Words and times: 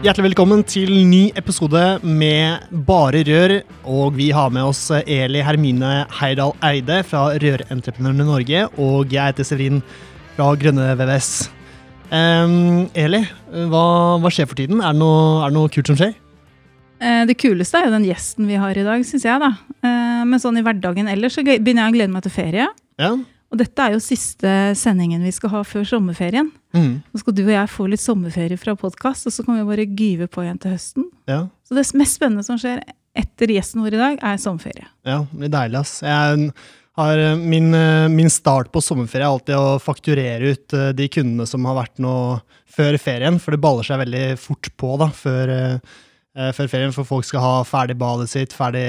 Hjertelig 0.00 0.30
velkommen 0.30 0.62
til 0.64 0.88
ny 1.04 1.26
episode 1.36 1.80
med 2.00 2.70
Bare 2.88 3.20
rør. 3.28 3.52
Og 3.84 4.14
vi 4.16 4.30
har 4.32 4.48
med 4.48 4.70
oss 4.70 4.86
Eli 4.96 5.42
Hermine 5.44 6.06
Heidal 6.16 6.54
Eide 6.64 7.02
fra 7.04 7.26
Rørentreprenørene 7.42 8.24
Norge. 8.24 8.62
Og 8.80 9.12
jeg 9.12 9.34
heter 9.34 9.44
Severin 9.44 9.82
fra 10.38 10.46
Grønne 10.62 10.86
VVS. 10.96 11.28
Um, 12.08 12.86
Eli, 12.96 13.20
hva, 13.68 13.84
hva, 14.24 14.32
skjer 14.32 14.48
for 14.48 14.62
tiden? 14.62 14.80
Er 14.80 14.96
det, 14.96 15.02
noe, 15.02 15.42
er 15.44 15.52
det 15.52 15.58
noe 15.58 15.74
kult 15.76 15.92
som 15.92 16.00
skjer? 16.00 16.16
Eh, 17.04 17.20
det 17.28 17.36
kuleste 17.44 17.82
er 17.82 17.90
jo 17.90 17.94
den 17.98 18.08
gjesten 18.08 18.48
vi 18.48 18.56
har 18.64 18.80
i 18.80 18.86
dag, 18.88 19.04
syns 19.04 19.28
jeg. 19.28 19.36
da. 19.44 19.52
Eh, 19.84 20.24
men 20.32 20.40
sånn 20.40 20.62
i 20.62 20.64
hverdagen 20.64 21.12
ellers 21.12 21.36
så 21.36 21.44
begynner 21.44 21.90
jeg 21.90 21.92
å 21.92 21.98
glede 21.98 22.16
meg 22.16 22.24
til 22.24 22.38
ferie. 22.38 22.72
Ja. 23.04 23.12
Og 23.50 23.58
dette 23.58 23.82
er 23.82 23.96
jo 23.96 24.02
siste 24.02 24.50
sendingen 24.78 25.24
vi 25.26 25.32
skal 25.34 25.50
ha 25.56 25.60
før 25.66 25.86
sommerferien. 25.88 26.52
Mm. 26.76 27.00
Nå 27.02 27.22
skal 27.22 27.34
du 27.34 27.42
og 27.42 27.52
jeg 27.52 27.72
få 27.72 27.88
litt 27.90 28.02
sommerferie 28.02 28.58
fra 28.60 28.76
podkast, 28.78 29.26
og 29.26 29.34
så 29.34 29.44
kan 29.46 29.58
vi 29.58 29.66
bare 29.66 29.88
gyve 29.88 30.30
på 30.30 30.44
igjen 30.44 30.60
til 30.62 30.76
høsten. 30.76 31.08
Ja. 31.30 31.42
Så 31.66 31.74
det 31.74 31.88
mest 31.98 32.20
spennende 32.20 32.46
som 32.46 32.60
skjer 32.62 32.84
etter 33.18 33.50
gjesten 33.50 33.82
vår 33.82 33.96
i 33.96 34.00
dag, 34.04 34.20
er 34.22 34.38
sommerferie. 34.38 34.86
Ja, 35.06 35.24
det 35.32 35.40
blir 35.42 35.50
deilig, 35.50 35.80
ass. 35.82 35.96
Jeg 36.06 36.52
har, 37.00 37.18
eh, 37.18 37.36
min, 37.36 37.74
eh, 37.74 38.08
min, 38.08 38.30
start 38.30 38.70
på 38.72 38.82
sommerferie 38.82 39.26
er 39.26 39.32
alltid 39.34 39.56
å 39.56 39.80
fakturere 39.82 40.54
ut 40.54 40.74
eh, 40.74 40.92
de 40.92 41.08
kundene 41.08 41.46
som 41.48 41.66
har 41.66 41.74
vært 41.74 41.98
nå 41.98 42.14
før 42.70 42.98
ferien, 43.02 43.40
for 43.42 43.50
det 43.50 43.62
baller 43.62 43.86
seg 43.86 43.98
veldig 44.04 44.38
fort 44.38 44.70
på 44.78 44.94
da, 45.00 45.10
før, 45.10 45.50
før 46.54 46.68
ferien, 46.70 46.92
for 46.94 47.04
folk 47.04 47.26
skal 47.26 47.42
ha 47.42 47.54
ferdig 47.66 47.96
badet 47.98 48.28
sitt, 48.30 48.54
ferdig 48.54 48.84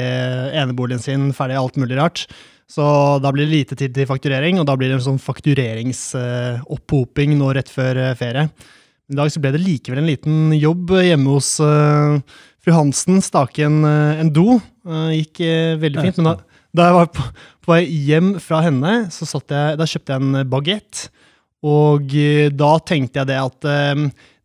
eneboligen 0.54 1.02
sin, 1.02 1.32
ferdig 1.34 1.58
alt 1.58 1.80
mulig 1.82 1.98
rart. 1.98 2.28
Så 2.72 2.84
da 3.20 3.34
blir 3.36 3.44
det 3.50 3.58
lite 3.58 3.76
tid 3.76 3.92
til 3.96 4.06
fakturering, 4.08 4.60
og 4.62 4.66
da 4.70 4.76
blir 4.80 4.90
det 4.92 4.98
en 5.00 5.08
sånn 5.10 5.20
faktureringsoppoping 5.20 7.32
nå 7.40 7.48
rett 7.58 7.70
før 7.72 7.98
eh, 8.00 8.18
ferie. 8.20 8.46
I 9.12 9.16
dag 9.18 9.28
så 9.34 9.40
ble 9.44 9.52
det 9.52 9.66
likevel 9.66 10.00
en 10.00 10.08
liten 10.08 10.54
jobb 10.56 10.92
hjemme 11.04 11.28
hos 11.34 11.60
uh, 11.60 12.16
fru 12.64 12.72
Hansen. 12.72 13.20
Stake 13.20 13.60
en, 13.68 13.84
en 13.84 14.32
do. 14.32 14.56
Uh, 14.88 15.12
gikk 15.12 15.44
uh, 15.44 15.76
veldig 15.82 16.00
fint. 16.06 16.16
Men 16.22 16.30
da, 16.30 16.40
da 16.72 16.86
jeg 16.88 16.96
var 16.96 17.12
på, 17.12 17.20
på, 17.60 17.74
vei 17.74 17.84
hjem 18.08 18.40
fra 18.40 18.64
henne, 18.64 19.12
så 19.12 19.28
jeg, 19.28 19.76
da 19.82 19.84
kjøpte 19.84 20.16
jeg 20.16 20.24
en 20.24 20.48
bagett. 20.54 21.12
Og 21.68 22.08
da 22.56 22.80
tenkte 22.88 23.20
jeg 23.20 23.28
det 23.30 23.38
at 23.38 23.62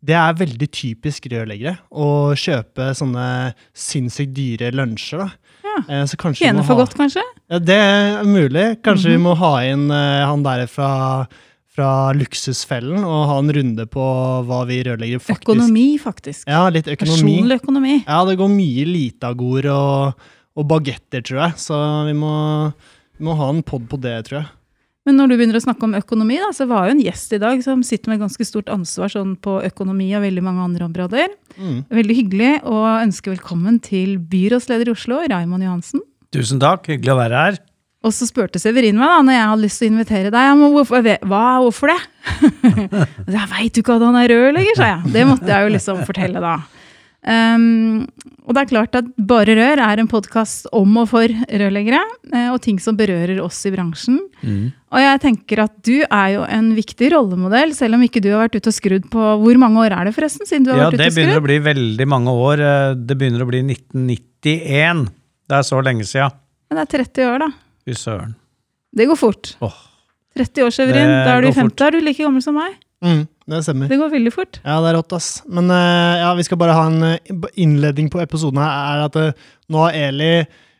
det 0.05 0.13
er 0.19 0.37
veldig 0.37 0.69
typisk 0.69 1.25
rørleggere 1.31 1.79
å 1.89 2.35
kjøpe 2.37 2.93
sånne 2.99 3.55
sinnssykt 3.71 4.35
dyre 4.35 4.69
lunsjer. 4.75 5.17
da. 5.23 5.29
Ja. 5.63 6.03
Tjene 6.35 6.61
for 6.61 6.75
ha... 6.75 6.83
godt, 6.83 6.93
kanskje? 6.99 7.23
Ja, 7.47 7.59
Det 7.59 7.75
er 7.75 8.23
mulig. 8.27 8.81
Kanskje 8.83 9.09
mm 9.09 9.13
-hmm. 9.13 9.17
vi 9.17 9.17
mhm. 9.17 9.23
må 9.23 9.33
ha 9.35 9.63
inn 9.63 9.91
uh, 9.91 10.27
han 10.27 10.43
der 10.43 10.67
fra, 10.67 11.27
fra 11.71 12.11
Luksusfellen 12.13 13.03
og 13.03 13.27
ha 13.27 13.39
en 13.39 13.53
runde 13.53 13.85
på 13.85 14.03
hva 14.43 14.65
vi 14.67 14.83
rørleggere 14.83 15.19
faktisk 15.19 15.49
Økonomi, 15.49 15.97
faktisk. 15.99 16.47
Ja, 16.47 16.69
litt 16.69 16.87
økonomi. 16.87 17.15
Personlig 17.15 17.55
økonomi. 17.61 18.03
Ja, 18.07 18.25
det 18.25 18.37
går 18.37 18.49
mye 18.49 18.85
Litagor 18.85 19.65
og, 19.65 20.13
og 20.55 20.67
bagetter, 20.67 21.21
tror 21.21 21.39
jeg. 21.39 21.53
Så 21.57 22.05
vi 22.05 22.13
må, 22.13 22.73
vi 23.17 23.25
må 23.25 23.33
ha 23.33 23.49
en 23.49 23.63
pod 23.63 23.87
på 23.87 23.97
det, 23.97 24.25
tror 24.25 24.41
jeg. 24.41 24.47
Men 25.07 25.15
når 25.15 25.27
du 25.27 25.37
begynner 25.37 25.55
å 25.55 25.63
snakke 25.63 25.85
om 25.87 25.95
økonomi, 25.95 26.35
da, 26.35 26.51
så 26.51 26.65
var 26.67 26.89
jo 26.89 26.97
en 26.97 26.99
gjest 26.99 27.31
i 27.31 27.39
dag 27.39 27.61
som 27.63 27.79
sitter 27.79 28.11
med 28.11 28.19
ganske 28.19 28.43
stort 28.43 28.67
ansvar 28.67 29.07
sånn 29.07 29.37
på 29.39 29.63
økonomi 29.63 30.09
og 30.17 30.25
veldig 30.25 30.43
mange 30.43 30.65
andre 30.65 30.83
områder. 30.83 31.31
Mm. 31.55 31.85
Veldig 31.87 32.15
hyggelig 32.17 32.51
å 32.67 32.83
ønske 32.99 33.31
velkommen 33.31 33.79
til 33.79 34.17
byrådsleder 34.19 34.91
i 34.91 34.91
Oslo, 34.91 35.21
Raymond 35.31 35.63
Johansen. 35.63 36.03
Tusen 36.35 36.61
takk, 36.61 36.87
hyggelig 36.91 37.13
å 37.13 37.19
være 37.21 37.43
her. 37.45 37.59
Og 38.05 38.13
så 38.13 38.27
spurte 38.29 38.59
Severin 38.61 38.97
meg 38.99 39.09
da, 39.09 39.19
når 39.25 39.35
jeg 39.35 39.49
hadde 39.51 39.65
lyst 39.65 39.81
til 39.81 39.87
å 39.87 39.93
invitere 39.93 40.31
deg. 40.31 40.49
Men 40.59 40.73
hvorfor, 40.75 41.11
hva, 41.27 41.43
hvorfor 41.65 41.91
det? 41.91 41.99
jeg 43.37 43.51
veit 43.51 43.77
jo 43.77 43.83
ikke 43.83 43.97
at 43.97 44.05
han 44.05 44.19
er 44.21 44.33
rørlegger, 44.33 44.79
sa 44.79 44.89
jeg. 44.93 45.13
Det 45.15 45.27
måtte 45.27 45.51
jeg 45.51 45.65
jo 45.65 45.73
liksom 45.75 46.03
fortelle 46.07 46.43
da. 46.43 46.57
Um, 47.27 48.05
og 48.47 48.55
det 48.55 48.61
er 48.61 48.69
klart 48.69 48.93
at 48.95 49.07
Bare 49.27 49.51
Rør 49.57 49.81
er 49.83 49.99
en 49.99 50.07
podkast 50.07 50.69
om 50.75 50.93
og 51.01 51.09
for 51.11 51.27
rørleggere, 51.27 51.99
uh, 52.31 52.53
og 52.53 52.61
ting 52.63 52.77
som 52.79 52.95
berører 52.95 53.41
oss 53.43 53.59
i 53.67 53.73
bransjen. 53.73 54.21
Mm. 54.39 54.69
Og 54.95 55.03
jeg 55.03 55.21
tenker 55.25 55.63
at 55.65 55.73
du 55.83 55.97
er 56.05 56.29
jo 56.37 56.45
en 56.45 56.69
viktig 56.77 57.11
rollemodell, 57.11 57.73
selv 57.75 57.97
om 57.97 58.05
ikke 58.05 58.21
du 58.23 58.29
har 58.31 58.45
vært 58.45 58.61
ute 58.61 58.71
og 58.71 58.77
skrudd 58.77 59.09
på 59.11 59.31
Hvor 59.41 59.59
mange 59.59 59.83
år 59.83 59.97
er 59.97 60.07
det 60.07 60.15
forresten 60.15 60.47
siden 60.47 60.69
du 60.69 60.71
har 60.71 60.85
ja, 60.85 60.87
vært 60.87 61.01
ute 61.01 61.01
og 61.01 61.03
skrudd? 61.03 61.03
Ja, 61.03 61.11
Det 61.11 61.17
begynner 61.17 61.41
å 61.41 61.47
bli 61.49 61.59
veldig 61.65 62.07
mange 62.13 62.35
år. 62.47 62.63
Eh, 62.69 62.95
det 63.09 63.17
begynner 63.19 63.43
å 63.43 63.49
bli 63.49 63.63
1991. 63.65 65.07
Det 65.47 65.59
er 65.59 65.63
så 65.67 65.79
lenge 65.83 66.07
sia. 66.07 66.27
Men 66.67 66.81
det 66.81 66.87
er 66.87 67.05
30 67.05 67.29
år, 67.31 67.45
da. 67.45 67.51
Fy 67.87 67.95
søren. 67.95 68.35
Det 68.97 69.07
går 69.07 69.19
fort. 69.19 69.53
Åh. 69.63 69.79
30 70.37 70.67
år, 70.67 70.75
Severin. 70.75 71.13
Da 71.23 71.37
er 71.37 71.45
du 71.45 71.51
50. 71.53 71.73
Da 71.79 71.87
er 71.87 71.97
du 71.97 72.03
like 72.03 72.23
gammel 72.23 72.43
som 72.43 72.57
meg. 72.57 72.75
Mm, 73.05 73.25
det 73.49 73.63
stemmer. 73.65 73.89
Det 73.91 73.99
går 74.01 74.13
veldig 74.13 74.33
fort. 74.33 74.59
Ja, 74.63 74.77
det 74.81 74.91
er 74.91 74.97
rått, 74.97 75.15
ass. 75.17 75.29
Men 75.45 75.69
uh, 75.71 76.17
ja, 76.19 76.29
vi 76.37 76.45
skal 76.47 76.59
bare 76.61 76.77
ha 76.77 76.85
en 76.89 77.03
uh, 77.05 77.49
innledning 77.55 78.09
på 78.13 78.21
episoden 78.23 78.61
her. 78.61 78.71
er 78.97 79.03
at 79.05 79.19
uh, 79.21 79.51
Nå 79.71 79.83
har 79.85 79.99
Eli 80.07 80.31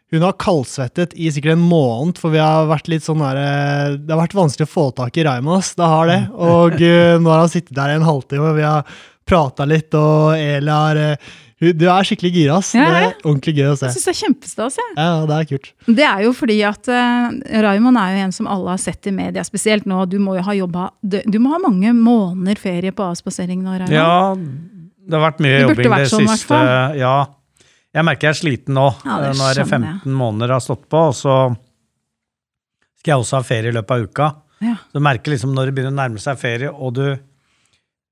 hun 0.07 0.23
har 0.23 0.37
kaldsvettet 0.39 1.11
i 1.19 1.27
sikkert 1.35 1.57
en 1.57 1.65
måned, 1.67 2.15
for 2.15 2.31
vi 2.31 2.39
har 2.39 2.69
vært 2.69 2.85
litt 2.87 3.03
sånn 3.03 3.19
der, 3.19 3.97
Det 3.99 4.13
har 4.13 4.21
vært 4.21 4.37
vanskelig 4.37 4.63
å 4.63 4.71
få 4.71 4.85
tak 4.95 5.17
i 5.19 5.25
Raymond, 5.27 5.59
ass. 5.59 5.73
Det 5.75 5.83
har 5.83 6.07
det. 6.07 6.21
Og 6.31 6.77
nå 6.79 7.27
har 7.27 7.41
han 7.41 7.51
sittet 7.51 7.75
der 7.75 7.91
i 7.91 7.97
en 7.97 8.07
halvtime, 8.07 8.53
og 8.53 8.55
vi 8.55 8.63
har 8.63 8.87
prata 9.27 9.67
litt, 9.67 9.91
og 9.99 10.39
Eli 10.39 10.71
har 10.71 11.01
du 11.57 11.85
er 11.89 12.05
skikkelig 12.05 12.31
gira. 12.35 12.57
ass. 12.59 12.75
Ja, 12.77 12.85
det 12.85 12.97
er 13.01 13.13
ordentlig 13.23 13.55
gøy 13.57 13.71
å 13.71 13.77
se. 13.79 13.87
Jeg 13.87 13.95
syns 13.95 14.05
det 14.05 14.11
er 14.11 14.19
kjempestas. 14.19 14.75
Ja. 14.77 14.87
ja, 14.93 15.13
det 15.29 15.37
er 15.37 15.47
kult. 15.49 15.69
Det 15.87 16.05
er 16.05 16.19
jo 16.27 16.33
fordi 16.37 16.57
at 16.69 16.89
uh, 16.91 17.37
Raymond 17.65 17.97
er 17.97 18.13
jo 18.13 18.25
en 18.27 18.35
som 18.35 18.49
alle 18.53 18.75
har 18.75 18.81
sett 18.81 19.09
i 19.09 19.13
media, 19.15 19.45
spesielt 19.47 19.87
nå. 19.89 20.03
Du 20.11 20.19
må 20.21 20.37
jo 20.37 20.43
ha 20.45 20.53
jobba 20.53 20.91
Du 21.01 21.39
må 21.41 21.55
ha 21.55 21.61
mange 21.63 21.95
måneder 21.97 22.61
ferie 22.61 22.93
på 22.93 23.07
avspasering 23.09 23.63
nå, 23.65 23.73
Raymond? 23.81 23.95
Ja, 23.95 24.35
det 25.07 25.17
har 25.17 25.23
vært 25.23 25.41
mye 25.41 25.63
jobbing 25.63 25.95
det 25.95 26.11
sånn, 26.11 26.29
siste 26.29 26.61
Ja. 26.99 27.15
Jeg 27.97 28.05
merker 28.05 28.27
jeg 28.27 28.35
er 28.35 28.37
sliten 28.37 28.77
nå. 28.77 28.91
Ja, 29.07 29.17
nå 29.33 29.47
er 29.47 29.57
det 29.57 29.65
15 29.65 29.87
jeg. 29.87 30.13
måneder 30.19 30.53
har 30.53 30.61
stått 30.61 30.83
på, 30.91 31.07
og 31.09 31.15
så 31.17 31.37
skal 32.99 33.15
jeg 33.15 33.23
også 33.23 33.39
ha 33.39 33.47
ferie 33.47 33.71
i 33.71 33.73
løpet 33.73 33.95
av 33.95 34.05
uka. 34.05 34.27
Ja. 34.61 34.75
Du 34.93 35.01
merker 35.01 35.33
liksom 35.33 35.55
når 35.55 35.69
det 35.69 35.77
begynner 35.77 35.95
å 35.95 35.97
nærme 36.03 36.21
seg 36.21 36.37
ferie, 36.37 36.69
og 36.69 36.93
du 36.97 37.07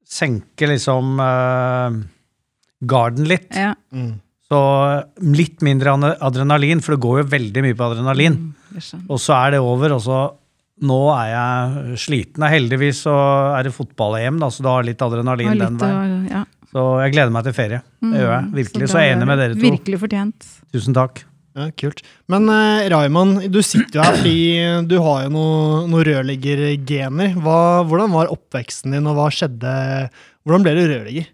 senker 0.10 0.72
liksom 0.72 1.20
uh, 1.22 2.00
garden 2.84 3.28
litt. 3.30 3.50
Ja. 3.56 3.74
Mm. 3.94 4.16
Så 4.46 4.62
litt 5.26 5.64
mindre 5.66 5.96
adrenalin, 6.22 6.82
for 6.86 6.96
det 6.96 7.04
går 7.06 7.22
jo 7.24 7.30
veldig 7.34 7.64
mye 7.66 7.78
på 7.78 7.86
adrenalin. 7.88 8.36
Mm, 8.52 9.06
og 9.08 9.22
så 9.22 9.38
er 9.40 9.56
det 9.56 9.64
over, 9.66 9.98
og 9.98 10.04
så 10.06 10.24
Nå 10.84 10.98
er 11.16 11.30
jeg 11.30 11.98
sliten. 12.04 12.44
Heldigvis 12.52 13.06
så 13.06 13.14
er 13.56 13.64
det 13.64 13.72
fotball-EM, 13.72 14.42
så 14.52 14.60
du 14.60 14.68
har 14.68 14.84
litt 14.84 15.00
adrenalin 15.00 15.54
litt, 15.54 15.62
den 15.62 15.78
veien. 15.80 16.26
Ja. 16.28 16.42
Så 16.68 16.84
jeg 17.00 17.14
gleder 17.14 17.32
meg 17.32 17.46
til 17.48 17.56
ferie. 17.56 17.80
Det 18.04 18.20
gjør 18.20 18.34
jeg. 18.34 18.42
Mm, 18.44 18.50
virkelig. 18.58 18.90
Så, 18.90 18.92
så 18.92 19.00
jeg 19.00 19.14
er 19.14 19.16
enig 19.16 19.30
med 19.30 19.40
dere 19.40 19.56
to. 19.56 19.62
Virkelig 19.64 20.00
fortjent. 20.02 20.50
Tusen 20.76 20.98
takk. 20.98 21.22
Ja, 21.56 21.70
Kult. 21.80 22.04
Men 22.28 22.50
uh, 22.52 22.84
Raymond, 22.92 23.46
du 23.48 23.62
sitter 23.64 24.02
jo 24.02 24.04
her 24.04 24.18
fordi 24.20 24.36
du 24.92 24.98
har 25.06 25.24
jo 25.24 25.32
noen 25.38 25.88
noe 25.94 26.04
rørleggergener. 26.10 27.38
Hvordan 27.40 28.12
var 28.12 28.36
oppveksten 28.36 28.98
din, 28.98 29.08
og 29.08 29.16
hva 29.16 29.30
skjedde? 29.32 29.78
Hvordan 30.44 30.68
ble 30.68 30.76
du 30.76 30.84
rørlegger? 30.84 31.32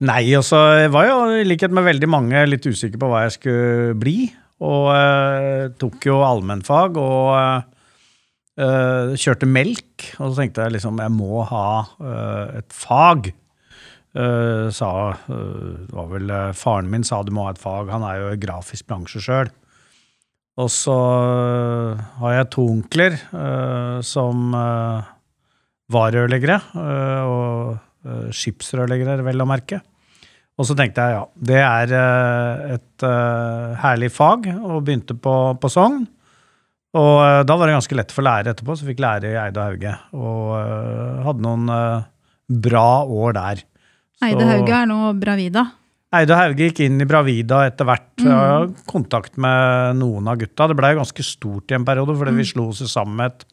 Nei, 0.00 0.30
altså, 0.32 0.56
jeg 0.80 0.92
var 0.94 1.04
jo 1.10 1.16
i 1.36 1.44
likhet 1.44 1.72
med 1.76 1.84
veldig 1.84 2.08
mange 2.08 2.44
litt 2.48 2.64
usikker 2.64 2.96
på 3.00 3.08
hva 3.10 3.26
jeg 3.26 3.34
skulle 3.34 3.96
bli. 4.00 4.30
Og 4.64 4.86
eh, 4.94 5.66
tok 5.80 6.06
jo 6.08 6.22
allmennfag 6.24 6.96
og 7.00 7.34
eh, 7.36 9.12
kjørte 9.20 9.48
melk. 9.48 10.06
Og 10.16 10.30
så 10.30 10.40
tenkte 10.40 10.64
jeg 10.64 10.78
liksom 10.78 11.02
jeg 11.04 11.12
må 11.12 11.44
ha 11.50 11.66
eh, 12.00 12.60
et 12.62 12.72
fag. 12.72 13.28
sa 14.10 14.90
Det 15.28 15.94
var 15.94 16.08
vel 16.10 16.32
faren 16.58 16.88
min 16.90 17.04
sa 17.06 17.20
du 17.22 17.30
må 17.36 17.44
ha 17.44 17.52
et 17.52 17.60
fag. 17.60 17.92
Han 17.92 18.06
er 18.08 18.22
jo 18.22 18.32
i 18.32 18.40
grafisk 18.40 18.88
bransje 18.88 19.20
sjøl. 19.20 19.52
Og 20.60 20.72
så 20.72 20.96
har 22.20 22.34
jeg 22.34 22.50
to 22.56 22.64
onkler 22.72 23.20
som 24.02 24.50
var 25.94 26.10
rørleggere. 26.16 26.58
og 27.28 28.34
skipsrørleggere, 28.34 29.22
vel 29.24 29.44
å 29.44 29.48
merke. 29.48 29.80
Og 30.60 30.66
så 30.68 30.76
tenkte 30.76 31.06
jeg 31.06 31.16
ja, 31.16 31.26
det 31.50 31.60
er 31.64 31.92
eh, 31.96 32.72
et 32.76 33.04
uh, 33.08 33.76
herlig 33.80 34.10
fag, 34.12 34.50
og 34.60 34.82
begynte 34.84 35.16
på, 35.16 35.36
på 35.56 35.70
Sogn. 35.72 36.02
Og 36.98 37.16
eh, 37.22 37.40
da 37.46 37.56
var 37.56 37.68
det 37.68 37.76
ganske 37.78 37.98
lett 37.98 38.14
for 38.14 38.26
lære 38.26 38.54
etterpå, 38.54 38.74
så 38.76 38.88
fikk 38.88 39.02
lære 39.02 39.30
i 39.30 39.38
Eide 39.38 39.62
Hauge. 39.62 39.92
Og 40.16 40.54
eh, 40.58 41.20
hadde 41.26 41.44
noen 41.44 41.68
eh, 41.74 42.08
bra 42.66 42.88
år 43.06 43.36
der. 43.36 43.62
Eide 44.26 44.48
Hauge 44.48 44.80
er 44.80 44.90
nå 44.90 45.12
Bravida. 45.20 45.64
Eide 46.18 46.34
Hauge 46.34 46.66
gikk 46.66 46.82
inn 46.88 46.98
i 47.00 47.06
Bravida 47.08 47.62
etter 47.68 47.86
hvert. 47.86 48.10
Jeg 48.18 48.34
har 48.34 48.66
kontakt 48.90 49.38
med 49.40 50.00
noen 50.00 50.26
av 50.32 50.40
gutta. 50.40 50.66
Det 50.66 50.76
blei 50.80 50.96
ganske 50.98 51.24
stort 51.24 51.70
i 51.70 51.78
en 51.78 51.86
periode, 51.86 52.16
fordi 52.18 52.34
vi 52.34 52.48
slo 52.50 52.66
oss 52.72 52.82
sammen 52.90 53.20
med 53.20 53.30
et, 53.30 53.46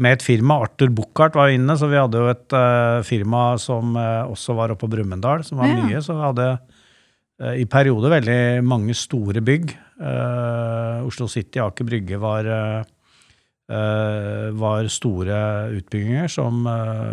med 0.00 0.16
et 0.16 0.24
firma. 0.24 0.56
Arthur 0.64 0.90
Buchardt 0.96 1.36
var 1.36 1.52
inne, 1.52 1.76
så 1.76 1.88
vi 1.90 1.98
hadde 2.00 2.20
jo 2.22 2.30
et 2.32 2.56
uh, 2.56 3.00
firma 3.06 3.54
som 3.60 3.94
uh, 3.98 4.24
også 4.30 4.56
var 4.56 4.72
oppe 4.72 4.86
på 4.86 4.92
Brumunddal, 4.96 5.44
som 5.44 5.60
var 5.60 5.68
Ja. 5.68 5.82
mye. 5.84 6.00
Så 6.04 6.16
vi 6.16 6.24
hadde 6.24 6.46
uh, 6.56 7.54
i 7.60 7.66
perioder 7.68 8.16
veldig 8.16 8.40
mange 8.64 8.96
store 8.96 9.44
bygg. 9.44 9.76
Oslo 10.00 11.26
City, 11.28 11.60
Aker 11.60 11.84
Brygge 11.84 12.16
var 12.16 12.46
var 14.56 14.86
store 14.88 15.36
utbygginger 15.76 16.26
som 16.32 16.64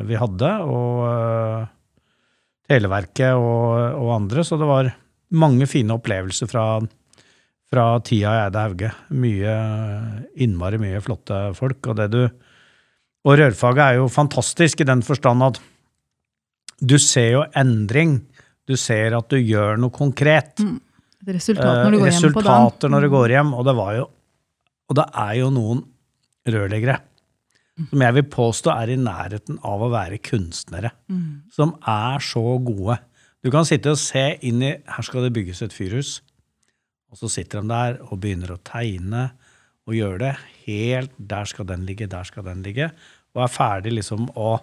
vi 0.07 0.15
hadde, 0.17 0.51
og 0.63 1.67
Televerket 2.67 3.35
og, 3.35 3.75
og 3.99 4.13
andre. 4.15 4.43
Så 4.47 4.57
det 4.59 4.67
var 4.67 4.89
mange 5.35 5.67
fine 5.67 5.95
opplevelser 5.99 6.49
fra, 6.51 6.65
fra 7.71 7.85
tida 8.07 8.33
i 8.33 8.41
Eide 8.45 8.63
Hauge. 8.63 8.93
Mye, 9.19 9.53
innmari 10.47 10.79
mye 10.81 11.03
flotte 11.03 11.43
folk. 11.59 11.91
Og 11.91 11.99
det 11.99 12.09
du 12.15 12.21
Og 13.27 13.35
rørfaget 13.41 13.83
er 13.83 13.99
jo 13.99 14.07
fantastisk 14.11 14.81
i 14.81 14.87
den 14.87 15.03
forstand 15.03 15.43
at 15.43 15.59
du 16.79 16.95
ser 17.01 17.31
jo 17.33 17.43
endring. 17.57 18.21
Du 18.67 18.77
ser 18.79 19.15
at 19.17 19.27
du 19.31 19.35
gjør 19.39 19.79
noe 19.81 19.91
konkret. 19.91 20.61
Mm. 20.63 20.77
Resultater 21.27 21.89
når 21.91 21.91
du 21.91 21.99
går 21.99 22.13
hjem 22.13 22.31
på 22.31 22.43
dagen. 22.45 22.47
Eh, 22.47 22.63
Resultater 22.63 22.93
når 22.93 23.03
du 23.03 23.09
går 23.11 23.33
hjem. 23.35 23.53
Og 23.57 23.67
det 23.67 23.75
var 23.75 23.93
jo 23.97 24.07
Og 24.87 24.95
det 24.95 25.03
er 25.19 25.33
jo 25.35 25.49
noen 25.51 25.81
rørleggere 26.47 27.01
som 27.77 28.01
jeg 28.01 28.15
vil 28.17 28.29
påstå 28.33 28.73
er 28.73 28.91
i 28.93 28.97
nærheten 28.99 29.59
av 29.65 29.83
å 29.85 29.91
være 29.93 30.17
kunstnere. 30.23 30.93
Som 31.53 31.75
er 31.85 32.23
så 32.23 32.57
gode. 32.63 32.97
Du 33.45 33.51
kan 33.53 33.67
sitte 33.69 33.93
og 33.93 34.01
se 34.01 34.37
inn 34.41 34.63
i 34.65 34.73
Her 34.73 35.05
skal 35.05 35.27
det 35.27 35.35
bygges 35.35 35.61
et 35.61 35.75
fyrhus. 35.75 36.21
Og 37.11 37.19
så 37.21 37.29
sitter 37.29 37.61
de 37.61 37.69
der 37.71 37.99
og 38.07 38.19
begynner 38.23 38.55
å 38.55 38.61
tegne 38.65 39.29
og 39.87 39.95
gjøre 39.95 40.19
det 40.25 40.33
helt 40.65 41.13
Der 41.15 41.45
skal 41.45 41.67
den 41.69 41.85
ligge, 41.87 42.07
der 42.07 42.23
skal 42.27 42.43
den 42.43 42.63
ligge. 42.63 42.91
Og 43.35 43.43
er 43.45 43.53
ferdig 43.53 43.95
liksom 43.97 44.29
å 44.37 44.57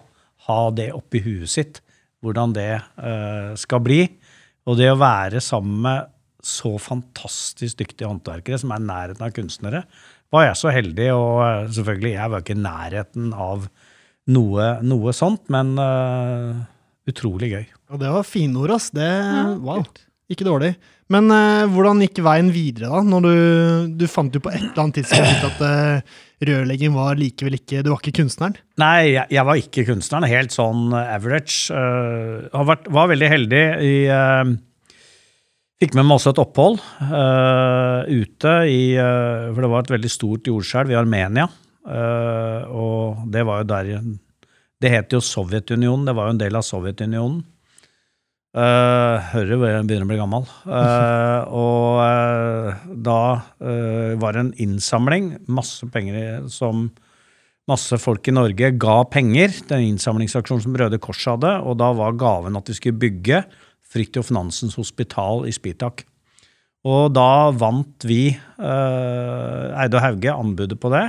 ha 0.47 0.59
det 0.75 0.91
oppi 0.95 1.21
huet 1.25 1.51
sitt, 1.51 1.81
hvordan 2.23 2.53
det 2.55 2.71
uh, 2.97 3.53
skal 3.59 3.81
bli. 3.85 4.01
Og 4.65 4.79
det 4.79 4.89
å 4.91 4.99
være 4.99 5.41
sammen 5.43 5.81
med 5.85 6.11
så 6.45 6.75
fantastisk 6.81 7.79
dyktige 7.81 8.09
håndverkere 8.09 8.59
som 8.61 8.73
er 8.73 8.81
i 8.81 8.85
nærheten 8.85 9.25
av 9.25 9.33
kunstnere, 9.33 9.81
var 10.33 10.47
jeg 10.47 10.59
så 10.59 10.73
heldig. 10.73 11.07
Og 11.15 11.41
eh, 11.41 11.71
selvfølgelig, 11.73 12.11
jeg 12.13 12.33
var 12.33 12.43
ikke 12.43 12.55
i 12.55 12.61
nærheten 12.61 13.31
av 13.33 13.67
noe, 14.35 14.67
noe 14.85 15.13
sånt, 15.13 15.45
men 15.53 15.73
uh, 15.77 16.61
utrolig 17.09 17.51
gøy. 17.53 17.65
Og 17.93 18.01
det 18.01 18.11
var 18.13 18.27
finord, 18.27 18.75
ass. 18.77 18.91
Det, 18.93 19.09
wow. 19.65 19.85
Ikke 20.31 20.47
dårlig. 20.47 20.73
Men 21.13 21.29
eh, 21.29 21.65
hvordan 21.69 22.01
gikk 22.01 22.23
veien 22.25 22.47
videre, 22.53 22.89
da? 22.89 23.01
Når 23.05 23.25
du, 23.25 23.33
du 24.01 24.05
fant 24.09 24.33
jo 24.33 24.41
på 24.41 24.53
et 24.53 24.63
eller 24.63 24.83
annet 24.87 25.01
tidspunkt 25.03 25.49
at 25.51 25.59
uh, 25.61 26.15
rørlegging 26.49 26.95
var 26.97 27.19
likevel 27.19 27.59
ikke 27.59 27.83
Du 27.85 27.91
var 27.91 28.01
ikke 28.01 28.23
kunstneren? 28.23 28.57
Nei, 28.81 29.11
jeg, 29.13 29.27
jeg 29.37 29.45
var 29.45 29.61
ikke 29.61 29.85
kunstneren. 29.91 30.29
Helt 30.31 30.55
sånn 30.55 30.87
eh, 30.97 31.11
average. 31.19 31.69
Uh, 31.69 32.63
vært, 32.71 32.89
var 32.89 33.11
veldig 33.13 33.29
heldig 33.35 33.65
i 33.85 33.93
uh, 34.09 34.55
Fikk 35.75 35.95
med 35.97 36.07
meg 36.07 36.15
også 36.15 36.31
et 36.31 36.39
opphold 36.39 36.77
uh, 36.79 38.07
ute 38.07 38.51
i 38.71 38.95
eh, 38.95 39.47
For 39.51 39.59
det 39.59 39.71
var 39.73 39.83
et 39.83 39.91
veldig 39.91 40.11
stort 40.11 40.47
jordskjelv 40.47 40.93
i 40.93 40.95
Armenia. 40.95 41.49
Eh, 41.85 42.61
og 42.73 43.27
det 43.29 43.43
var 43.45 43.59
jo 43.61 43.67
der 43.69 43.89
Det 44.81 44.89
het 44.93 45.11
jo 45.13 45.19
Sovjetunionen. 45.21 46.07
Det 46.07 46.15
var 46.15 46.29
jo 46.29 46.35
en 46.35 46.39
del 46.39 46.55
av 46.57 46.63
Sovjetunionen. 46.65 47.43
Uh, 48.55 49.19
jeg 49.35 49.57
begynner 49.59 50.05
å 50.05 50.07
bli 50.07 50.17
gammel. 50.19 50.45
Uh, 50.63 51.41
og 51.59 51.97
uh, 51.99 52.85
da 53.03 53.19
uh, 53.59 54.13
var 54.21 54.37
det 54.37 54.45
en 54.45 54.53
innsamling, 54.63 55.33
masse 55.51 55.83
penger 55.91 56.45
som 56.51 56.87
masse 57.67 57.99
folk 57.99 58.29
i 58.31 58.35
Norge 58.35 58.71
ga 58.79 58.95
penger. 59.11 59.51
Den 59.67 59.89
innsamlingsaksjonen 59.89 60.63
som 60.63 60.77
Røde 60.79 61.01
Kors 61.03 61.25
hadde. 61.27 61.51
Og 61.67 61.75
da 61.81 61.91
var 61.97 62.15
gaven 62.15 62.55
at 62.55 62.71
vi 62.71 62.77
skulle 62.77 63.01
bygge 63.01 63.43
Fridtjof 63.91 64.31
Nansens 64.31 64.79
hospital 64.79 65.43
i 65.49 65.53
Spitak. 65.55 66.05
Og 66.85 67.09
da 67.17 67.49
vant 67.57 68.05
vi, 68.05 68.29
Eide 68.61 69.97
og 69.97 70.03
Hauge, 70.03 70.29
anbudet 70.29 70.77
på 70.77 70.91
det. 70.93 71.07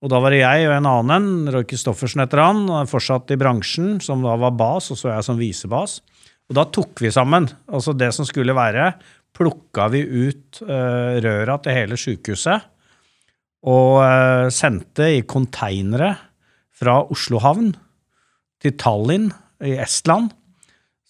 Og 0.00 0.08
da 0.08 0.20
var 0.24 0.32
det 0.32 0.40
jeg 0.40 0.64
og 0.70 0.76
en 0.78 0.88
annen, 0.88 1.28
Roy 1.52 1.66
Kristoffersen 1.68 2.22
heter 2.24 2.40
han, 2.40 2.64
fortsatt 2.88 3.34
i 3.34 3.38
bransjen, 3.38 3.98
som 4.00 4.24
da 4.24 4.38
var 4.40 4.56
bas, 4.56 4.88
og 4.94 4.96
så 4.96 5.12
jeg 5.12 5.26
som 5.26 5.36
visebas. 5.36 5.98
Og 6.48 6.56
da 6.56 6.64
tok 6.72 7.02
vi 7.04 7.12
sammen. 7.12 7.46
Altså 7.68 7.92
det 7.96 8.08
som 8.16 8.26
skulle 8.28 8.56
være, 8.56 8.92
plukka 9.36 9.88
vi 9.92 10.02
ut 10.02 10.62
uh, 10.64 11.18
røra 11.20 11.58
til 11.62 11.76
hele 11.76 11.98
sjukehuset. 12.00 12.64
Og 13.68 14.00
uh, 14.00 14.48
sendte 14.54 15.10
i 15.18 15.26
konteinere 15.28 16.14
fra 16.78 17.02
Oslo 17.12 17.42
havn 17.42 17.74
til 18.62 18.74
Tallinn 18.80 19.28
i 19.66 19.76
Estland. 19.76 20.32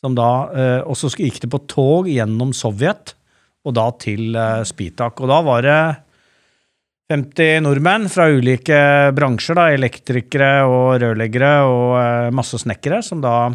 Som 0.03 0.19
da, 0.19 0.33
uh, 0.51 0.81
og 0.91 0.99
så 0.99 1.13
gikk 1.15 1.41
det 1.45 1.53
på 1.55 1.63
tog 1.71 2.11
gjennom 2.11 2.53
Sovjet, 2.57 3.15
og 3.67 3.75
da 3.77 3.89
til 4.01 4.37
Spitak. 4.65 5.19
Og 5.21 5.29
da 5.29 5.39
var 5.45 5.65
det 5.67 5.81
50 7.13 7.65
nordmenn 7.67 8.07
fra 8.09 8.29
ulike 8.31 8.79
bransjer, 9.17 9.59
da, 9.59 9.67
elektrikere 9.75 10.53
og 10.65 11.03
rørleggere 11.03 11.51
og 11.69 12.37
masse 12.37 12.61
snekkere, 12.63 13.03
som 13.05 13.21
da 13.21 13.51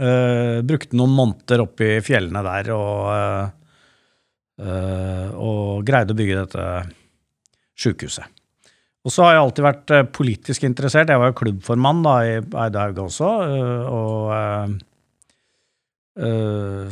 eh, 0.00 0.58
brukte 0.66 0.96
noen 0.98 1.14
måneder 1.16 1.64
oppe 1.64 1.86
i 1.96 2.02
fjellene 2.04 2.42
der 2.46 2.70
og, 2.74 3.08
uh, 3.12 3.46
uh, 4.64 5.26
og 5.36 5.86
greide 5.86 6.14
å 6.14 6.18
bygge 6.18 6.38
dette 6.42 6.66
sjukehuset. 7.80 8.36
Og 9.00 9.14
så 9.14 9.24
har 9.24 9.36
jeg 9.36 9.42
alltid 9.44 9.64
vært 9.64 9.92
politisk 10.12 10.64
interessert. 10.68 11.08
Jeg 11.08 11.20
var 11.22 11.30
jo 11.30 11.38
klubbformann 11.38 12.02
da 12.04 12.16
i 12.26 12.34
Eide 12.36 12.82
Hauge 12.82 13.06
også, 13.06 13.28
og 13.88 14.74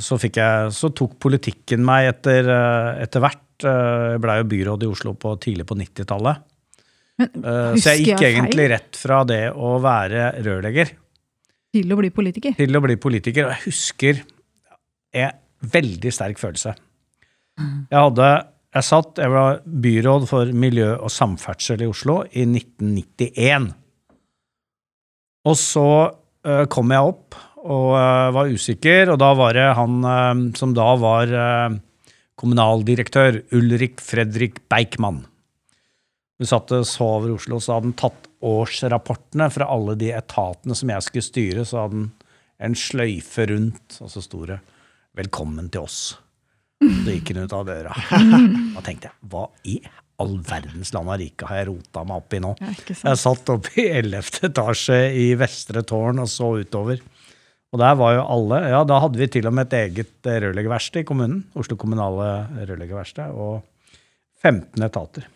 så, 0.01 0.17
jeg, 0.25 0.71
så 0.73 0.89
tok 0.97 1.19
politikken 1.21 1.85
meg 1.85 2.09
etter, 2.15 2.49
etter 3.05 3.21
hvert. 3.21 3.45
Jeg 3.61 4.23
blei 4.25 4.39
jo 4.41 4.49
byråd 4.55 4.87
i 4.87 4.89
Oslo 4.89 5.13
på, 5.21 5.35
tidlig 5.45 5.69
på 5.69 5.77
90-tallet. 5.77 6.41
Men 6.41 6.57
Eh, 7.19 7.75
Så 7.79 7.95
jeg 7.97 8.05
gikk 8.07 8.23
jeg 8.23 8.37
egentlig 8.37 8.69
rett 8.71 8.99
fra 8.99 9.23
det 9.27 9.49
å 9.51 9.77
være 9.83 10.31
rørlegger 10.45 10.93
Til 11.79 11.95
å 11.95 11.99
bli 12.01 12.11
politiker. 12.15 12.55
til 12.59 12.77
å 12.77 12.83
bli 12.85 12.99
politiker. 13.01 13.49
Og 13.49 13.55
jeg 13.55 13.65
husker 13.69 14.23
en 15.19 15.43
veldig 15.75 16.13
sterk 16.15 16.41
følelse. 16.41 16.75
Jeg 17.59 17.99
hadde 17.99 18.29
jeg 18.79 18.85
satt, 18.85 19.17
jeg 19.17 19.33
var 19.33 19.63
byråd 19.65 20.27
for 20.29 20.51
miljø 20.53 20.91
og 21.01 21.11
samferdsel 21.11 21.83
i 21.83 21.89
Oslo 21.89 22.21
i 22.37 22.45
1991. 22.45 23.71
Og 25.49 25.57
så 25.57 25.89
uh, 25.89 26.65
kom 26.69 26.93
jeg 26.93 27.15
opp 27.15 27.39
og 27.59 27.89
uh, 27.97 28.29
var 28.37 28.53
usikker, 28.53 29.15
og 29.15 29.19
da 29.23 29.33
var 29.39 29.57
det 29.57 29.67
han 29.79 29.97
uh, 30.05 30.45
som 30.59 30.77
da 30.77 30.93
var 31.01 31.33
kommunaldirektør, 32.39 33.41
Ulrik 33.57 33.99
Fredrik 34.05 34.61
Beikmann. 34.71 35.25
Vi 36.39 36.47
satt 36.47 36.71
og 36.71 36.87
så 36.87 37.07
over 37.17 37.35
Oslo, 37.35 37.59
så 37.59 37.75
hadde 37.75 37.91
han 37.91 37.99
tatt 37.99 38.29
årsrapportene 38.47 39.49
fra 39.51 39.67
alle 39.75 39.97
de 39.99 40.13
etatene 40.15 40.77
som 40.79 40.93
jeg 40.95 41.07
skulle 41.07 41.27
styre, 41.27 41.65
så 41.67 41.83
hadde 41.83 42.03
han 42.05 42.11
en 42.69 42.77
sløyfe 42.79 43.47
rundt, 43.51 43.99
og 44.03 44.11
så 44.13 44.23
sto 44.23 44.45
det 44.47 44.61
'Velkommen 45.19 45.71
til 45.71 45.83
oss'. 45.83 46.15
Så 46.79 47.11
gikk 47.11 47.33
han 47.35 47.45
ut 47.45 47.53
av 47.53 47.65
døra. 47.67 47.95
Da 48.77 48.83
tenkte 48.87 49.11
jeg, 49.11 49.17
hva 49.27 49.49
i 49.67 49.81
all 50.23 50.37
verdens 50.47 50.93
land 50.95 51.11
og 51.11 51.19
rike 51.19 51.47
har 51.47 51.61
jeg 51.61 51.69
rota 51.71 52.05
meg 52.07 52.21
opp 52.23 52.35
i 52.35 52.41
nå? 52.43 52.53
Jeg 52.59 53.19
satt 53.19 53.51
oppe 53.51 53.73
i 53.79 53.87
11. 53.99 54.43
etasje 54.51 54.99
i 55.15 55.35
Vestre 55.39 55.83
tårn 55.83 56.23
og 56.23 56.31
så 56.31 56.53
utover. 56.63 57.03
Og 57.73 57.83
der 57.83 57.97
var 58.01 58.15
jo 58.15 58.27
alle 58.27 58.61
Ja, 58.71 58.85
da 58.85 59.01
hadde 59.03 59.19
vi 59.21 59.27
til 59.27 59.47
og 59.51 59.55
med 59.55 59.69
et 59.69 59.77
eget 59.79 60.27
eh, 60.27 60.39
rørleggerverksted 60.45 61.03
i 61.03 61.09
kommunen. 61.09 61.43
Oslo 61.59 61.77
kommunale 61.77 62.47
rørleggerverksted. 62.63 63.35
Og 63.35 63.63
15 64.43 64.87
etater. 64.87 65.27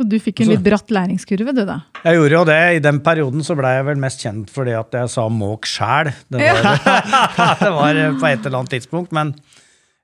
Så 0.00 0.06
du 0.08 0.16
fikk 0.22 0.40
en 0.40 0.48
litt 0.54 0.62
bratt 0.64 0.88
læringskurve, 0.96 1.52
du, 1.52 1.60
da. 1.68 1.74
Jeg 2.06 2.16
gjorde 2.16 2.38
jo 2.38 2.44
det. 2.48 2.58
I 2.78 2.82
den 2.88 3.02
perioden 3.04 3.44
så 3.44 3.52
blei 3.58 3.74
jeg 3.76 3.84
vel 3.90 4.00
mest 4.00 4.22
kjent 4.24 4.48
fordi 4.48 4.72
at 4.78 4.96
jeg 4.96 5.10
sa 5.12 5.26
måk 5.28 5.68
sjæl. 5.68 6.08
Det, 6.32 6.40
var- 6.40 6.84
det 7.60 7.72
var 7.76 8.00
på 8.22 8.30
et 8.30 8.46
eller 8.48 8.62
annet 8.62 8.72
tidspunkt. 8.78 9.12
Men 9.12 9.34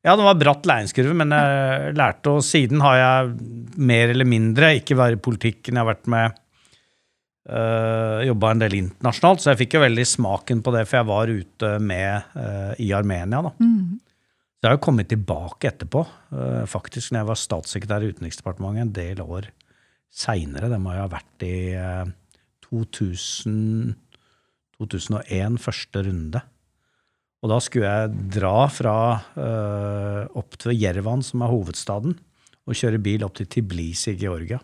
ja, 0.04 0.12
det 0.14 0.22
var 0.28 0.36
bratt 0.38 0.68
læringskurve, 0.68 1.16
men 1.18 1.32
jeg 1.32 1.94
lærte, 1.96 2.36
og 2.36 2.44
siden 2.44 2.84
har 2.84 2.98
jeg 3.00 3.32
mer 3.88 4.12
eller 4.12 4.28
mindre 4.28 4.74
ikke 4.82 4.94
vært 5.00 5.16
i 5.16 5.22
politikken. 5.24 5.74
Jeg 5.74 5.82
har 5.82 5.88
vært 5.94 6.10
med 6.12 6.36
uh, 7.50 8.20
Jobba 8.28 8.52
en 8.54 8.62
del 8.62 8.76
internasjonalt, 8.82 9.42
så 9.42 9.52
jeg 9.54 9.62
fikk 9.64 9.76
jo 9.78 9.84
veldig 9.86 10.06
smaken 10.12 10.62
på 10.66 10.74
det, 10.76 10.84
for 10.90 11.00
jeg 11.00 11.08
var 11.10 11.32
ute 11.32 11.72
med 11.82 12.36
eh, 12.42 12.72
i 12.86 12.92
Armenia, 12.96 13.42
da. 13.48 13.52
Mm. 13.62 13.96
Så 14.56 14.64
jeg 14.64 14.70
har 14.72 14.78
jo 14.78 14.84
kommet 14.86 15.10
tilbake 15.10 15.68
etterpå. 15.68 16.00
eh, 16.32 16.62
faktisk 16.70 17.12
når 17.12 17.20
jeg 17.20 17.28
var 17.28 17.38
statssekretær 17.42 18.06
i 18.06 18.08
Utenriksdepartementet 18.14 18.82
en 18.86 18.94
del 18.96 19.20
år 19.22 19.50
seinere. 20.16 20.70
Det 20.72 20.80
må 20.82 20.94
jo 20.96 21.04
ha 21.04 21.10
vært 21.12 21.46
i 21.46 21.56
eh, 21.76 22.12
2000, 22.66 23.96
2001, 24.80 25.58
første 25.62 26.04
runde. 26.08 26.42
Og 27.44 27.52
da 27.52 27.58
skulle 27.62 27.90
jeg 27.90 28.30
dra 28.38 28.54
fra 28.72 28.96
eh, 29.38 30.22
opp 30.40 30.56
til 30.62 30.74
Jervan, 30.74 31.22
som 31.22 31.44
er 31.44 31.52
hovedstaden, 31.52 32.16
og 32.66 32.78
kjøre 32.78 33.02
bil 33.02 33.26
opp 33.26 33.36
til 33.38 33.48
Tiblisi 33.52 34.14
i 34.14 34.18
Georgia. 34.18 34.58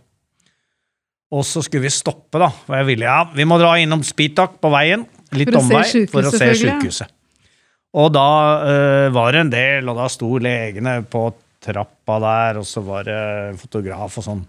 Og 1.32 1.44
så 1.48 1.62
skulle 1.64 1.86
vi 1.86 1.92
stoppe, 1.94 2.40
da. 2.40 2.48
Og 2.50 2.74
jeg 2.76 2.88
ville, 2.90 3.08
ja, 3.08 3.22
vi 3.32 3.46
må 3.48 3.56
dra 3.60 3.76
innom 3.80 4.02
Spitak 4.04 4.58
på 4.60 4.72
veien. 4.72 5.06
Litt 5.36 5.54
omvei 5.56 5.84
for 6.12 6.28
å 6.28 6.32
se 6.34 6.50
sykehuset. 6.60 7.14
Og 7.96 8.08
da 8.12 8.28
eh, 8.66 9.06
var 9.12 9.32
det 9.32 9.44
en 9.44 9.52
del, 9.52 9.88
og 9.92 10.00
da 10.00 10.08
sto 10.12 10.34
legene 10.40 10.98
på 11.08 11.26
trappa 11.62 12.18
der, 12.24 12.60
og 12.60 12.66
så 12.66 12.82
var 12.84 13.06
det 13.06 13.22
fotograf 13.60 14.16
og 14.18 14.26
sånn. 14.26 14.42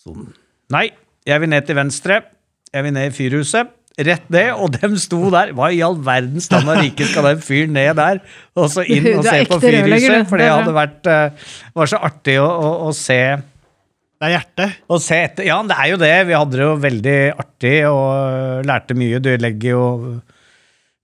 Sånn. 0.00 0.30
Nei, 0.72 0.88
jeg 1.28 1.42
vil 1.42 1.50
ned 1.52 1.66
til 1.68 1.78
venstre. 1.78 2.22
Jeg 2.70 2.86
vil 2.86 2.94
ned 2.94 3.10
i 3.10 3.14
fyrhuset. 3.14 3.76
Rett 4.00 4.28
ned, 4.32 4.52
og 4.54 4.70
dem 4.78 4.94
sto 5.02 5.18
der. 5.34 5.50
Hva 5.56 5.68
i 5.74 5.80
all 5.84 5.98
verdens 6.06 6.46
stand 6.48 6.68
og 6.70 6.78
rike 6.78 7.04
skal 7.10 7.26
den 7.26 7.40
fyren 7.44 7.74
ned 7.76 7.98
der? 7.98 8.20
Og 8.56 8.70
så 8.72 8.84
inn 8.86 9.08
og 9.16 9.26
se 9.26 9.40
på 9.50 9.58
fyrhuset, 9.60 10.28
for 10.30 10.40
Det 10.40 10.48
hadde 10.48 10.74
vært 10.76 11.10
uh, 11.10 11.48
var 11.76 11.90
så 11.90 12.00
artig 12.08 12.38
å, 12.40 12.46
å, 12.46 12.70
å 12.88 12.92
se 12.96 13.18
Det 13.36 14.28
er 14.28 14.36
hjertet. 14.36 14.78
etter. 14.88 15.48
Ja, 15.48 15.58
det 15.66 15.76
er 15.76 15.90
jo 15.90 15.98
det. 16.00 16.12
Vi 16.30 16.38
hadde 16.38 16.56
det 16.56 16.64
jo 16.64 16.76
veldig 16.80 17.18
artig 17.34 17.74
og 17.88 18.06
øh, 18.14 18.62
lærte 18.68 18.96
mye. 18.96 19.20
Du 19.20 19.30
legger 19.36 19.74
jo 19.74 19.84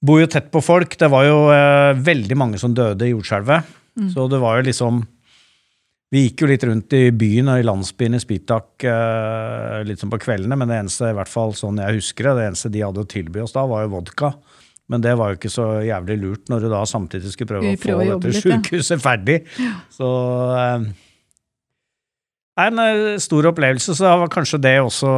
Bor 0.07 0.21
jo 0.21 0.29
tett 0.31 0.51
på 0.53 0.61
folk. 0.63 0.93
Det 1.01 1.09
var 1.11 1.25
jo 1.25 1.39
øh, 1.51 1.99
veldig 2.07 2.37
mange 2.39 2.61
som 2.61 2.75
døde 2.77 3.09
i 3.09 3.15
jordskjelvet. 3.15 3.75
Så 4.13 4.27
det 4.29 4.39
var 4.43 4.59
jo 4.59 4.67
liksom 4.69 5.01
Vi 6.15 6.23
gikk 6.23 6.45
jo 6.45 6.49
litt 6.51 6.65
rundt 6.69 6.95
i 6.95 7.09
byen 7.11 7.51
og 7.51 7.59
i 7.59 7.65
landsbyen 7.67 8.15
i 8.15 8.21
Spitak 8.23 8.85
øh, 8.87 9.81
litt 9.89 10.03
sånn 10.03 10.13
på 10.13 10.21
kveldene, 10.23 10.55
men 10.59 10.71
det 10.71 10.79
eneste, 10.85 11.11
i 11.11 11.17
hvert 11.17 11.31
fall 11.31 11.57
sånn 11.59 11.81
jeg 11.83 11.99
husker 11.99 12.29
det, 12.29 12.35
det 12.39 12.45
eneste 12.53 12.71
de 12.71 12.85
hadde 12.87 13.03
å 13.03 13.09
tilby 13.11 13.43
oss 13.43 13.57
da, 13.57 13.65
var 13.67 13.83
jo 13.87 13.97
vodka. 13.97 14.31
Men 14.87 15.03
det 15.03 15.17
var 15.19 15.33
jo 15.33 15.41
ikke 15.41 15.51
så 15.51 15.65
jævlig 15.83 16.17
lurt 16.23 16.53
når 16.53 16.63
du 16.63 16.69
da 16.71 16.85
samtidig 16.87 17.33
skulle 17.33 17.51
prøve 17.51 17.73
å 17.73 17.81
få 17.83 17.97
å 17.97 18.05
dette 18.07 18.39
sjukehuset 18.39 18.95
ja. 18.95 19.03
ferdig. 19.03 19.41
Så 19.97 20.11
øh, 20.55 20.87
det 22.57 22.65
er 22.65 22.71
en 22.71 22.85
eh, 22.85 23.19
stor 23.21 23.51
opplevelse, 23.51 23.97
så 23.99 24.07
det 24.07 24.13
var 24.23 24.31
kanskje 24.33 24.63
det 24.63 24.77
også 24.81 25.11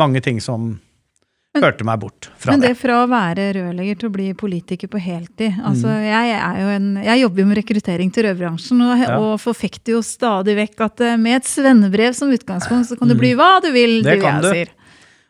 mange 0.00 0.24
ting 0.24 0.40
som 0.42 0.72
førte 1.58 1.82
meg 1.84 1.98
bort 1.98 2.28
fra 2.38 2.52
Men 2.52 2.60
det. 2.62 2.68
det 2.70 2.78
fra 2.78 3.00
å 3.02 3.08
være 3.10 3.46
rørlegger 3.56 3.98
til 3.98 4.08
å 4.08 4.12
bli 4.14 4.26
politiker 4.38 4.86
på 4.88 5.00
heltid 5.02 5.56
altså 5.66 5.88
Mm. 5.90 6.04
jeg, 6.06 6.76
en, 6.76 6.86
jeg 7.02 7.20
jobber 7.24 7.40
jo 7.42 7.46
med 7.46 7.56
rekruttering 7.58 8.12
til 8.14 8.24
rødbransjen, 8.28 8.80
og, 8.86 8.98
Ja. 9.02 9.18
og 9.18 9.40
forfekter 9.40 9.92
jo 9.96 10.02
stadig 10.02 10.54
vekk 10.56 10.80
at 10.86 11.00
eh, 11.00 11.16
med 11.16 11.36
et 11.40 11.44
svennebrev 11.50 12.14
som 12.14 12.30
utgangspunkt, 12.30 12.86
så 12.86 12.96
kan 12.98 13.08
du 13.08 13.14
bli 13.16 13.34
hva 13.34 13.60
du 13.60 13.72
vil, 13.72 14.00
Mm. 14.00 14.04
Det 14.04 14.14
du, 14.16 14.20
kan 14.22 14.34
jeg 14.40 14.42
du. 14.42 14.48
sier. 14.54 14.68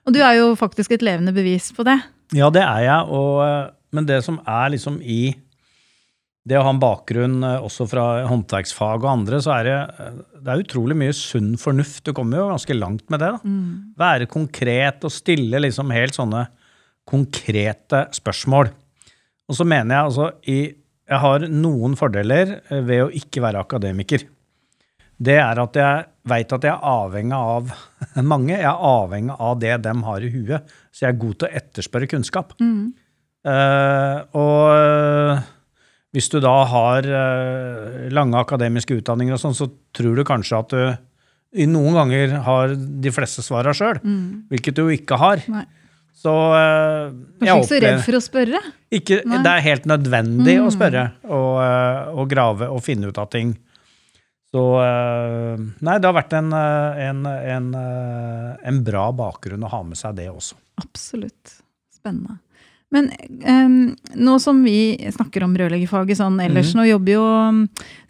Og 0.06 0.12
du 0.12 0.20
er 0.20 0.34
jo 0.36 0.54
faktisk 0.56 0.92
et 0.92 1.00
levende 1.02 1.32
bevis 1.32 1.72
på 1.72 1.84
det. 1.84 2.02
Ja, 2.34 2.50
det 2.50 2.62
er 2.62 2.80
jeg, 2.84 3.08
og, 3.08 3.42
eh, 3.42 3.70
men 3.92 4.04
det 4.06 4.22
som 4.24 4.38
er 4.46 4.68
liksom 4.70 5.00
i 5.02 5.34
det 6.48 6.56
å 6.56 6.62
ha 6.64 6.72
en 6.72 6.80
bakgrunn 6.80 7.42
eh, 7.44 7.64
også 7.64 7.86
fra 7.90 8.04
håndverksfag 8.30 9.04
og 9.04 9.10
andre, 9.12 9.40
så 9.44 9.52
er 9.58 9.68
det, 9.68 9.76
eh, 10.00 10.20
det 10.40 10.52
er 10.52 10.62
utrolig 10.64 10.96
mye 10.96 11.16
sunn 11.16 11.52
fornuft. 11.60 12.02
Du 12.06 12.14
kommer 12.16 12.40
jo 12.40 12.48
ganske 12.52 12.76
langt 12.78 13.06
med 13.12 13.20
det. 13.20 13.32
da. 13.36 13.54
Være 14.00 14.30
konkret 14.30 15.04
og 15.04 15.12
stille 15.12 15.60
liksom 15.60 15.92
helt 15.94 16.16
sånne 16.16 16.46
konkrete 17.10 18.06
spørsmål. 18.16 18.70
Og 19.50 19.58
så 19.58 19.66
mener 19.66 19.96
jeg 19.96 20.10
altså 20.10 20.30
i 20.46 20.60
Jeg 21.10 21.18
har 21.18 21.42
noen 21.50 21.96
fordeler 21.98 22.60
eh, 22.70 22.84
ved 22.86 23.00
å 23.02 23.10
ikke 23.10 23.42
være 23.42 23.64
akademiker. 23.64 24.22
Det 25.20 25.36
er 25.42 25.58
at 25.58 25.74
jeg 25.76 26.04
veit 26.30 26.52
at 26.54 26.62
jeg 26.64 26.70
er 26.70 26.84
avhengig 26.86 27.34
av 27.34 27.72
mange. 28.32 28.54
Jeg 28.54 28.68
er 28.70 28.84
avhengig 28.90 29.34
av 29.36 29.58
det 29.58 29.74
de 29.82 29.94
har 30.06 30.22
i 30.22 30.30
huet. 30.30 30.76
Så 30.94 31.04
jeg 31.04 31.12
er 31.12 31.18
god 31.24 31.34
til 31.40 31.48
å 31.48 31.56
etterspørre 31.60 32.08
kunnskap. 32.14 32.54
Eh, 33.42 34.20
og 34.38 34.70
eh, 34.76 35.42
hvis 36.14 36.26
du 36.32 36.40
da 36.42 36.56
har 36.66 37.06
eh, 37.06 38.08
lange 38.10 38.38
akademiske 38.40 38.96
utdanninger, 38.98 39.36
og 39.36 39.42
sånn, 39.42 39.54
så 39.54 39.68
tror 39.94 40.18
du 40.18 40.24
kanskje 40.26 40.58
at 40.58 40.74
du 40.74 41.60
i 41.60 41.66
noen 41.66 41.94
ganger 41.98 42.34
har 42.46 42.74
de 42.74 43.10
fleste 43.14 43.42
svara 43.42 43.72
sjøl, 43.74 43.98
hvilket 44.50 44.76
du 44.78 44.84
ikke 44.94 45.18
har. 45.18 45.42
Nei. 45.50 45.64
Så 46.20 46.30
eh, 46.54 47.14
Du 47.40 47.46
er 47.46 47.54
ikke 47.54 47.70
så 47.70 47.80
redd 47.82 48.02
for 48.04 48.18
å 48.18 48.22
spørre. 48.22 48.60
ikke, 48.92 49.20
Det 49.24 49.52
er 49.54 49.64
helt 49.64 49.86
nødvendig 49.88 50.58
å 50.60 50.68
spørre 50.74 51.06
og, 51.30 51.50
eh, 51.64 52.12
og 52.18 52.30
grave 52.30 52.68
og 52.70 52.82
finne 52.84 53.10
ut 53.10 53.18
av 53.22 53.30
ting. 53.32 53.54
Så 54.50 54.62
Nei, 54.82 55.92
det 56.02 56.08
har 56.08 56.14
vært 56.16 56.32
en, 56.34 56.50
en, 56.52 57.20
en, 57.30 57.68
en 58.66 58.80
bra 58.82 59.04
bakgrunn 59.14 59.62
å 59.62 59.70
ha 59.70 59.78
med 59.86 59.98
seg 60.00 60.16
det 60.18 60.26
også. 60.26 60.58
Absolutt. 60.82 61.60
Spennende. 61.94 62.40
Men 62.90 63.06
um, 63.46 63.74
nå 64.18 64.32
som 64.42 64.64
vi 64.66 64.98
snakker 65.14 65.44
om 65.46 65.54
rørleggerfaget 65.54 66.18
sånn 66.18 66.40
ellers, 66.42 66.72
mm. 66.74 66.80
nå 66.80 66.86
jobber 66.88 67.12
jo 67.14 67.22
um, 67.22 67.60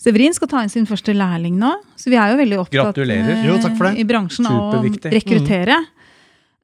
Severin 0.01 0.33
skal 0.37 0.49
ta 0.49 0.63
inn 0.65 0.73
sin 0.73 0.89
første 0.89 1.13
lærling 1.13 1.59
nå, 1.61 1.75
så 2.01 2.09
vi 2.09 2.17
er 2.17 2.33
jo 2.33 2.39
veldig 2.41 2.61
opptatt 2.63 3.01
eh, 3.05 3.43
Jo, 3.45 3.59
i 3.93 4.07
bransjen 4.09 4.49
av 4.49 4.57
å 4.57 4.81
rekruttere. 4.81 5.13
rekruttere. 5.19 5.77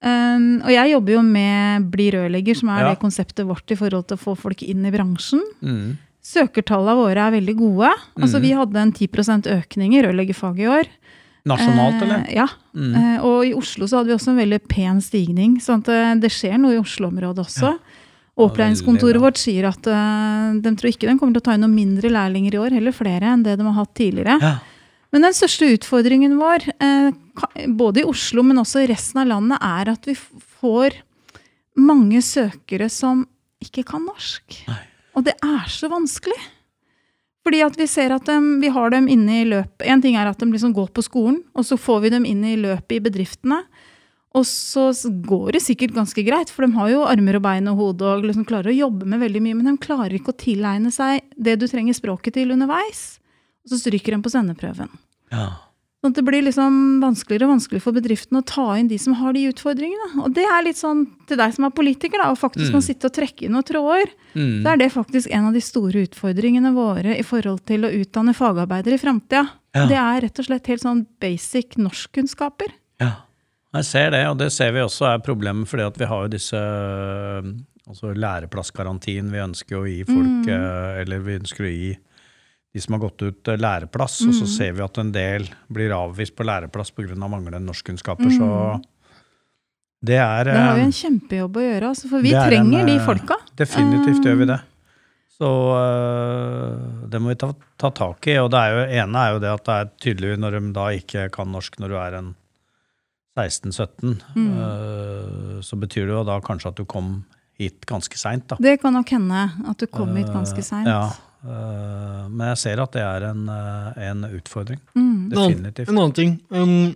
Um, 0.00 0.62
og 0.62 0.72
jeg 0.72 0.92
jobber 0.94 1.16
jo 1.16 1.22
med 1.26 1.90
Bli 1.92 2.08
rørlegger, 2.14 2.56
som 2.56 2.72
er 2.72 2.82
Ja. 2.84 2.88
det 2.94 3.02
konseptet 3.04 3.44
vårt 3.48 3.70
i 3.70 3.76
forhold 3.76 4.08
til 4.08 4.16
å 4.16 4.24
få 4.24 4.36
folk 4.38 4.62
inn 4.64 4.84
i 4.88 4.92
bransjen. 4.94 5.44
Mm. 5.60 5.98
Søkertallene 6.26 6.96
våre 6.96 7.28
er 7.28 7.36
veldig 7.36 7.56
gode. 7.56 7.92
Altså 8.16 8.40
Mhm. 8.40 8.42
Vi 8.42 8.52
hadde 8.52 8.76
en 8.76 8.92
10% 8.92 9.46
økning 9.46 9.94
i 9.94 10.02
rørleggerfaget 10.02 10.64
i 10.64 10.72
år. 10.72 10.88
Nasjonalt, 11.46 12.02
eller? 12.02 12.24
Eh, 12.26 12.34
ja. 12.34 12.48
Mm. 12.74 12.94
Eh, 12.94 13.24
og 13.24 13.46
i 13.46 13.54
Oslo 13.54 13.86
så 13.86 13.98
hadde 13.98 14.10
vi 14.10 14.16
også 14.16 14.32
en 14.32 14.40
veldig 14.42 14.60
pen 14.68 15.00
stigning. 15.00 15.60
sånn 15.62 15.84
at 15.84 15.88
eh, 15.88 16.14
det 16.20 16.30
skjer 16.34 16.58
noe 16.58 16.74
i 16.74 16.80
Oslo-området 16.82 17.44
også. 17.44 17.70
Og 17.74 17.80
Opplæringskontoret 18.36 19.22
vårt 19.22 19.38
sier 19.40 19.64
at 19.70 19.86
uh, 19.88 20.56
de 20.60 20.72
tror 20.76 20.90
ikke 20.90 21.08
de 21.08 21.16
kommer 21.16 21.36
til 21.36 21.40
å 21.40 21.46
ta 21.46 21.54
inn 21.56 21.62
noen 21.64 21.76
mindre 21.76 22.10
lærlinger 22.12 22.56
i 22.56 22.60
år, 22.60 22.74
heller 22.76 22.92
flere 22.92 23.30
enn 23.32 23.44
det 23.46 23.54
de 23.56 23.64
har 23.64 23.78
hatt 23.78 23.94
tidligere. 23.96 24.36
Ja. 24.42 24.56
Men 25.14 25.24
den 25.24 25.36
største 25.38 25.70
utfordringen 25.72 26.34
vår, 26.36 26.66
uh, 26.82 27.64
både 27.78 28.02
i 28.02 28.08
Oslo, 28.08 28.44
men 28.44 28.60
også 28.60 28.84
i 28.84 28.90
resten 28.90 29.22
av 29.22 29.30
landet, 29.30 29.62
er 29.64 29.92
at 29.94 30.08
vi 30.08 30.16
får 30.60 30.98
mange 31.80 32.20
søkere 32.24 32.90
som 32.92 33.24
ikke 33.64 33.86
kan 33.88 34.04
norsk. 34.04 34.60
Og 35.16 35.24
det 35.24 35.36
er 35.40 35.72
så 35.72 35.88
vanskelig. 35.88 36.36
Fordi 37.46 37.60
at 37.62 37.76
vi 37.78 37.86
ser 37.88 38.10
at 38.10 38.26
dem, 38.26 38.56
vi 38.60 38.68
har 38.74 38.90
dem 38.90 39.06
inne 39.06 39.36
i 39.38 39.46
løpet 39.46 39.86
En 39.86 40.00
ting 40.02 40.16
er 40.18 40.26
at 40.26 40.40
de 40.40 40.48
liksom 40.50 40.72
går 40.74 40.88
på 40.90 41.04
skolen, 41.06 41.38
og 41.54 41.64
så 41.68 41.78
får 41.78 42.00
vi 42.02 42.10
dem 42.16 42.26
inn 42.26 42.42
i 42.44 42.56
løpet 42.58 42.98
i 42.98 43.02
bedriftene. 43.04 43.60
Og 44.36 44.44
så 44.44 44.90
går 45.24 45.56
det 45.56 45.62
sikkert 45.64 45.94
ganske 45.96 46.22
greit, 46.26 46.50
for 46.52 46.66
de 46.66 46.76
har 46.76 46.90
jo 46.92 47.04
armer 47.08 47.38
og 47.38 47.44
bein 47.46 47.68
og 47.72 47.78
hode 47.80 48.04
og 48.04 48.26
liksom 48.28 48.44
klarer 48.48 48.68
å 48.68 48.76
jobbe 48.76 49.08
med 49.08 49.22
veldig 49.24 49.40
mye, 49.46 49.56
men 49.56 49.70
de 49.70 49.76
klarer 49.80 50.18
ikke 50.18 50.34
å 50.34 50.40
tilegne 50.42 50.92
seg 50.92 51.22
det 51.40 51.56
du 51.62 51.64
trenger 51.70 51.96
språket 51.96 52.36
til 52.36 52.52
underveis. 52.52 53.16
Og 53.64 53.72
så 53.72 53.80
stryker 53.80 54.12
de 54.12 54.20
på 54.22 54.32
sendeprøven. 54.34 54.92
Ja. 55.32 55.46
Sånn 56.04 56.12
at 56.12 56.18
det 56.20 56.26
blir 56.28 56.44
liksom 56.44 57.00
vanskeligere 57.02 57.48
og 57.48 57.54
vanskeligere 57.56 57.82
for 57.82 57.96
bedriften 57.96 58.36
å 58.38 58.44
ta 58.46 58.66
inn 58.78 58.86
de 58.92 58.98
som 59.00 59.16
har 59.18 59.32
de 59.32 59.46
utfordringene. 59.48 60.20
Og 60.22 60.34
det 60.36 60.44
er 60.44 60.62
litt 60.68 60.78
sånn 60.78 61.06
til 61.26 61.40
deg 61.40 61.54
som 61.56 61.64
er 61.66 61.72
politiker, 61.74 62.20
da, 62.20 62.28
og 62.30 62.38
faktisk 62.38 62.68
Mm. 62.68 62.72
kan 62.76 62.82
sitte 62.84 63.08
og 63.08 63.14
trekke 63.16 63.46
inn 63.48 63.52
noen 63.56 63.64
tråder. 63.64 64.12
Mm. 64.36 64.62
Så 64.62 64.68
er 64.70 64.76
det 64.76 64.92
faktisk 64.92 65.32
en 65.32 65.46
av 65.48 65.54
de 65.56 65.64
store 65.64 66.04
utfordringene 66.06 66.74
våre 66.76 67.16
i 67.18 67.24
forhold 67.24 67.64
til 67.64 67.88
å 67.88 67.90
utdanne 67.90 68.36
fagarbeidere 68.36 69.00
i 69.00 69.02
framtida. 69.02 69.48
Ja. 69.74 69.86
Det 69.88 69.96
er 69.96 70.20
rett 70.28 70.38
og 70.38 70.44
slett 70.44 70.66
helt 70.68 70.82
sånn 70.84 71.06
basic 71.18 71.74
norskkunnskaper. 71.80 72.68
Ja, 73.00 73.24
jeg 73.80 73.88
ser 73.88 74.10
det, 74.14 74.22
og 74.30 74.38
det 74.40 74.50
ser 74.54 74.72
vi 74.74 74.82
også 74.84 75.10
er 75.10 75.22
problemet, 75.24 75.68
fordi 75.70 75.86
at 75.86 76.00
vi 76.00 76.08
har 76.10 76.24
jo 76.24 76.32
disse 76.32 76.58
øh, 76.58 77.52
altså 77.86 78.12
læreplassgarantien 78.16 79.30
vi 79.32 79.42
ønsker 79.42 79.78
å 79.78 79.86
gi 79.88 80.02
folk, 80.08 80.48
mm. 80.48 81.00
eller 81.02 81.24
vi 81.24 81.38
ønsker 81.40 81.66
å 81.66 81.72
gi 81.72 81.94
de 82.76 82.82
som 82.84 82.96
har 82.96 83.06
gått 83.06 83.22
ut 83.24 83.48
læreplass, 83.48 83.62
læreplass, 83.62 84.18
og 84.28 84.34
så 84.36 84.46
ser 84.52 84.74
vi 84.76 84.84
at 84.84 84.98
en 85.00 85.12
del 85.14 85.46
blir 85.72 85.94
avvist 85.96 86.36
på 86.36 86.44
læreplass 86.44 86.92
pga. 86.92 87.16
manglende 87.16 87.62
norskkunnskaper, 87.64 88.28
så 88.36 88.48
det 90.06 90.18
er 90.20 90.44
Det 90.44 90.60
har 90.60 90.76
øh, 90.76 90.84
en 90.84 90.92
kjempejobb 90.92 91.56
å 91.56 91.66
gjøre, 91.66 91.92
altså, 91.94 92.08
for 92.10 92.22
vi 92.22 92.34
er 92.36 92.50
trenger 92.50 92.82
en, 92.82 92.90
de 92.90 92.98
folka. 93.00 93.38
Definitivt 93.56 94.26
gjør 94.28 94.42
vi 94.42 94.50
det. 94.52 94.58
Så 95.36 95.48
det 97.12 97.20
må 97.20 97.32
vi 97.32 97.36
ta, 97.40 97.50
ta 97.76 97.90
tak 97.92 98.28
i. 98.28 98.38
Og 98.40 98.48
det 98.52 98.60
er 98.60 98.72
jo, 98.72 98.84
ene 99.02 99.22
er 99.22 99.34
jo 99.34 99.40
det 99.42 99.50
at 99.52 99.64
det 99.66 99.74
er 99.76 99.90
tydelig 100.00 100.36
når 100.40 100.56
de 100.56 100.70
da 100.76 100.86
ikke 100.96 101.26
kan 101.34 101.50
norsk 101.52 101.76
når 101.82 101.92
du 101.92 101.96
er 102.00 102.18
en 102.20 102.30
16-17, 103.36 104.16
Mm. 104.34 104.50
uh, 104.58 105.60
så 105.62 105.76
betyr 105.76 106.06
det 106.08 106.14
jo 106.16 106.24
da 106.24 106.40
kanskje 106.40 106.72
at 106.72 106.80
du 106.80 106.84
kom 106.88 107.24
hit 107.60 107.86
ganske 107.88 108.18
seint. 108.20 108.52
Det 108.60 108.76
kan 108.82 108.92
nok 108.96 109.08
hende 109.12 109.46
at 109.68 109.78
du 109.80 109.86
kom 109.86 110.14
hit 110.16 110.28
ganske 110.32 110.62
seint. 110.64 110.88
Ja, 110.88 111.10
uh, 111.44 112.26
men 112.28 112.50
jeg 112.52 112.58
ser 112.64 112.82
at 112.84 112.92
det 112.96 113.04
er 113.04 113.30
en, 113.30 113.46
en 113.48 114.26
utfordring. 114.36 114.80
Mm. 114.96 115.30
Definitivt. 115.32 115.88
En 115.88 115.96
annen 116.00 116.16
ting. 116.16 116.36
Um, 116.50 116.94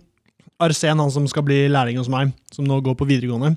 Arsen, 0.61 0.99
han 1.01 1.09
som 1.13 1.25
skal 1.29 1.45
bli 1.47 1.63
lærling 1.71 1.97
hos 1.97 2.09
meg, 2.13 2.35
som 2.53 2.67
nå 2.69 2.81
går 2.85 2.93
på 2.99 3.07
videregående, 3.09 3.55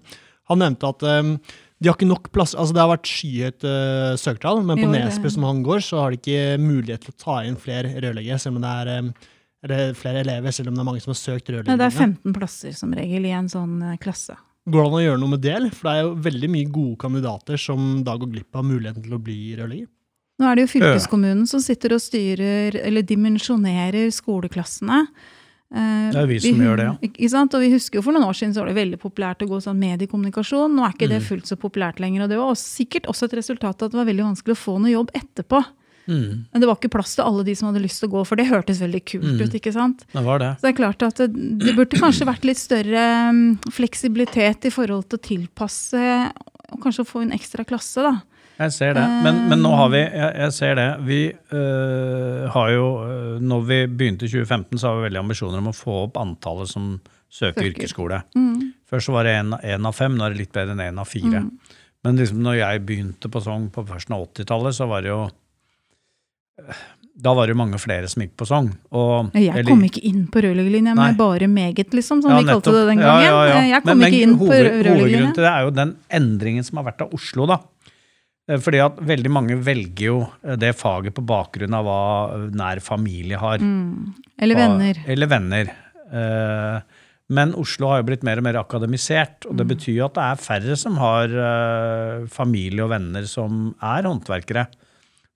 han 0.48 0.60
nevnte 0.60 0.88
at 0.88 1.04
um, 1.20 1.34
De 1.80 1.88
har 1.90 1.96
ikke 1.98 2.08
nok 2.08 2.30
plass, 2.32 2.54
Altså, 2.54 2.72
det 2.76 2.80
har 2.80 2.88
vært 2.94 3.08
skyhøyt 3.10 3.64
uh, 3.68 4.14
søkertall, 4.20 4.62
men 4.64 4.78
på 4.80 4.88
Nesbø, 4.92 5.28
som 5.32 5.44
han 5.44 5.62
går, 5.66 5.82
så 5.84 6.00
har 6.00 6.12
de 6.14 6.20
ikke 6.20 6.56
mulighet 6.62 7.04
til 7.04 7.12
å 7.12 7.20
ta 7.20 7.36
inn 7.44 7.56
flere 7.60 7.90
rørleggere, 8.00 8.38
selv 8.40 8.56
om 8.56 8.64
det 8.64 8.72
er 8.80 8.92
um, 9.04 9.10
eller 9.64 9.94
flere 9.96 10.20
elever, 10.20 10.52
selv 10.52 10.68
om 10.70 10.76
det 10.76 10.82
er 10.84 10.88
mange 10.90 11.00
som 11.04 11.10
har 11.14 11.20
søkt 11.20 11.48
Nei, 11.54 11.76
det 11.80 11.86
er 11.86 11.94
15 11.94 12.34
plasser 12.36 12.74
som 12.76 12.92
regel 12.96 13.24
i 13.26 13.32
en 13.32 13.48
sånn 13.48 13.78
eh, 13.82 13.96
klasse. 14.02 14.36
Går 14.68 14.80
det 14.80 14.88
an 14.88 14.96
å 14.96 15.04
gjøre 15.04 15.20
noe 15.20 15.32
med 15.34 15.42
det? 15.44 15.56
For 15.76 15.88
det 15.88 15.92
er 15.94 16.02
jo 16.06 16.14
veldig 16.24 16.50
mye 16.54 16.70
gode 16.72 16.96
kandidater 17.02 17.60
som 17.60 18.02
da 18.04 18.14
går 18.20 18.30
glipp 18.32 18.56
av 18.60 18.64
muligheten 18.64 19.04
til 19.04 19.16
å 19.16 19.20
bli 19.20 19.38
rørlegger. 19.58 19.88
Nå 20.40 20.48
er 20.50 20.56
det 20.58 20.64
jo 20.64 20.72
fylkeskommunen 20.72 21.44
som 21.46 21.60
sitter 21.62 21.94
og 21.94 22.00
styrer, 22.02 22.74
eller 22.82 23.04
dimensjonerer 23.06 24.08
skoleklassene. 24.10 25.04
Eh, 25.74 26.10
Det 26.14 26.20
er 26.22 26.26
vi 26.26 26.38
som 26.42 26.60
gjør 26.64 26.76
det, 26.80 26.86
ja. 26.88 26.94
Ikke 27.08 27.30
sant? 27.30 27.54
Og 27.54 27.60
vi 27.64 27.70
husker 27.72 27.98
jo 27.98 28.02
For 28.02 28.12
noen 28.16 28.26
år 28.28 28.36
siden 28.38 28.54
så 28.54 28.62
var 28.64 28.72
det 28.72 28.76
veldig 28.80 28.98
populært 29.02 29.44
å 29.44 29.48
gå 29.50 29.60
sånn 29.62 29.78
mediekommunikasjon. 29.80 30.74
Nå 30.74 30.84
er 30.86 30.92
ikke 30.96 31.08
det 31.08 31.22
Mm. 31.22 31.28
fullt 31.28 31.46
så 31.46 31.56
populært 31.56 32.00
lenger. 32.00 32.22
Og 32.24 32.28
det 32.28 32.38
var 32.38 32.52
også, 32.52 32.84
sikkert 32.84 33.06
også 33.06 33.24
et 33.24 33.38
resultat 33.38 33.82
av 33.82 33.86
at 33.86 33.92
det 33.92 34.00
var 34.00 34.10
veldig 34.10 34.28
vanskelig 34.32 34.54
å 34.56 34.64
få 34.64 34.80
noe 34.80 34.90
jobb 34.92 35.10
etterpå. 35.14 35.64
Mm, 36.08 36.44
Men 36.52 36.60
det 36.60 36.66
var 36.68 36.76
ikke 36.76 36.90
plass 36.92 37.14
til 37.16 37.24
alle 37.24 37.44
de 37.46 37.54
som 37.56 37.68
hadde 37.70 37.80
lyst 37.84 38.00
til 38.02 38.08
å 38.10 38.12
gå, 38.12 38.24
for 38.28 38.36
det 38.36 38.46
hørtes 38.50 38.80
veldig 38.82 39.02
kult 39.08 39.24
Mm. 39.24 39.40
ut. 39.46 39.54
ikke 39.54 39.72
sant? 39.72 40.04
det 40.12 40.24
var 40.24 40.38
det. 40.38 40.50
Så 40.58 40.66
det 40.66 40.72
er 40.74 40.78
klart 40.82 41.02
at 41.02 41.16
det, 41.16 41.28
det 41.64 41.74
burde 41.76 41.96
kanskje 42.00 42.26
vært 42.28 42.44
litt 42.44 42.58
større 42.60 43.04
mm, 43.32 43.58
fleksibilitet 43.72 44.64
i 44.68 44.70
forhold 44.74 45.08
til 45.08 45.18
å 45.18 45.24
tilpasse 45.30 46.32
og 46.74 46.80
kanskje 46.82 47.04
få 47.06 47.22
en 47.22 47.32
ekstra 47.32 47.64
klasse, 47.64 48.02
da. 48.02 48.14
Jeg 48.58 48.70
ser 48.70 48.92
det. 48.94 49.02
Men, 49.24 49.48
men 49.50 49.58
nå 49.64 49.70
har 49.74 49.88
vi 49.90 49.98
Jeg, 49.98 50.30
jeg 50.38 50.52
ser 50.54 50.74
det. 50.78 50.84
Vi 51.02 51.16
øh, 51.58 52.44
har 52.54 52.68
jo 52.70 52.84
øh, 53.02 53.40
Når 53.42 53.64
vi 53.66 53.78
begynte 53.90 54.28
i 54.28 54.30
2015, 54.30 54.78
så 54.78 54.86
har 54.92 54.96
vi 55.00 55.06
veldig 55.08 55.22
ambisjoner 55.24 55.58
om 55.58 55.72
å 55.72 55.74
få 55.74 55.96
opp 56.04 56.20
antallet 56.22 56.70
som 56.70 57.00
søker 57.34 57.64
Søker. 57.64 57.70
yrkesskole. 57.72 58.20
Mm. 58.38 58.72
Først 58.86 59.08
så 59.10 59.14
var 59.16 59.26
det 59.26 59.34
én 59.42 59.86
av 59.90 59.96
fem, 59.96 60.14
nå 60.14 60.22
er 60.28 60.34
det 60.36 60.44
litt 60.44 60.52
bedre 60.54 60.76
enn 60.76 60.84
én 60.84 61.00
av 61.02 61.08
fire. 61.10 61.40
Mm. 61.42 61.50
Men 62.06 62.20
liksom 62.20 62.42
når 62.46 62.60
jeg 62.60 62.84
begynte 62.86 63.30
på 63.32 63.42
Sogn 63.42 63.70
på 63.74 63.82
førsten 63.88 64.14
av 64.14 64.28
80-tallet, 64.28 64.76
så 64.76 64.86
var 64.86 65.02
det 65.02 65.10
jo 65.10 65.24
Da 67.24 67.32
var 67.34 67.46
det 67.46 67.54
mange 67.56 67.78
flere 67.78 68.08
som 68.10 68.22
gikk 68.24 68.32
på 68.40 68.46
sang. 68.46 68.68
Og, 68.92 69.30
Jeg 69.34 69.48
eller- 69.54 69.70
kom 69.70 69.82
ikke 69.86 70.02
inn 70.02 70.26
på 70.28 70.42
rørleggerlinja 70.42 70.94
Nei. 70.94 71.08
med 71.12 71.16
bare 71.18 71.46
meget, 71.48 71.90
liksom, 71.94 72.20
som 72.22 72.30
Ja, 72.32 72.38
vi 72.40 72.44
kalte 72.50 72.72
det 72.74 72.86
den 72.88 72.98
gangen. 72.98 73.24
ja, 73.24 73.44
ja. 73.46 73.60
Jeg 73.74 73.82
kom 73.84 73.90
Men- 73.90 73.98
men 73.98 74.12
ikke 74.12 74.22
inn 74.22 74.34
på 74.38 74.46
Hovedgrunnen 74.46 75.34
til 75.34 75.42
det 75.44 75.52
er 75.52 75.62
jo 75.64 75.70
den 75.70 75.96
endringen 76.10 76.64
som 76.64 76.76
har 76.78 76.84
vært 76.92 77.02
av 77.02 77.14
Oslo, 77.14 77.46
da. 77.46 77.58
Eh, 78.48 78.58
Fordi 78.58 78.78
at 78.84 78.96
veldig 78.96 79.30
mange 79.30 79.56
velger 79.62 80.04
jo 80.04 80.28
eh, 80.44 80.56
det 80.56 80.74
faget 80.76 81.14
på 81.14 81.24
bakgrunn 81.24 81.72
av 81.74 81.84
hva 81.84 82.34
eh, 82.34 82.50
nær 82.50 82.80
familie 82.82 83.38
har. 83.38 83.58
Mm. 83.58 84.12
Eller 84.38 84.54
Hva- 84.54 84.68
venner. 84.78 84.94
Eller 85.06 85.26
venner. 85.26 86.82
Men 87.30 87.54
Oslo 87.54 87.88
har 87.88 88.02
jo 88.02 88.08
blitt 88.10 88.22
mer 88.22 88.36
og 88.36 88.42
mer 88.44 88.54
akademisert, 88.62 89.46
og 89.48 89.56
det 89.56 89.66
Mm. 89.66 89.76
betyr 89.76 89.94
jo 89.96 90.04
at 90.04 90.14
det 90.14 90.22
er 90.22 90.36
færre 90.36 90.76
som 90.76 90.96
har 90.96 92.26
familie 92.28 92.82
og 92.84 92.90
venner 92.90 93.24
som 93.26 93.74
er 93.82 94.02
håndverkere. 94.02 94.66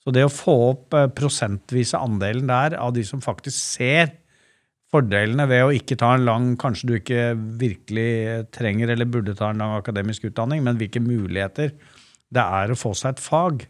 Så 0.09 0.15
det 0.17 0.23
å 0.25 0.33
få 0.33 0.55
opp 0.71 0.95
eh, 0.97 1.11
prosentvise 1.12 1.99
andelen 2.00 2.49
der 2.49 2.79
av 2.81 2.95
de 2.97 3.03
som 3.05 3.21
faktisk 3.21 3.59
ser 3.61 4.15
fordelene 4.88 5.45
ved 5.50 5.67
å 5.67 5.75
ikke 5.77 5.99
ta 6.00 6.15
en 6.17 6.25
lang, 6.25 6.47
kanskje 6.57 6.87
du 6.88 6.95
ikke 6.97 7.25
virkelig 7.61 8.47
trenger 8.57 8.95
eller 8.95 9.05
burde 9.05 9.35
ta 9.37 9.50
en 9.53 9.61
lang 9.61 9.75
akademisk 9.77 10.25
utdanning, 10.31 10.62
men 10.65 10.81
hvilke 10.81 11.03
muligheter 11.05 11.75
det 12.33 12.41
er 12.41 12.73
å 12.73 12.79
få 12.79 12.95
seg 12.97 13.19
et 13.19 13.21
fag. 13.21 13.67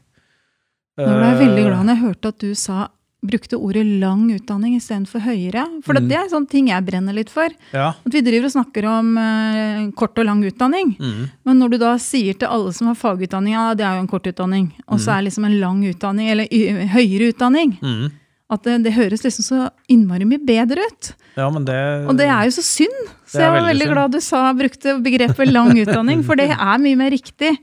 Nå 0.98 1.10
ble 1.10 1.26
jeg 1.26 1.40
veldig 1.42 1.64
Eh, 1.64 1.66
glad 1.72 1.88
når 1.88 1.92
jeg 1.96 2.04
hørte 2.04 2.30
at 2.30 2.38
du 2.46 2.54
sa 2.54 2.78
brukte 3.24 3.56
ordet 3.58 3.82
lang 3.98 4.28
utdanning 4.30 4.76
istedenfor 4.78 5.20
høyere. 5.24 5.64
For 5.82 5.94
Mm. 5.98 6.08
det 6.08 6.16
er 6.16 6.28
sånne 6.30 6.48
ting 6.48 6.68
jeg 6.68 6.84
brenner 6.86 7.12
litt 7.12 7.30
for. 7.30 7.48
Ja. 7.74 7.88
At 8.06 8.12
vi 8.14 8.20
driver 8.22 8.46
og 8.46 8.52
snakker 8.54 8.84
om 8.86 9.16
uh, 9.18 9.90
kort 9.98 10.16
og 10.18 10.24
lang 10.28 10.44
utdanning. 10.46 10.94
Mm. 11.00 11.24
Men 11.44 11.58
når 11.58 11.70
du 11.70 11.78
da 11.78 11.96
sier 11.98 12.38
til 12.38 12.46
alle 12.48 12.72
som 12.72 12.86
har 12.86 12.94
fagutdanning, 12.94 13.54
ja, 13.56 13.74
det 13.74 13.84
er 13.84 13.96
jo 13.98 14.04
en 14.04 14.08
kort 14.12 14.26
utdanning, 14.30 14.70
og 14.86 15.00
så 15.02 15.16
er 15.18 15.26
liksom 15.26 15.44
en 15.48 15.58
lang 15.60 15.82
utdanning, 15.90 16.30
eller 16.30 16.46
høyere 16.94 17.32
utdanning, 17.34 17.74
Mm. 17.82 18.12
at 18.50 18.62
det, 18.62 18.82
det 18.84 18.92
høres 18.94 19.24
liksom 19.26 19.42
så 19.44 19.70
innmari 19.90 20.24
mye 20.24 20.38
bedre 20.46 20.78
ut. 20.86 21.12
ja, 21.36 21.50
men 21.50 21.64
det 21.64 22.06
Og 22.08 22.16
det 22.16 22.26
er 22.30 22.44
jo 22.46 22.54
så 22.54 22.62
synd. 22.62 23.10
Så 23.26 23.40
jeg 23.42 23.50
var 23.50 23.60
veldig 23.66 23.82
veldig 23.82 23.92
glad 23.94 24.12
du 24.12 24.20
sa, 24.20 24.52
brukte 24.54 24.94
begrepet 25.02 25.50
lang 25.52 25.74
utdanning, 25.82 26.22
for 26.24 26.36
det 26.36 26.50
er 26.54 26.78
mye 26.78 26.96
mer 26.96 27.10
riktig. 27.10 27.58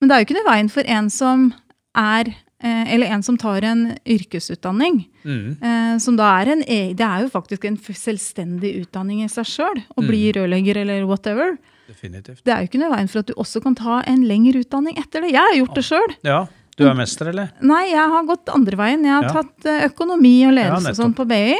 Men 0.00 0.08
det 0.08 0.14
er 0.14 0.20
jo 0.20 0.26
ikke 0.26 0.42
noe 0.42 0.50
veien 0.52 0.68
for 0.70 0.82
en 0.86 1.08
som 1.08 1.52
er 1.96 2.34
eller 2.66 3.06
en 3.14 3.22
som 3.22 3.36
tar 3.38 3.62
en 3.62 3.84
yrkesutdanning, 4.06 5.04
mm. 5.22 5.62
eh, 5.62 5.98
som 6.02 6.16
da 6.18 6.30
er 6.40 6.52
en 6.56 6.62
e- 6.66 6.94
Det 6.98 7.06
er 7.06 7.22
jo 7.22 7.28
faktisk 7.30 7.64
en 7.68 7.76
selvstendig 7.78 8.72
utdanning 8.82 9.22
i 9.22 9.28
seg 9.30 9.46
sjøl, 9.46 9.82
å 9.96 10.02
bli 10.02 10.32
rørlegger 10.34 10.80
eller 10.82 11.04
whatever. 11.06 11.56
Definitivt. 11.88 12.42
Det 12.44 12.52
er 12.52 12.64
jo 12.64 12.68
ikke 12.68 12.80
noe 12.82 12.92
veien 12.96 13.08
for 13.08 13.22
at 13.22 13.30
du 13.30 13.34
også 13.38 13.62
kan 13.64 13.76
ta 13.78 14.00
en 14.06 14.24
lengre 14.28 14.60
utdanning 14.64 14.98
etter 14.98 15.22
det. 15.22 15.30
Jeg 15.32 15.40
har 15.40 15.56
gjort 15.56 15.78
det 15.78 15.84
sjøl. 15.86 16.16
Ja, 16.26 16.40
du 16.78 16.84
er 16.86 16.94
mester, 16.98 17.30
eller? 17.32 17.48
Nei, 17.64 17.84
jeg 17.90 18.10
har 18.12 18.26
gått 18.28 18.50
andre 18.54 18.76
veien. 18.78 19.06
Jeg 19.06 19.14
har 19.14 19.24
Ja. 19.24 19.32
tatt 19.38 19.66
eh, 19.66 19.86
økonomi 19.88 20.34
og 20.46 20.52
Ja, 20.52 20.56
ledelse 20.58 20.90
og 20.92 21.00
sånn 21.00 21.14
på 21.16 21.26
BI. 21.26 21.56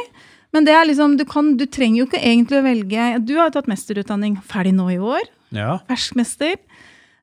Men 0.51 0.65
det 0.65 0.73
er 0.73 0.85
liksom, 0.85 1.17
du, 1.17 1.25
kan, 1.29 1.55
du 1.57 1.65
trenger 1.65 2.03
jo 2.03 2.05
ikke 2.07 2.21
egentlig 2.25 2.57
å 2.57 2.65
velge 2.65 3.25
Du 3.25 3.35
har 3.37 3.49
jo 3.49 3.55
tatt 3.59 3.67
mesterutdanning 3.69 4.39
ferdig 4.41 4.73
nå 4.73 4.87
i 4.93 4.97
år. 4.97 5.25
Ja. 5.53 5.79
Ferskmester. 5.89 6.55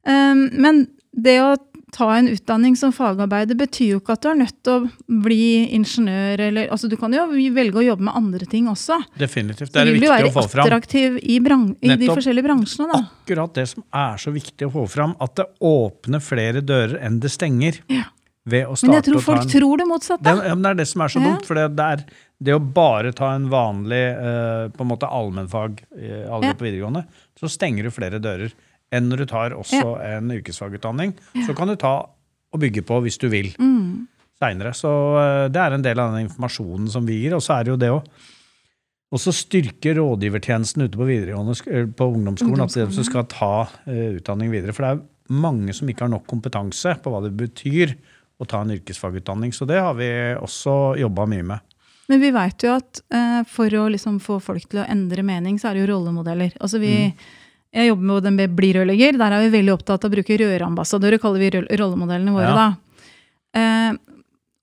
Um, 0.07 0.49
men 0.55 0.87
det 1.13 1.41
å 1.43 1.57
ta 1.95 2.09
en 2.17 2.29
utdanning 2.29 2.75
som 2.77 2.93
fagarbeider 2.93 3.57
betyr 3.59 3.93
jo 3.95 4.01
ikke 4.01 4.17
at 4.17 4.25
du 4.25 4.29
er 4.33 4.39
nødt 4.41 4.57
til 4.67 4.73
å 4.75 5.21
bli 5.23 5.69
ingeniør 5.77 6.43
eller 6.49 6.73
altså 6.75 6.91
Du 6.91 6.97
kan 6.99 7.15
jo 7.15 7.27
velge 7.55 7.79
å 7.79 7.85
jobbe 7.85 8.09
med 8.09 8.19
andre 8.19 8.49
ting 8.51 8.67
også. 8.71 8.99
Definitivt. 9.19 9.73
Det 9.73 9.83
er 9.83 9.91
det 9.93 9.95
viktig 10.01 10.31
å 10.31 10.35
få 10.35 10.47
fram. 10.51 10.67
Du 10.67 10.71
vil 10.71 10.75
attraktiv 10.75 11.17
i, 11.23 11.39
i 11.39 11.97
de 12.03 12.11
forskjellige 12.11 12.49
bransjene, 12.49 12.91
da. 12.91 13.01
Akkurat 13.23 13.55
det 13.55 13.69
som 13.71 13.87
er 14.03 14.21
så 14.23 14.35
viktig 14.35 14.69
å 14.69 14.75
få 14.75 14.85
fram, 14.91 15.15
at 15.23 15.39
det 15.39 15.47
åpner 15.65 16.23
flere 16.25 16.63
dører 16.67 16.99
enn 17.07 17.21
det 17.23 17.33
stenger. 17.33 17.81
Ja. 17.93 18.09
Ved 18.47 18.69
å 18.71 18.77
Men 18.87 19.01
jeg 19.01 19.09
tror 19.09 19.23
folk 19.25 19.43
en 19.43 19.51
tror 19.51 19.81
det 19.81 19.89
motsatte. 19.91 20.23
det, 20.23 20.47
ja, 20.47 20.55
men 20.55 20.63
det 20.63 20.71
er 20.71 20.79
det 20.83 20.89
som 20.91 21.03
er 21.03 21.11
så 21.11 21.19
Ja. 21.23 21.31
dumt. 21.31 21.47
For 21.49 21.59
det, 21.59 21.67
det, 21.75 21.87
er, 21.97 22.05
det 22.39 22.55
å 22.55 22.61
bare 22.63 23.11
ta 23.13 23.33
en 23.35 23.49
vanlig 23.51 24.05
uh, 24.15 24.69
på 24.71 24.87
en 24.87 24.91
måte 24.93 25.09
allmennfag 25.11 25.83
uh, 25.83 26.35
aldri 26.35 26.53
Ja. 26.53 26.55
på 26.55 26.67
videregående, 26.69 27.07
så 27.41 27.51
stenger 27.51 27.89
du 27.89 27.91
flere 27.91 28.23
dører 28.23 28.55
enn 28.95 29.09
når 29.11 29.25
du 29.25 29.27
tar 29.31 29.57
også 29.57 29.97
en 30.05 30.31
yrkesfagutdanning. 30.37 31.17
Så 31.47 31.57
kan 31.57 31.69
du 31.71 31.77
ta 31.81 31.97
og 32.07 32.63
bygge 32.63 32.85
på 32.87 33.01
hvis 33.05 33.19
du 33.19 33.29
vil 33.33 33.53
Mm. 33.59 34.07
seinere. 34.39 34.73
Så 34.75 34.91
eh, 35.19 35.49
det 35.49 35.61
er 35.61 35.75
en 35.75 35.83
del 35.83 35.99
av 35.99 36.13
den 36.15 36.29
informasjonen 36.29 36.89
som 36.93 37.07
vi 37.07 37.23
gir. 37.23 37.35
Og 37.35 37.43
så 37.43 37.59
er 37.59 37.65
det 37.65 37.75
jo 37.75 37.81
det 37.83 37.91
å 37.95 38.03
også 39.17 39.33
styrke 39.33 39.95
rådgivertjenesten 39.97 40.83
ute 40.83 40.99
på, 40.99 41.07
eller 41.07 41.87
på 41.95 42.09
ungdomsskolen. 42.11 42.65
At 42.65 42.75
de 42.75 42.87
som 42.93 43.07
skal 43.07 43.27
ta 43.31 43.69
uh, 43.87 44.09
utdanning 44.19 44.51
videre. 44.51 44.75
For 44.75 44.83
det 44.83 44.91
er 44.97 45.05
mange 45.33 45.75
som 45.75 45.89
ikke 45.89 46.07
har 46.07 46.13
nok 46.13 46.27
kompetanse 46.27 46.97
på 47.03 47.13
hva 47.13 47.23
det 47.25 47.33
betyr 47.39 47.95
å 48.43 48.49
ta 48.51 48.61
en 48.65 48.75
yrkesfagutdanning. 48.75 49.55
Så 49.55 49.65
det 49.69 49.79
har 49.81 49.95
vi 49.97 50.11
også 50.37 50.97
jobba 51.01 51.27
mye 51.31 51.47
med. 51.55 51.77
Men 52.11 52.21
vi 52.23 52.33
veit 52.35 52.63
jo 52.67 52.75
at 52.77 53.01
uh, 53.15 53.41
for 53.51 53.73
å 53.79 53.87
liksom 53.95 54.19
få 54.23 54.41
folk 54.43 54.69
til 54.71 54.83
å 54.83 54.89
endre 54.91 55.25
mening, 55.27 55.57
så 55.59 55.71
er 55.71 55.79
det 55.79 55.87
jo 55.87 55.93
rollemodeller. 55.95 56.59
Altså 56.61 56.83
vi, 56.83 56.93
Jeg 57.75 57.91
jobber 57.91 58.09
med 58.09 58.27
den 58.27 58.57
Bli 58.57 58.73
rørlegger. 58.77 59.19
Der 59.19 59.37
er 59.37 59.45
vi 59.45 59.53
veldig 59.59 59.75
opptatt 59.75 60.05
av 60.05 60.11
å 60.11 60.15
bruke 60.15 60.39
rørambassadører, 60.41 61.21
kaller 61.23 61.43
vi 61.43 61.51
rollemodellene 61.77 62.35
våre. 62.35 62.51
Ja. 62.51 62.55
da. 62.57 62.69
Eh, 63.57 63.99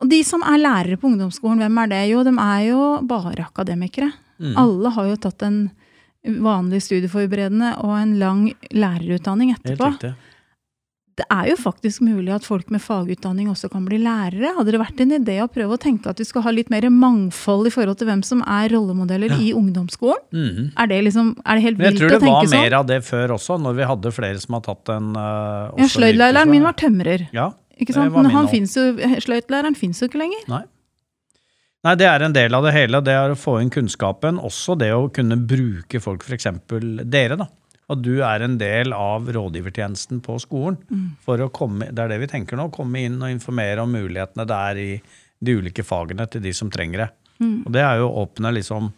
og 0.03 0.09
de 0.11 0.19
som 0.27 0.43
er 0.43 0.59
lærere 0.59 0.99
på 0.99 1.07
ungdomsskolen, 1.11 1.61
hvem 1.63 1.77
er 1.83 1.91
det? 1.93 2.01
Jo, 2.11 2.23
de 2.27 2.33
er 2.43 2.65
jo 2.67 2.81
bare 3.07 3.45
akademikere. 3.45 4.09
Mm. 4.41 4.53
Alle 4.59 4.91
har 4.97 5.07
jo 5.11 5.19
tatt 5.23 5.45
en 5.47 5.59
vanlig 6.23 6.81
studieforberedende 6.83 7.73
og 7.83 7.93
en 7.99 8.13
lang 8.19 8.43
lærerutdanning 8.71 9.53
Helt 9.53 9.65
etterpå. 9.65 9.91
riktig. 9.93 10.13
Det 11.13 11.25
er 11.29 11.51
jo 11.51 11.55
faktisk 11.61 12.01
mulig 12.01 12.31
at 12.33 12.41
folk 12.47 12.71
med 12.73 12.81
fagutdanning 12.81 13.45
også 13.51 13.67
kan 13.69 13.83
bli 13.85 13.99
lærere. 14.01 14.49
Hadde 14.57 14.71
det 14.73 14.79
vært 14.81 15.01
en 15.03 15.11
idé 15.19 15.35
å 15.43 15.47
prøve 15.51 15.75
å 15.75 15.81
tenke 15.81 16.09
at 16.09 16.17
vi 16.17 16.25
skal 16.25 16.41
ha 16.41 16.49
litt 16.55 16.71
mer 16.73 16.87
mangfold 16.89 17.69
i 17.69 17.73
forhold 17.75 17.99
til 17.99 18.09
hvem 18.09 18.23
som 18.25 18.41
er 18.41 18.73
rollemodeller 18.73 19.29
Ja. 19.29 19.37
i 19.37 19.51
ungdomsskolen? 19.53 20.23
Mm. 20.33 20.71
Er 20.75 20.87
det, 20.89 21.03
liksom, 21.05 21.35
er 21.45 21.55
det 21.59 21.65
helt 21.67 21.77
Men 21.77 21.91
jeg 21.91 21.99
tror 22.01 22.09
det 22.09 22.21
var 22.21 22.25
tenke 22.25 22.49
sånn? 22.49 22.63
mer 22.65 22.73
av 22.79 22.87
det 22.89 22.99
før 23.05 23.35
også, 23.37 23.59
når 23.61 23.77
vi 23.77 23.83
hadde 23.91 24.11
flere 24.17 24.39
som 24.41 24.57
har 24.57 24.61
tatt 24.65 24.89
en 24.95 25.13
uh, 25.15 25.69
Ja, 25.77 25.85
Sløydlæreren 25.85 26.49
min 26.49 26.63
var 26.65 26.73
tømrer. 26.73 27.27
Ja, 27.31 27.51
Ikke 27.77 27.93
sant? 27.93 28.09
Men 28.13 28.25
han 28.33 28.47
Sløytlæreren 28.47 28.49
finnes 28.49 28.73
jo, 28.73 29.19
sløydlæreren 29.27 29.75
fins 29.77 30.01
jo 30.01 30.09
ikke 30.09 30.17
lenger. 30.25 30.41
Nei. 30.49 30.63
Nei, 31.83 31.95
det 31.99 32.05
er 32.07 32.23
en 32.23 32.33
del 32.33 32.53
av 32.55 32.63
det 32.63 32.71
hele. 32.73 33.01
Det 33.03 33.11
er 33.11 33.33
å 33.33 33.35
få 33.37 33.57
inn 33.61 33.69
kunnskapen. 33.69 34.37
Også 34.39 34.77
det 34.79 34.93
å 34.95 35.09
kunne 35.11 35.35
bruke 35.35 35.99
folk, 35.99 36.23
f.eks. 36.23 36.47
dere. 37.11 37.35
da. 37.37 37.47
At 37.91 37.99
du 37.99 38.21
er 38.23 38.45
en 38.45 38.55
del 38.61 38.93
av 38.95 39.27
rådgivertjenesten 39.35 40.21
på 40.23 40.37
skolen. 40.39 40.77
For 41.25 41.41
å 41.43 41.51
komme, 41.51 41.91
det 41.91 42.05
er 42.05 42.13
det 42.13 42.21
vi 42.23 42.31
tenker 42.31 42.59
nå. 42.59 42.69
Komme 42.71 43.03
inn 43.03 43.19
og 43.21 43.33
informere 43.33 43.83
om 43.83 43.91
mulighetene 43.91 44.47
det 44.47 44.59
er 44.69 44.79
i 44.79 44.91
de 45.43 45.57
ulike 45.59 45.83
fagene 45.83 46.27
til 46.31 46.43
de 46.45 46.53
som 46.55 46.71
trenger 46.71 47.03
det. 47.03 47.09
Og 47.43 47.73
det 47.75 47.83
er 47.83 47.99
jo 47.99 48.07
å 48.07 48.23
åpne 48.23 48.53
liksom 48.55 48.93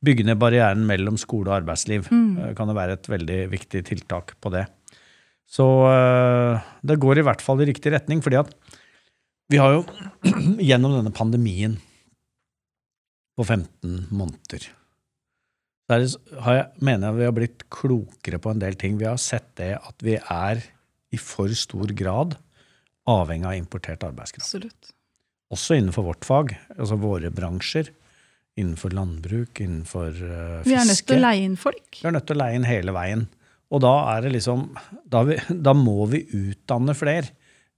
Bygge 0.00 0.24
ned 0.24 0.38
barrieren 0.40 0.86
mellom 0.88 1.18
skole 1.20 1.50
og 1.50 1.58
arbeidsliv. 1.58 2.06
Mm. 2.08 2.54
Kan 2.56 2.70
det 2.70 2.76
være 2.78 2.94
et 2.96 3.08
veldig 3.12 3.40
viktig 3.52 3.82
tiltak 3.84 4.32
på 4.40 4.52
det. 4.54 4.62
Så 5.44 5.66
eh, 5.90 6.70
det 6.80 6.96
går 7.02 7.20
i 7.20 7.24
hvert 7.26 7.44
fall 7.44 7.60
i 7.60 7.66
riktig 7.68 7.92
retning. 7.92 8.22
fordi 8.24 8.40
at 8.40 8.54
vi 9.52 9.60
har 9.60 9.74
jo 9.74 9.84
gjennom 10.70 10.96
denne 10.96 11.12
pandemien 11.12 11.76
på 13.36 13.44
15 13.44 14.08
måneder 14.08 14.70
er 15.96 16.42
har 16.44 16.56
jeg, 16.56 16.66
mener 16.80 17.08
jeg 17.08 17.18
vi 17.18 17.26
har 17.26 17.34
blitt 17.36 17.64
klokere 17.72 18.40
på 18.42 18.52
en 18.52 18.62
del 18.62 18.76
ting. 18.80 18.98
Vi 19.00 19.08
har 19.08 19.18
sett 19.20 19.48
det 19.60 19.74
at 19.78 20.04
vi 20.04 20.16
er 20.20 20.62
i 21.10 21.18
for 21.18 21.50
stor 21.58 21.90
grad 21.96 22.36
avhengig 23.10 23.48
av 23.48 23.56
importert 23.58 24.04
arbeidskraft. 24.06 24.46
Absolutt. 24.46 24.92
Også 25.50 25.74
innenfor 25.78 26.06
vårt 26.06 26.26
fag, 26.26 26.54
altså 26.76 26.98
våre 27.00 27.32
bransjer. 27.34 27.90
Innenfor 28.60 28.92
landbruk, 28.94 29.60
innenfor 29.62 30.10
uh, 30.10 30.60
fiske. 30.62 30.68
Vi 30.68 30.76
er 30.76 30.88
nødt 30.88 31.04
til 31.08 31.16
å 31.16 31.24
leie 31.24 31.44
inn 31.46 31.58
folk. 31.58 31.90
Vi 31.96 32.06
er 32.06 32.14
nødt 32.14 32.26
til 32.28 32.36
å 32.36 32.42
leie 32.42 32.58
inn 32.58 32.68
hele 32.68 32.94
veien. 32.94 33.26
Og 33.70 33.82
da 33.84 33.92
er 34.16 34.24
det 34.24 34.32
liksom 34.34 34.64
Da, 35.06 35.22
vi, 35.26 35.36
da 35.48 35.74
må 35.74 36.04
vi 36.10 36.24
utdanne 36.26 36.94
flere. 36.98 37.30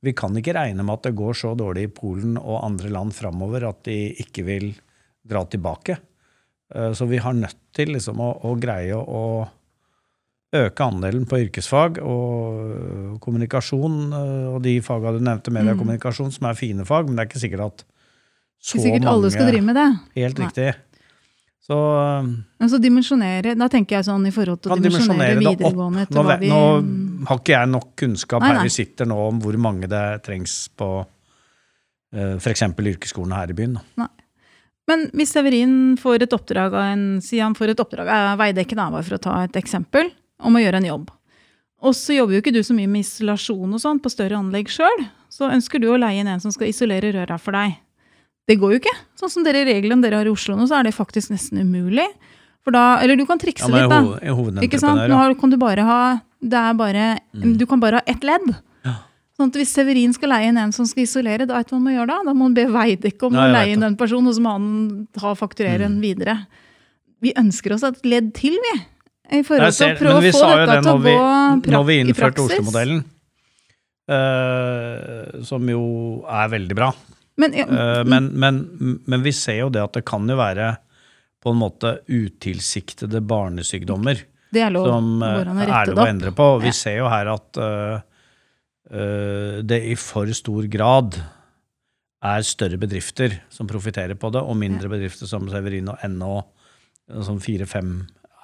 Vi 0.02 0.14
kan 0.18 0.34
ikke 0.36 0.56
regne 0.56 0.82
med 0.82 0.98
at 0.98 1.06
det 1.06 1.16
går 1.16 1.36
så 1.38 1.52
dårlig 1.56 1.86
i 1.86 1.92
Polen 1.94 2.34
og 2.40 2.64
andre 2.64 2.90
land 2.90 3.14
framover 3.14 3.68
at 3.68 3.84
de 3.86 3.98
ikke 4.24 4.44
vil 4.48 4.72
dra 5.22 5.44
tilbake. 5.46 6.00
Uh, 6.74 6.92
så 6.96 7.06
vi 7.10 7.18
har 7.20 7.32
nødt 7.36 7.56
til 7.76 7.92
liksom 7.92 8.20
å, 8.20 8.30
å 8.48 8.54
greie 8.60 8.96
å 8.96 9.24
øke 10.52 10.84
andelen 10.84 11.24
på 11.28 11.38
yrkesfag 11.46 11.98
og 12.04 13.18
kommunikasjon 13.24 13.98
uh, 14.12 14.54
og 14.54 14.62
de 14.64 14.78
faga 14.84 15.12
du 15.16 15.20
nevnte, 15.24 15.52
media 15.52 15.72
og 15.72 15.78
Mm. 15.78 15.82
kommunikasjon, 15.86 16.32
som 16.32 16.48
er 16.50 16.54
fine 16.58 16.84
fag, 16.88 17.06
men 17.08 17.16
det 17.16 17.24
er 17.24 17.30
ikke 17.30 17.40
sikkert 17.44 17.66
at 17.66 17.84
så 18.62 18.76
Ikke 18.76 18.84
sikkert 18.86 19.02
mange 19.04 19.12
alle 19.16 19.30
skal 19.34 19.48
drive 19.50 19.64
med 19.66 19.74
det. 19.80 19.86
Helt 20.20 20.38
Nei. 20.38 20.46
riktig. 20.46 20.74
Så 21.62 21.76
altså 22.60 22.78
dimensjonere, 22.82 23.54
da 23.58 23.68
tenker 23.70 23.96
jeg 23.96 24.04
sånn 24.08 24.24
i 24.26 24.32
forhold 24.34 24.60
til 24.62 24.72
å 24.74 24.78
dimensjonere 24.82 25.38
videregående 25.38 26.06
Nå, 26.10 26.22
vet- 26.26 26.40
vi 26.42 26.48
nå 26.50 27.26
har 27.28 27.38
ikke 27.38 27.54
jeg 27.54 27.68
nok 27.70 27.88
kunnskap 27.96 28.42
Nei, 28.42 28.48
her 28.52 28.62
vi 28.66 28.72
sitter 28.74 29.06
nå 29.06 29.18
om 29.28 29.38
hvor 29.40 29.56
mange 29.62 29.86
det 29.90 30.22
trengs 30.26 30.56
på 30.76 30.88
f.eks. 32.12 32.62
yrkesskolen 32.62 33.32
her 33.32 33.50
i 33.50 33.56
byen. 33.56 33.78
Da. 33.96 34.08
Men 34.90 35.06
hvis 35.14 35.32
Severin 35.34 35.96
får 36.00 36.24
et 36.26 36.34
oppdrag 36.34 36.74
av 36.74 36.86
en, 36.90 37.04
si 37.22 37.38
han 37.38 37.54
får 37.54 37.72
et 37.72 37.82
oppdrag 37.82 38.08
av 38.10 38.40
Veidekke, 38.40 38.76
da, 38.78 38.88
for 38.98 39.16
å 39.16 39.22
ta 39.22 39.36
et 39.44 39.58
eksempel, 39.60 40.10
om 40.42 40.58
å 40.58 40.62
gjøre 40.62 40.82
en 40.82 40.88
jobb. 40.90 41.12
Og 41.82 41.94
så 41.98 42.16
jobber 42.16 42.36
jo 42.36 42.42
ikke 42.42 42.54
du 42.54 42.60
så 42.66 42.74
mye 42.76 42.90
med 42.90 43.02
isolasjon 43.02 43.74
og 43.74 43.80
sånn 43.82 44.00
på 44.02 44.10
større 44.10 44.38
anlegg 44.38 44.70
sjøl. 44.70 45.06
Så 45.32 45.48
ønsker 45.50 45.82
du 45.82 45.88
å 45.90 45.98
leie 45.98 46.22
inn 46.22 46.30
en 46.30 46.42
som 46.42 46.54
skal 46.54 46.70
isolere 46.70 47.10
røra 47.14 47.38
for 47.42 47.54
deg. 47.58 47.78
Det 48.46 48.58
går 48.58 48.74
jo 48.74 48.82
ikke. 48.82 48.94
Sånn 49.18 49.30
som 49.32 49.46
dere 49.46 49.64
reglene 49.66 50.02
dere 50.02 50.20
har 50.20 50.28
i 50.28 50.34
Oslo 50.34 50.54
nå, 50.58 50.66
så 50.70 50.78
er 50.78 50.86
det 50.86 50.94
faktisk 50.94 51.32
nesten 51.34 51.62
umulig. 51.62 52.06
For 52.62 52.74
da, 52.74 53.00
eller 53.02 53.18
du 53.18 53.24
kan 53.26 53.40
trikse 53.42 53.66
Ja, 53.66 53.86
men 53.88 54.10
litt, 54.10 54.22
da. 54.22 54.62
Ikke 54.66 54.78
sant? 54.82 55.00
Nå 55.00 55.14
ja. 55.14 55.22
har, 55.24 55.34
kan 55.38 55.50
du 55.50 55.58
bare 55.58 55.86
ha 55.86 56.02
det 56.42 56.58
er 56.58 56.74
bare, 56.74 57.06
Mm. 57.32 57.56
Du 57.56 57.66
kan 57.66 57.80
bare 57.80 58.00
ha 58.00 58.02
ett 58.06 58.22
ledd. 58.22 58.54
Sånn 59.38 59.48
at 59.48 59.56
Hvis 59.56 59.72
Severin 59.72 60.12
skal 60.12 60.34
leie 60.34 60.50
inn 60.50 60.60
en 60.60 60.74
som 60.76 60.86
skal 60.88 61.06
isolere, 61.06 61.46
da 61.48 61.60
vet 61.60 61.72
man 61.72 61.84
må 61.86 61.94
gjøre 61.94 62.10
da? 62.10 62.18
Da 62.28 62.34
må 62.36 62.48
han 62.50 62.56
be 62.56 62.66
Veidekke 62.72 63.28
om 63.28 63.38
å 63.38 63.46
leie 63.54 63.76
inn 63.76 63.84
den 63.84 63.96
personen, 64.00 64.28
og 64.28 64.36
så 64.36 64.44
må 64.44 64.56
han 64.58 64.66
ta 65.16 65.32
fakturere 65.38 65.86
den 65.86 66.00
videre. 66.04 66.36
Vi 67.22 67.32
ønsker 67.38 67.76
oss 67.76 67.86
et 67.86 68.02
ledd 68.04 68.32
til, 68.36 68.58
vi. 68.60 68.74
I 69.32 69.40
forhold 69.46 69.72
til 69.72 69.94
å 69.94 69.96
prøve 69.96 70.18
å 70.18 70.34
få 70.34 70.44
dette 70.50 70.68
det 70.68 70.76
til 70.82 70.90
å 70.90 70.96
gå 70.98 71.02
vi, 71.06 71.14
praksis. 71.16 71.64
pra 71.64 71.72
når 71.72 71.86
vi 71.88 71.94
i 71.94 72.04
innførte. 72.04 72.44
Oslo-modellen, 72.44 73.02
uh, 74.12 75.42
som 75.48 75.72
jo 75.72 75.84
er 76.28 76.52
veldig 76.52 76.76
bra. 76.76 76.90
Men, 77.40 77.56
ja, 77.56 77.64
uh, 77.70 78.02
men, 78.04 78.28
men, 78.36 78.60
men 79.08 79.24
vi 79.24 79.32
ser 79.32 79.62
jo 79.62 79.70
det 79.72 79.80
at 79.80 79.96
det 79.96 80.04
kan 80.08 80.28
jo 80.28 80.36
være 80.36 80.74
på 81.42 81.54
en 81.54 81.58
måte 81.62 81.96
utilsiktede 82.12 83.22
barnesykdommer 83.24 84.20
det 84.52 84.60
er 84.66 84.74
lov. 84.74 84.90
som 84.90 85.22
å 85.24 85.30
er 85.64 85.88
lov 85.88 86.02
å 86.04 86.08
endre 86.10 86.34
på. 86.36 86.48
Vi 86.62 86.74
ser 86.76 87.00
jo 87.00 87.08
her 87.10 87.32
at 87.32 87.62
det 88.90 89.78
i 89.88 89.94
for 89.96 90.26
stor 90.34 90.66
grad 90.70 91.14
er 92.22 92.42
større 92.46 92.78
bedrifter 92.78 93.38
som 93.50 93.66
profitterer 93.70 94.14
på 94.18 94.30
det, 94.34 94.42
og 94.42 94.56
mindre 94.58 94.88
bedrifter 94.90 95.26
som 95.30 95.46
Severin 95.50 95.88
og 95.90 96.02
NO, 96.10 96.42
som 97.22 97.38
fire-fem 97.42 97.94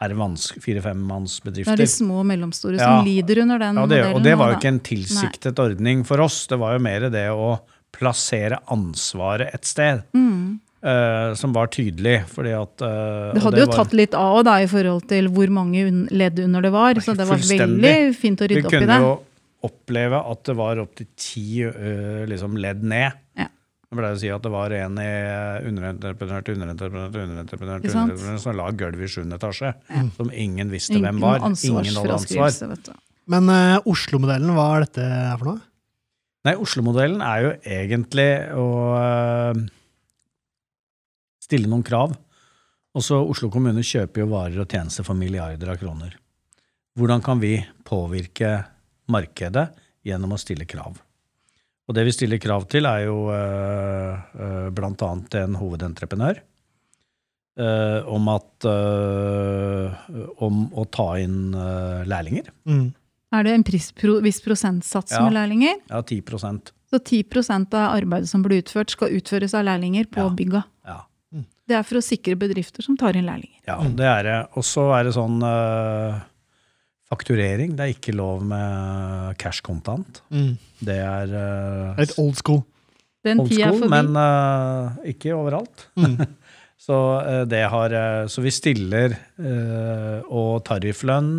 er 0.01 0.15
vans- 0.15 0.53
Det 0.55 1.67
er 1.67 1.77
de 1.77 1.87
små 1.91 2.21
og 2.21 2.27
mellomstore 2.27 2.79
Ja. 2.79 2.99
som 2.99 3.05
lider 3.07 3.43
under 3.43 3.59
den 3.59 3.75
Ja, 3.77 3.87
det, 3.87 3.89
modellen. 4.05 4.15
og 4.15 4.23
det 4.23 4.39
var 4.39 4.51
jo 4.53 4.57
ikke 4.59 4.69
en 4.69 4.81
tilsiktet 4.81 5.59
ordning 5.59 6.05
for 6.07 6.21
oss. 6.21 6.47
Det 6.47 6.59
var 6.59 6.75
jo 6.75 6.79
mer 6.79 7.01
det 7.11 7.29
å 7.31 7.61
plassere 7.93 8.59
ansvaret 8.71 9.53
et 9.55 9.65
sted, 9.65 10.03
Mm. 10.15 10.61
Uh, 10.81 11.35
som 11.35 11.53
var 11.53 11.67
tydelig. 11.67 12.25
Fordi 12.27 12.53
at 12.55 12.81
Uh, 12.81 13.33
Det 13.35 13.43
hadde 13.43 13.43
hadde 13.43 13.59
jo 13.59 13.67
var- 13.67 13.85
tatt 13.85 13.93
litt 13.93 14.15
av 14.15 14.45
da, 14.45 14.55
i 14.63 14.67
forhold 14.67 15.09
til 15.09 15.27
hvor 15.29 15.49
mange 15.51 16.09
ledd 16.13 16.39
under 16.39 16.61
det 16.63 16.71
var, 16.71 16.95
så 16.95 17.17
det 17.17 17.27
var 17.27 17.37
veldig 17.37 18.15
fint 18.15 18.39
å 18.41 18.47
rydde 18.47 18.65
opp 18.67 18.73
i 18.73 18.79
det. 18.79 18.87
Vi 18.87 18.87
kunne 18.87 19.01
jo 19.01 19.21
oppleve 19.67 20.21
at 20.21 20.43
det 20.47 20.55
var 20.59 20.81
opptil 20.83 21.09
ti 21.19 21.63
eh, 21.67 22.25
liksom 22.31 22.59
ledd 22.61 22.85
ned. 22.87 23.17
Ja. 23.39 23.49
Jeg 23.89 23.97
pleier 23.97 24.19
å 24.19 24.21
si 24.21 24.29
at 24.29 24.45
det 24.45 24.51
var 24.53 24.73
en 24.77 24.99
i 25.01 25.11
underentreprenør 25.71 26.43
til 26.45 26.59
underentreprenør 26.59 27.13
til 27.15 27.23
underentreprenør 27.25 27.87
underentreprenør 27.87 28.43
som 28.43 28.59
la 28.59 28.67
gulvet 28.77 29.07
i 29.07 29.13
sjuende 29.15 29.39
etasje, 29.41 29.71
som 30.19 30.29
ingen 30.29 30.69
visste 30.69 30.99
Ingen 30.99 31.07
hvem 31.07 31.23
var. 31.25 31.41
Ingen 31.41 31.49
hadde 31.49 31.55
ansvar. 31.55 31.87
ansvarsfraskrivelse, 31.87 32.69
vet 32.75 32.91
du. 32.91 33.01
Men 33.33 33.49
uh, 33.49 33.89
Oslo-modellen, 33.89 34.53
hva 34.57 34.69
er 34.75 34.85
dette 34.85 35.09
for 35.41 35.51
noe? 35.55 35.65
Nei, 36.49 36.55
Oslo-modellen 36.61 37.25
er 37.25 37.47
jo 37.47 37.55
egentlig 37.79 38.29
å 38.61 38.69
uh, 38.93 39.65
stille 41.49 41.69
noen 41.73 41.85
krav. 41.85 42.13
Også 42.99 43.19
Oslo 43.25 43.49
kommune 43.53 43.85
kjøper 43.85 44.25
jo 44.25 44.31
varer 44.35 44.63
og 44.63 44.69
tjenester 44.69 45.07
for 45.07 45.17
milliarder 45.17 45.73
av 45.73 45.81
kroner. 45.81 46.13
Hvordan 46.99 47.25
kan 47.25 47.41
vi 47.41 47.57
påvirke 47.89 48.57
markedet 49.09 49.69
gjennom 50.07 50.33
å 50.33 50.39
stille 50.41 50.65
krav? 50.69 50.99
Og 51.89 51.95
det 51.97 52.05
vi 52.05 52.13
stiller 52.13 52.39
krav 52.43 52.67
til, 52.69 52.85
er 52.85 53.07
jo 53.07 53.31
øh, 53.33 54.19
øh, 54.37 54.71
blant 54.77 55.01
annet 55.03 55.35
en 55.41 55.55
hovedentreprenør. 55.57 56.43
øh, 57.59 58.09
om 58.13 58.29
at 58.29 58.65
øh, 58.69 59.95
Om 60.45 60.59
å 60.77 60.85
ta 60.93 61.15
inn 61.19 61.53
lærlinger. 62.07 62.51
Mm. 62.69 62.91
Er 63.33 63.43
det 63.45 63.53
en 63.55 63.65
pris, 63.65 63.91
pro, 63.93 64.21
viss 64.25 64.41
prosentsats 64.41 65.13
Ja. 65.13 65.23
med 65.25 65.33
lærlinger? 65.37 65.81
Ja, 65.91 66.01
10% 66.03 66.73
Så 66.91 66.99
10% 67.05 67.75
av 67.75 67.97
arbeidet 67.99 68.29
som 68.29 68.43
blir 68.43 68.63
utført, 68.63 68.91
skal 68.91 69.09
utføres 69.13 69.53
av 69.55 69.65
lærlinger 69.65 70.07
på 70.09 70.21
Ja. 70.23 70.29
bygga. 70.31 70.63
Ja. 70.87 71.03
Det 71.69 71.77
er 71.77 71.83
for 71.83 71.97
å 71.99 72.03
sikre 72.05 72.37
bedrifter 72.37 72.83
som 72.83 72.97
tar 72.97 73.13
inn 73.17 73.27
lærlinger. 73.27 73.61
Ja, 73.67 73.77
det 73.83 74.07
er 74.07 74.23
det. 74.23 74.49
Og 74.57 74.63
så 74.65 74.87
er 74.99 75.05
det 75.05 75.13
sånn 75.13 75.43
fakturering. 77.09 77.77
Det 77.77 77.85
er 77.85 77.95
ikke 77.97 78.17
lov 78.17 78.43
med 78.47 79.37
cash 79.41 79.65
kontant. 79.65 80.23
Mm. 80.33 80.57
Det 80.85 80.99
er 81.03 81.33
uh, 81.33 82.03
Et 82.03 82.13
old 82.21 82.37
school. 82.41 82.63
Den 83.27 83.43
old 83.43 83.53
school, 83.53 83.87
men 83.91 84.13
uh, 84.17 84.99
ikke 85.09 85.35
overalt. 85.37 85.89
Mm. 85.99 86.21
Så 86.89 86.95
uh, 86.95 87.45
det 87.49 87.65
har 87.73 87.95
Så 88.31 88.45
vi 88.45 88.53
stiller 88.55 89.17
og 90.29 90.61
tarifflønn, 90.69 91.33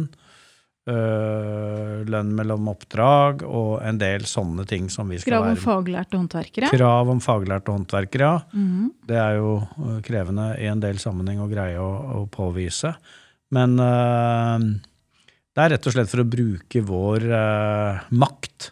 lønn 2.10 2.30
mellom 2.34 2.68
oppdrag 2.72 3.44
og 3.46 3.76
en 3.86 4.00
del 4.02 4.24
sånne 4.26 4.64
ting 4.66 4.88
som 4.90 5.12
vi 5.12 5.20
skal 5.22 5.36
Krav 5.36 5.44
om 5.44 5.50
være 5.52 5.62
faglærte 5.62 6.18
håndverkere. 6.18 6.72
Krav 6.74 7.12
om 7.14 7.22
faglærte 7.22 7.76
håndverkere, 7.76 8.30
ja. 8.34 8.40
Mm. 8.58 8.88
Det 9.06 9.20
er 9.22 9.38
jo 9.38 9.52
krevende 10.08 10.48
i 10.58 10.66
en 10.72 10.82
del 10.82 10.98
sammenheng 11.02 11.44
å 11.44 11.50
greie 11.52 11.78
å, 11.78 11.92
å 12.18 12.24
påvise. 12.34 12.96
Men 13.54 13.78
det 15.60 15.66
er 15.66 15.74
rett 15.76 15.88
og 15.90 15.92
slett 15.92 16.08
for 16.08 16.24
å 16.24 16.30
bruke 16.32 16.82
vår 16.88 17.26
øh, 17.36 18.04
makt 18.16 18.70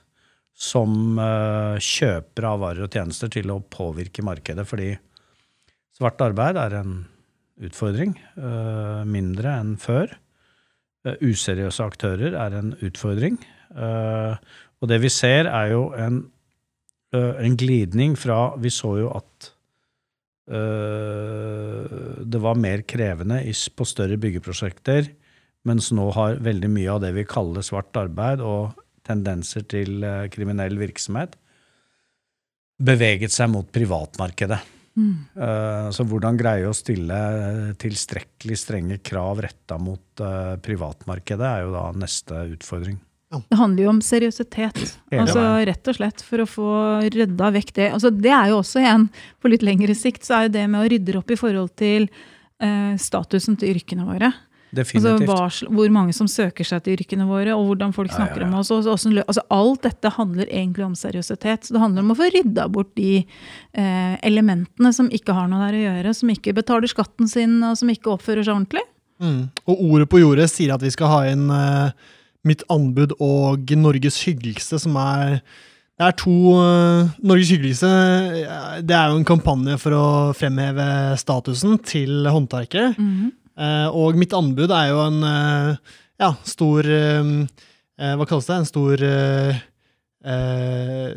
som 0.55 1.19
øh, 1.19 1.75
kjøper 1.83 2.47
av 2.47 2.61
varer 2.63 2.85
og 2.85 2.95
tjenester 2.95 3.31
til 3.33 3.51
å 3.51 3.59
påvirke 3.59 4.23
markedet. 4.23 4.63
Fordi 4.69 4.93
svart 5.97 6.23
arbeid 6.23 6.55
er 6.61 6.77
en 6.79 6.93
utfordring, 7.67 8.15
øh, 8.39 9.03
mindre 9.09 9.57
enn 9.59 9.75
før. 9.81 10.15
Eh, 11.03 11.19
Useriøse 11.27 11.83
aktører 11.83 12.39
er 12.39 12.55
en 12.55 12.71
utfordring. 12.79 13.35
Eh, 13.75 14.39
Og 14.77 14.87
det 14.91 15.01
vi 15.01 15.09
ser, 15.09 15.47
er 15.49 15.71
jo 15.73 15.91
en, 15.97 16.21
øh, 17.11 17.35
en 17.43 17.55
glidning 17.57 18.15
fra 18.15 18.55
Vi 18.61 18.69
så 18.69 18.99
jo 19.01 19.11
at 19.11 19.53
det 20.47 22.39
var 22.39 22.55
mer 22.55 22.79
krevende 22.87 23.41
på 23.75 23.83
større 23.83 24.15
byggeprosjekter, 24.15 25.09
mens 25.67 25.91
nå 25.95 26.07
har 26.15 26.39
veldig 26.43 26.69
mye 26.71 26.93
av 26.95 27.03
det 27.03 27.11
vi 27.17 27.27
kaller 27.27 27.65
svart 27.65 27.95
arbeid 27.99 28.43
og 28.45 28.77
tendenser 29.07 29.67
til 29.69 30.01
øh, 30.03 30.25
kriminell 30.31 30.79
virksomhet, 30.79 31.35
beveget 32.77 33.33
seg 33.33 33.51
mot 33.51 33.69
privatmarkedet. 33.73 34.59
Mm. 34.97 35.13
Eh, 35.37 35.89
Så 35.93 36.05
hvordan 36.09 36.37
greie 36.39 36.67
å 36.67 36.75
stille 36.75 37.17
eh, 37.17 37.73
tilstrekkelig 37.79 38.57
strenge 38.57 38.97
krav 39.05 39.43
retta 39.45 39.77
mot 39.81 40.23
eh, 40.23 40.55
privatmarkedet, 40.63 41.49
er 41.51 41.65
jo 41.65 41.75
da 41.75 41.91
neste 41.97 42.47
utfordring. 42.55 42.97
Det 43.27 43.57
handler 43.59 43.83
jo 43.83 43.91
om 43.91 43.99
seriøsitet. 44.01 44.77
Altså. 45.11 45.41
Rett 45.67 45.89
og 45.91 45.97
slett 45.97 46.21
for 46.23 46.41
å 46.41 46.47
få 46.47 46.69
rydda 47.11 47.49
vekk 47.57 47.73
det. 47.75 47.89
Altså, 47.91 48.11
det 48.13 48.31
er 48.31 48.53
jo 48.53 48.61
også 48.61 48.79
igjen, 48.79 49.09
på 49.43 49.51
litt 49.51 49.65
lengre 49.67 49.95
sikt, 49.99 50.23
så 50.23 50.37
er 50.37 50.47
jo 50.47 50.53
det 50.55 50.63
med 50.71 50.79
å 50.79 50.89
rydde 50.93 51.17
opp 51.19 51.33
i 51.35 51.39
forhold 51.39 51.73
til 51.77 52.07
eh, 52.07 52.93
statusen 52.95 53.59
til 53.59 53.75
yrkene 53.75 54.07
våre. 54.07 54.31
Altså, 54.77 55.17
Definitivt. 55.17 55.29
hva, 55.29 55.75
hvor 55.77 55.89
mange 55.91 56.13
som 56.13 56.27
søker 56.27 56.65
seg 56.67 56.83
til 56.83 56.97
yrkene 56.97 57.27
våre, 57.27 57.55
og 57.57 57.65
hvordan 57.71 57.93
folk 57.93 58.11
Ja, 58.11 58.17
ja, 58.17 58.25
snakker 58.25 58.41
ja. 58.41 58.47
om 58.47 58.53
oss. 58.59 58.71
og 58.71 58.83
så- 58.83 59.23
altså, 59.25 59.41
alt 59.49 59.81
dette 59.81 60.09
handler 60.11 60.45
egentlig 60.45 60.85
om 60.85 60.93
seriøsitet. 60.95 61.63
Så 61.65 61.73
det 61.73 61.79
handler 61.81 62.01
om 62.01 62.11
å 62.11 62.17
få 62.17 62.31
rydda 62.31 62.71
bort 62.71 62.93
de 62.95 63.25
eh, 63.73 64.17
elementene 64.23 64.93
som 64.93 65.09
ikke 65.09 65.33
har 65.33 65.47
noe 65.47 65.69
der 65.71 65.77
å 65.77 65.85
gjøre, 66.03 66.15
som 66.15 66.29
ikke 66.29 66.53
betaler 66.53 66.87
skatten 66.87 67.27
sin, 67.27 67.61
og 67.63 67.77
som 67.77 67.89
ikke 67.89 68.17
oppfører 68.17 68.43
seg 68.45 68.55
ordentlig. 68.55 68.81
Mm. 69.21 69.49
Og 69.67 69.81
ordet 69.81 70.09
på 70.09 70.19
jordet 70.21 70.49
sier 70.49 70.73
at 70.73 70.81
vi 70.81 70.89
skal 70.89 71.07
ha 71.07 71.21
inn 71.31 71.49
eh, 71.49 71.91
Mitt 72.45 72.63
anbud 72.69 73.11
og 73.19 73.65
Norges 73.75 74.23
hyggeligste, 74.23 74.79
som 74.79 74.95
er 74.95 75.41
Det 75.97 76.05
er 76.05 76.11
to 76.11 76.53
uh, 76.53 77.09
Norges 77.25 77.49
hyggeligste 77.49 77.89
eh, 77.89 78.81
Det 78.85 78.93
er 78.93 79.09
jo 79.09 79.17
en 79.17 79.25
kampanje 79.25 79.79
for 79.81 79.91
å 79.97 80.05
fremheve 80.37 81.17
statusen 81.17 81.79
til 81.83 82.23
håndverkere. 82.29 82.95
Mm 82.97 83.31
Eh, 83.31 83.46
og 83.57 84.17
mitt 84.19 84.35
anbud 84.37 84.69
er 84.69 84.91
jo 84.91 84.99
en 85.01 85.23
eh, 85.25 85.95
ja, 86.21 86.33
stor 86.47 86.87
eh, 86.89 87.33
eh, 88.01 88.13
Hva 88.17 88.27
kalles 88.29 88.49
det? 88.49 88.59
En 88.59 88.69
stor 88.69 89.03
eh, 89.05 89.59
eh, 90.25 91.09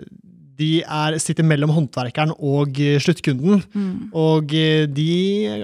De 0.61 0.71
er, 0.85 1.19
sitter 1.23 1.47
mellom 1.47 1.73
håndverkeren 1.73 2.35
og 2.37 2.81
eh, 2.81 2.99
sluttkunden. 3.01 3.63
Mm. 3.73 3.93
Og 4.13 4.57
eh, 4.57 4.87
de 4.89 5.13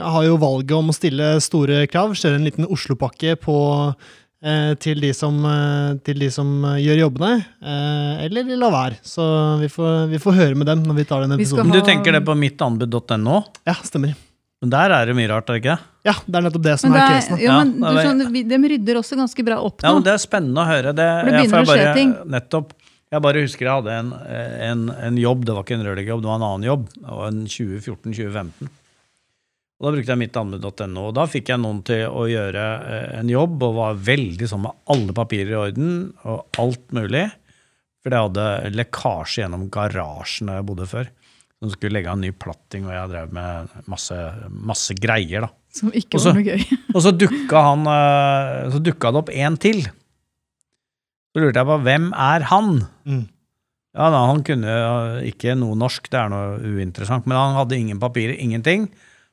har 0.00 0.28
jo 0.28 0.38
valget 0.40 0.76
om 0.78 0.92
å 0.92 0.96
stille 0.96 1.34
store 1.44 1.84
krav. 1.92 2.16
Kjøre 2.16 2.40
en 2.40 2.48
liten 2.48 2.68
Oslo-pakke 2.72 3.36
på 3.42 3.58
eh, 3.92 4.72
til, 4.80 5.04
de 5.04 5.12
som, 5.16 5.36
eh, 5.50 5.98
til 6.06 6.24
de 6.24 6.30
som 6.32 6.48
eh, 6.72 6.80
gjør 6.86 7.02
jobbene, 7.06 7.44
eh, 7.60 8.24
eller 8.24 8.56
la 8.56 8.72
være. 8.72 9.02
Så 9.04 9.26
vi 9.60 9.68
får, 9.72 10.06
vi 10.14 10.22
får 10.22 10.40
høre 10.40 10.62
med 10.62 10.72
dem 10.72 10.86
når 10.88 11.02
vi 11.02 11.08
tar 11.12 11.26
den 11.26 11.36
episoden. 11.36 11.68
Ha... 11.68 11.76
du 11.76 11.92
tenker 11.92 12.16
det 12.16 12.24
på 12.24 12.38
mittanbud.no? 12.46 13.42
Ja, 13.68 13.76
stemmer. 13.84 14.16
Men 14.66 14.72
der 14.74 14.90
er 14.96 15.06
det 15.06 15.14
mye 15.14 15.28
rart, 15.30 15.46
er 15.52 15.54
det 15.54 15.62
ikke? 15.62 15.76
Ja, 16.06 16.14
det 16.26 16.38
er 16.40 16.44
nettopp 16.48 16.64
det 16.66 16.72
som 16.82 16.90
Men, 16.90 16.96
det 16.98 17.02
er 17.04 17.12
er, 17.12 17.20
casen. 17.20 17.38
jo, 17.38 17.52
men 17.54 17.70
ja, 17.78 17.92
du 17.94 17.98
sånn, 18.02 18.48
de 18.50 18.58
rydder 18.72 18.98
også 18.98 19.18
ganske 19.18 19.44
bra 19.46 19.58
opp 19.62 19.84
Ja, 19.84 19.92
nå. 19.92 20.00
men 20.00 20.06
Det 20.08 20.12
er 20.16 20.22
spennende 20.22 20.62
å 20.64 20.66
høre. 20.66 20.94
Det, 20.96 21.06
For 21.06 21.30
det 21.30 21.36
jeg 21.38 21.46
begynner 21.46 21.54
får 21.54 21.62
å 21.62 21.76
skje 21.78 21.94
ting. 22.00 22.14
Nettopp. 22.34 22.74
Jeg 23.14 23.22
bare 23.22 23.42
husker 23.44 23.68
jeg 23.68 23.78
hadde 23.78 23.94
en, 24.00 24.08
en, 24.66 24.80
en 25.06 25.18
jobb, 25.22 25.44
det 25.46 25.54
var 25.54 25.62
ikke 25.62 25.76
en 25.78 25.84
rørleggerjobb, 25.86 26.24
det 26.24 26.30
var 26.32 26.40
en 26.40 26.46
annen 26.48 26.66
jobb. 26.66 26.88
Det 26.96 27.14
var 27.20 27.28
en 27.30 27.44
2014-2015. 27.54 28.72
Og 29.76 29.86
Da 29.86 29.92
brukte 29.92 30.14
jeg 30.14 30.20
mittanbud.no, 30.24 31.02
og 31.10 31.14
da 31.20 31.26
fikk 31.30 31.52
jeg 31.52 31.60
noen 31.62 31.82
til 31.86 32.02
å 32.08 32.24
gjøre 32.26 32.64
eh, 32.96 33.08
en 33.20 33.30
jobb 33.30 33.62
og 33.68 33.74
var 33.76 33.98
veldig 34.08 34.48
sånn 34.50 34.64
med 34.64 34.78
alle 34.94 35.14
papirer 35.14 35.52
i 35.54 35.58
orden 35.60 35.92
og 36.26 36.58
alt 36.64 36.90
mulig. 36.96 37.26
For 38.02 38.14
jeg 38.14 38.26
hadde 38.30 38.48
lekkasje 38.74 39.42
gjennom 39.44 39.68
garasjen 39.74 40.50
der 40.50 40.60
jeg 40.62 40.68
bodde 40.72 40.88
før. 40.90 41.10
Som 41.62 41.70
skulle 41.72 41.96
legge 41.96 42.10
av 42.12 42.18
en 42.18 42.24
ny 42.26 42.32
platting, 42.36 42.84
og 42.84 42.92
jeg 42.92 43.08
drev 43.14 43.30
med 43.32 43.76
masse, 43.88 44.16
masse 44.52 44.92
greier. 45.00 45.46
da. 45.46 45.48
Som 45.72 45.88
ikke 45.92 46.18
Også- 46.18 46.32
var 46.34 46.40
noe 46.40 46.44
gøy. 46.44 46.66
Og 46.94 47.00
så 47.04 47.12
dukka, 47.16 47.62
han, 47.70 47.86
eh, 47.88 48.70
så 48.74 48.80
dukka 48.84 49.12
det 49.12 49.22
opp 49.22 49.30
en 49.32 49.56
til. 49.56 49.80
Så 51.32 51.40
lurte 51.42 51.60
jeg 51.60 51.68
på 51.68 51.78
hvem 51.84 52.10
er 52.12 52.44
han? 52.52 52.70
Mm. 53.08 53.24
Ja, 53.96 54.10
da, 54.12 54.20
Han 54.28 54.42
kunne 54.44 54.68
eh, 54.68 55.30
ikke 55.32 55.56
noe 55.56 55.76
norsk, 55.80 56.10
det 56.12 56.20
er 56.20 56.28
noe 56.32 56.58
uinteressant, 56.60 57.26
men 57.28 57.36
han 57.40 57.56
hadde 57.56 57.76
ingen 57.80 58.00
papirer, 58.00 58.36
ingenting. 58.36 58.90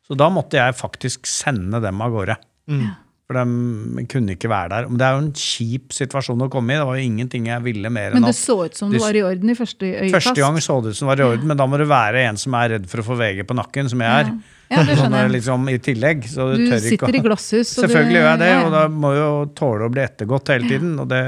Så 0.08 0.16
da 0.20 0.30
måtte 0.32 0.60
jeg 0.60 0.76
faktisk 0.80 1.28
sende 1.28 1.80
dem 1.84 2.02
av 2.04 2.12
gårde. 2.16 2.36
Mm. 2.72 2.90
For 3.34 3.98
de 3.98 4.06
kunne 4.14 4.36
ikke 4.38 4.50
være 4.52 4.70
der. 4.70 4.88
Men 4.92 5.00
det 5.02 5.06
er 5.08 5.16
jo 5.18 5.22
en 5.24 5.32
kjip 5.42 5.94
situasjon 5.98 6.46
å 6.46 6.50
komme 6.54 6.76
i. 6.76 6.78
Det 6.78 6.86
var 6.88 7.00
jo 7.00 7.06
ingenting 7.10 7.48
jeg 7.50 7.66
ville 7.66 7.90
mer 7.94 8.12
enn 8.14 8.20
Men 8.22 8.30
det 8.30 8.36
så 8.38 8.56
ut 8.62 8.78
som 8.78 8.92
det 8.94 9.02
var 9.02 9.18
i 9.18 9.24
orden 9.26 9.50
i 9.50 9.56
første 9.58 9.90
øyekast. 9.90 10.14
Første 10.20 10.44
gang 10.44 10.60
så 10.62 10.76
det 10.86 10.94
ut 10.94 11.00
som 11.00 11.08
det 11.10 11.14
var 11.16 11.24
i 11.24 11.30
orden, 11.32 11.48
men 11.50 11.60
da 11.60 11.68
må 11.70 11.80
du 11.82 11.86
være 11.90 12.28
en 12.30 12.38
som 12.40 12.58
er 12.60 12.76
redd 12.76 12.86
for 12.92 13.02
å 13.02 13.08
få 13.08 13.18
VG 13.20 13.42
på 13.50 13.58
nakken, 13.58 13.90
som 13.92 14.04
jeg 14.06 14.28
er. 14.28 14.30
Ja, 14.74 14.84
det 14.84 14.86
Sånn, 14.94 15.02
skjønner 15.02 15.26
jeg. 15.26 15.34
liksom, 15.40 15.66
I 15.74 15.80
tillegg. 15.90 16.28
Så 16.30 16.48
du, 16.52 16.62
Du 16.62 16.68
ikke 16.68 16.80
sitter 16.86 17.10
å- 17.10 17.18
i 17.18 17.24
glasshus. 17.26 17.74
Selvfølgelig 17.82 18.20
gjør 18.20 18.30
jeg 18.30 18.44
det, 18.44 18.52
ja, 18.54 18.60
ja. 18.60 18.68
og 18.70 18.78
da 18.78 18.86
må 19.08 19.14
jo 19.18 19.28
tåle 19.58 19.90
å 19.90 19.94
bli 19.94 20.06
ettergått 20.06 20.54
hele 20.54 20.70
tiden, 20.70 20.94
og 21.02 21.10
det, 21.12 21.24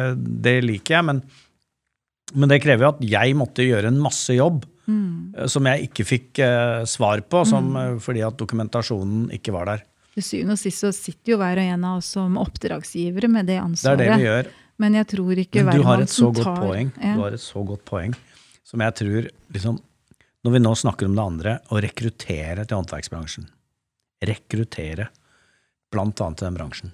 det 0.46 0.56
liker 0.66 1.00
jeg. 1.00 1.10
Men, 1.10 1.24
men 2.36 2.52
det 2.54 2.62
krever 2.64 2.88
jo 2.88 2.94
at 2.96 3.04
jeg 3.18 3.36
måtte 3.38 3.66
gjøre 3.66 3.92
en 3.94 4.02
masse 4.06 4.38
jobb 4.38 4.64
Mm. 4.86 5.34
eh, 5.34 5.48
som 5.50 5.66
jeg 5.66 5.88
ikke 5.88 6.04
fikk 6.06 6.40
uh, 6.46 6.84
svar 6.86 7.24
på, 7.26 7.40
som, 7.50 7.72
mm. 7.74 7.96
fordi 8.06 8.22
at 8.22 8.36
dokumentasjonen 8.38 9.32
ikke 9.34 9.50
var 9.56 9.66
der. 9.72 9.80
Til 10.16 10.24
syvende 10.24 10.56
og 10.56 10.62
sist 10.62 10.84
så 10.84 10.92
sitter 10.96 11.34
jo 11.34 11.38
hver 11.42 11.60
og 11.60 11.72
en 11.76 11.84
av 11.90 11.98
oss 12.00 12.14
som 12.16 12.38
oppdragsgivere 12.40 13.28
med 13.32 13.50
det 13.52 13.58
ansvaret. 13.60 14.00
Det 14.00 14.06
er 14.08 14.14
det 14.16 14.22
vi 14.22 14.30
gjør. 14.30 14.52
Men 14.84 14.96
jeg 15.00 15.08
tror 15.12 15.40
ikke 15.40 15.64
Men 15.64 15.78
du 15.80 15.84
har 15.88 16.02
et 16.04 16.12
så 16.12 16.30
godt 16.32 16.44
tar 16.44 16.62
poeng. 16.64 16.92
Ja. 17.00 17.14
Du 17.16 17.22
har 17.24 17.36
et 17.36 17.44
så 17.44 17.64
godt 17.68 17.84
poeng 17.88 18.16
som 18.66 18.82
jeg 18.82 18.96
tror 19.02 19.28
liksom, 19.54 19.78
Når 20.46 20.52
vi 20.54 20.60
nå 20.62 20.72
snakker 20.78 21.08
om 21.10 21.16
det 21.18 21.24
andre, 21.26 21.52
å 21.74 21.80
rekruttere 21.82 22.66
til 22.68 22.78
håndverksbransjen. 22.78 23.48
Rekruttere 24.30 25.08
blant 25.92 26.22
annet 26.22 26.38
til 26.38 26.48
den 26.50 26.60
bransjen. 26.60 26.92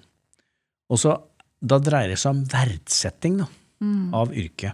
Og 0.90 0.98
så, 0.98 1.18
Da 1.62 1.78
dreier 1.78 2.08
det 2.10 2.18
seg 2.18 2.32
om 2.34 2.44
verdsetting 2.50 3.36
da, 3.38 3.46
Mm. 3.82 4.14
av 4.14 4.32
yrket. 4.32 4.72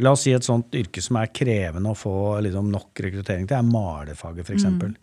La 0.00 0.12
oss 0.12 0.22
si 0.22 0.32
et 0.32 0.42
sånt 0.44 0.70
yrke 0.72 1.02
som 1.02 1.16
er 1.16 1.26
krevende 1.26 1.90
å 1.90 1.96
få 1.96 2.40
liksom, 2.42 2.70
nok 2.70 2.94
rekruttering 2.94 3.46
til, 3.48 3.56
er 3.56 3.62
malerfaget 3.62 4.44
f.eks. 4.46 4.64
Mm. 4.64 4.96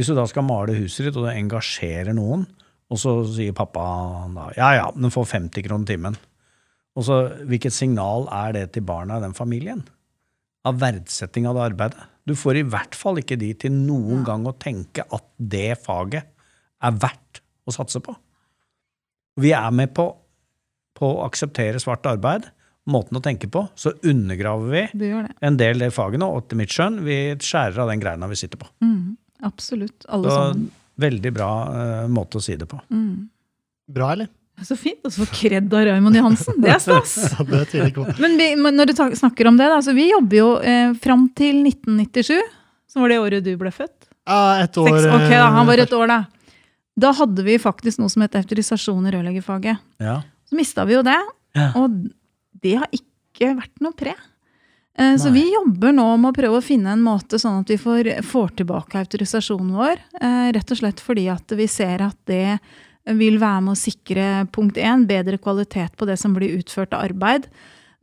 Hvis 0.00 0.08
du 0.08 0.14
da 0.16 0.22
skal 0.24 0.46
male 0.48 0.72
huset 0.78 1.04
ditt, 1.04 1.16
og 1.20 1.26
det 1.28 1.36
engasjerer 1.36 2.14
noen, 2.16 2.46
og 2.88 2.98
så 2.98 3.18
sier 3.28 3.52
pappa 3.52 3.82
da, 4.32 4.46
ja 4.56 4.70
ja, 4.78 4.86
den 4.96 5.12
får 5.12 5.26
50 5.34 5.66
kroner 5.66 5.90
timen. 5.90 6.16
Og 6.96 7.04
så, 7.04 7.18
Hvilket 7.44 7.76
signal 7.76 8.24
er 8.32 8.54
det 8.56 8.62
til 8.72 8.86
barna 8.88 9.18
i 9.20 9.24
den 9.26 9.36
familien? 9.36 9.82
Av 10.64 10.80
verdsetting 10.80 11.44
av 11.48 11.58
det 11.58 11.66
arbeidet. 11.68 12.06
Du 12.24 12.32
får 12.32 12.62
i 12.62 12.64
hvert 12.72 12.96
fall 12.96 13.20
ikke 13.20 13.36
de 13.40 13.50
til 13.60 13.76
noen 13.76 14.24
gang 14.24 14.48
å 14.48 14.56
tenke 14.56 15.04
at 15.04 15.26
det 15.36 15.76
faget 15.84 16.32
er 16.80 16.96
verdt 16.96 17.42
å 17.68 17.76
satse 17.76 18.00
på. 18.00 18.16
Vi 19.40 19.52
er 19.56 19.68
med 19.76 19.92
på, 19.96 20.08
på 20.96 21.12
å 21.12 21.22
akseptere 21.28 21.80
svart 21.82 22.08
arbeid, 22.08 22.48
måten 22.90 23.20
å 23.20 23.22
tenke 23.24 23.48
på, 23.52 23.66
så 23.78 23.92
undergraver 24.08 24.72
vi 24.72 24.82
Du 24.96 25.06
en 25.12 25.60
del 25.60 25.84
av 25.84 25.94
fagene, 25.94 26.26
og 26.26 26.48
til 26.48 26.60
mitt 26.60 26.72
skjønn, 26.74 27.02
vi 27.06 27.18
skjærer 27.36 27.84
av 27.84 27.92
den 27.92 28.02
greina 28.02 28.28
vi 28.30 28.38
sitter 28.40 28.60
på. 28.60 28.68
Mm. 28.84 28.89
Absolutt. 29.46 30.04
Alle 30.08 30.30
Så, 30.30 30.36
sammen. 30.36 30.68
veldig 31.00 31.32
bra 31.36 31.50
uh, 31.70 32.08
måte 32.12 32.40
å 32.40 32.44
si 32.44 32.56
det 32.60 32.68
på. 32.70 32.80
Mm. 32.92 33.28
Bra, 33.90 34.12
eller? 34.14 34.28
Så 34.64 34.76
fint. 34.76 35.00
Og 35.08 35.12
så 35.14 35.24
kred 35.32 35.72
av 35.72 35.86
Raymond 35.88 36.16
Johansen. 36.18 36.58
Det 36.60 36.74
er 36.74 36.82
stas! 36.82 37.14
Ja, 37.38 37.46
det. 37.48 38.18
Men, 38.20 38.36
vi, 38.36 38.50
men 38.60 38.76
når 38.76 38.90
du 38.90 38.94
snakker 39.16 39.48
om 39.48 39.56
det, 39.56 39.70
da, 39.72 39.78
så 39.84 39.94
vi 39.96 40.10
jobber 40.10 40.36
jo 40.36 40.48
eh, 40.60 40.92
fram 41.00 41.28
til 41.36 41.62
1997, 41.64 42.36
som 42.90 43.04
var 43.04 43.14
det 43.14 43.20
året 43.22 43.46
du 43.46 43.54
ble 43.60 43.72
født. 43.72 43.96
Ja, 44.28 44.60
et 44.66 44.76
år 44.78 44.90
Seks, 44.92 45.08
ok, 45.08 45.30
da, 45.32 45.46
han 45.56 45.68
var 45.70 45.80
eh, 45.80 45.86
et 45.88 45.94
år, 45.96 46.12
da. 46.12 46.18
Da 47.00 47.12
hadde 47.16 47.44
vi 47.46 47.56
faktisk 47.62 48.02
noe 48.02 48.12
som 48.12 48.26
het 48.26 48.36
autorisasjon 48.36 49.06
i 49.08 49.14
rørleggerfaget. 49.14 49.80
Ja. 50.02 50.18
Så 50.50 50.58
mista 50.58 50.84
vi 50.84 50.98
jo 50.98 51.04
det, 51.06 51.16
Ja. 51.56 51.70
og 51.80 51.94
det 52.60 52.76
har 52.82 52.90
ikke 52.94 53.54
vært 53.56 53.80
noe 53.80 53.96
pre. 53.96 54.12
Eh, 55.00 55.16
Så 55.16 55.30
vi 55.32 55.46
jobber 55.54 55.92
nå 55.96 56.04
med 56.20 56.32
å 56.32 56.36
prøve 56.36 56.58
å 56.60 56.64
finne 56.64 56.92
en 56.92 57.00
måte 57.04 57.38
sånn 57.40 57.60
at 57.62 57.70
vi 57.72 57.78
får, 57.80 58.10
får 58.26 58.48
tilbake 58.60 58.98
autorisasjonen 59.00 59.72
vår. 59.78 59.96
eh, 60.20 60.48
Rett 60.52 60.70
og 60.74 60.78
slett 60.82 61.00
fordi 61.00 61.24
at 61.32 61.48
vi 61.56 61.66
ser 61.66 62.02
at 62.04 62.16
det 62.28 62.58
vil 63.06 63.38
være 63.40 63.60
med 63.64 63.72
å 63.72 63.80
sikre 63.80 64.26
punkt 64.52 64.76
én, 64.76 65.06
bedre 65.08 65.38
kvalitet 65.40 65.96
på 65.96 66.04
det 66.06 66.18
som 66.20 66.34
blir 66.36 66.52
utført 66.58 66.92
av 66.92 67.00
arbeid. 67.08 67.42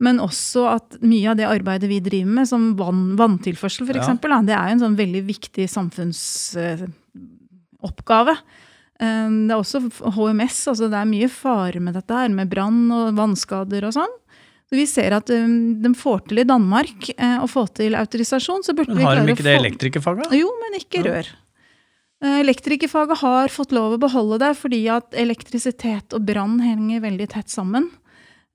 Men 0.00 0.18
også 0.22 0.66
at 0.74 0.98
mye 1.02 1.30
av 1.30 1.36
det 1.38 1.46
arbeidet 1.46 1.88
vi 1.90 2.00
driver 2.00 2.32
med, 2.40 2.48
som 2.50 2.74
vann, 2.78 3.16
vanntilførsel 3.18 3.86
f.eks., 3.86 3.96
Ja. 3.96 4.02
eksempel, 4.02 4.30
det 4.46 4.54
er 4.54 4.66
jo 4.68 4.72
en 4.76 4.84
sånn 4.84 4.96
veldig 4.98 5.22
viktig 5.26 5.68
samfunnsoppgave. 5.70 8.34
Eh, 9.00 9.28
Det 9.30 9.50
er 9.50 9.58
også 9.58 9.80
HMS, 10.14 10.66
altså 10.68 10.88
det 10.90 10.98
er 10.98 11.04
mye 11.06 11.28
fare 11.30 11.80
med 11.80 11.94
dette 11.94 12.10
her, 12.14 12.28
med 12.28 12.48
brann 12.50 12.90
og 12.90 13.14
vannskader 13.14 13.84
og 13.86 13.92
sånn. 13.94 14.08
Så 14.68 14.76
vi 14.76 14.84
ser 14.86 15.14
at 15.16 15.30
um, 15.32 15.78
de 15.80 15.94
får 15.96 16.26
til 16.28 16.42
i 16.42 16.46
Danmark 16.48 17.08
eh, 17.16 17.38
å 17.40 17.46
få 17.48 17.64
til 17.72 17.96
autorisasjon, 17.96 18.64
så 18.66 18.74
burde 18.76 18.92
Men 18.92 19.06
har 19.06 19.22
de 19.22 19.32
ikke 19.32 19.46
det 19.46 19.54
få 19.56 19.62
elektrikerfaget? 19.62 20.34
Jo, 20.36 20.50
men 20.60 20.76
ikke 20.80 21.00
Ja. 21.00 21.04
rør. 21.08 21.30
Eh, 22.20 22.40
Elektrikerfaget 22.42 23.22
har 23.22 23.48
fått 23.48 23.72
lov 23.72 23.94
å 23.96 24.02
beholde 24.02 24.40
det 24.42 24.52
fordi 24.58 24.82
at 24.92 25.14
elektrisitet 25.16 26.12
og 26.12 26.26
brann 26.28 26.58
henger 26.60 27.00
veldig 27.00 27.28
tett 27.32 27.48
sammen. 27.48 27.88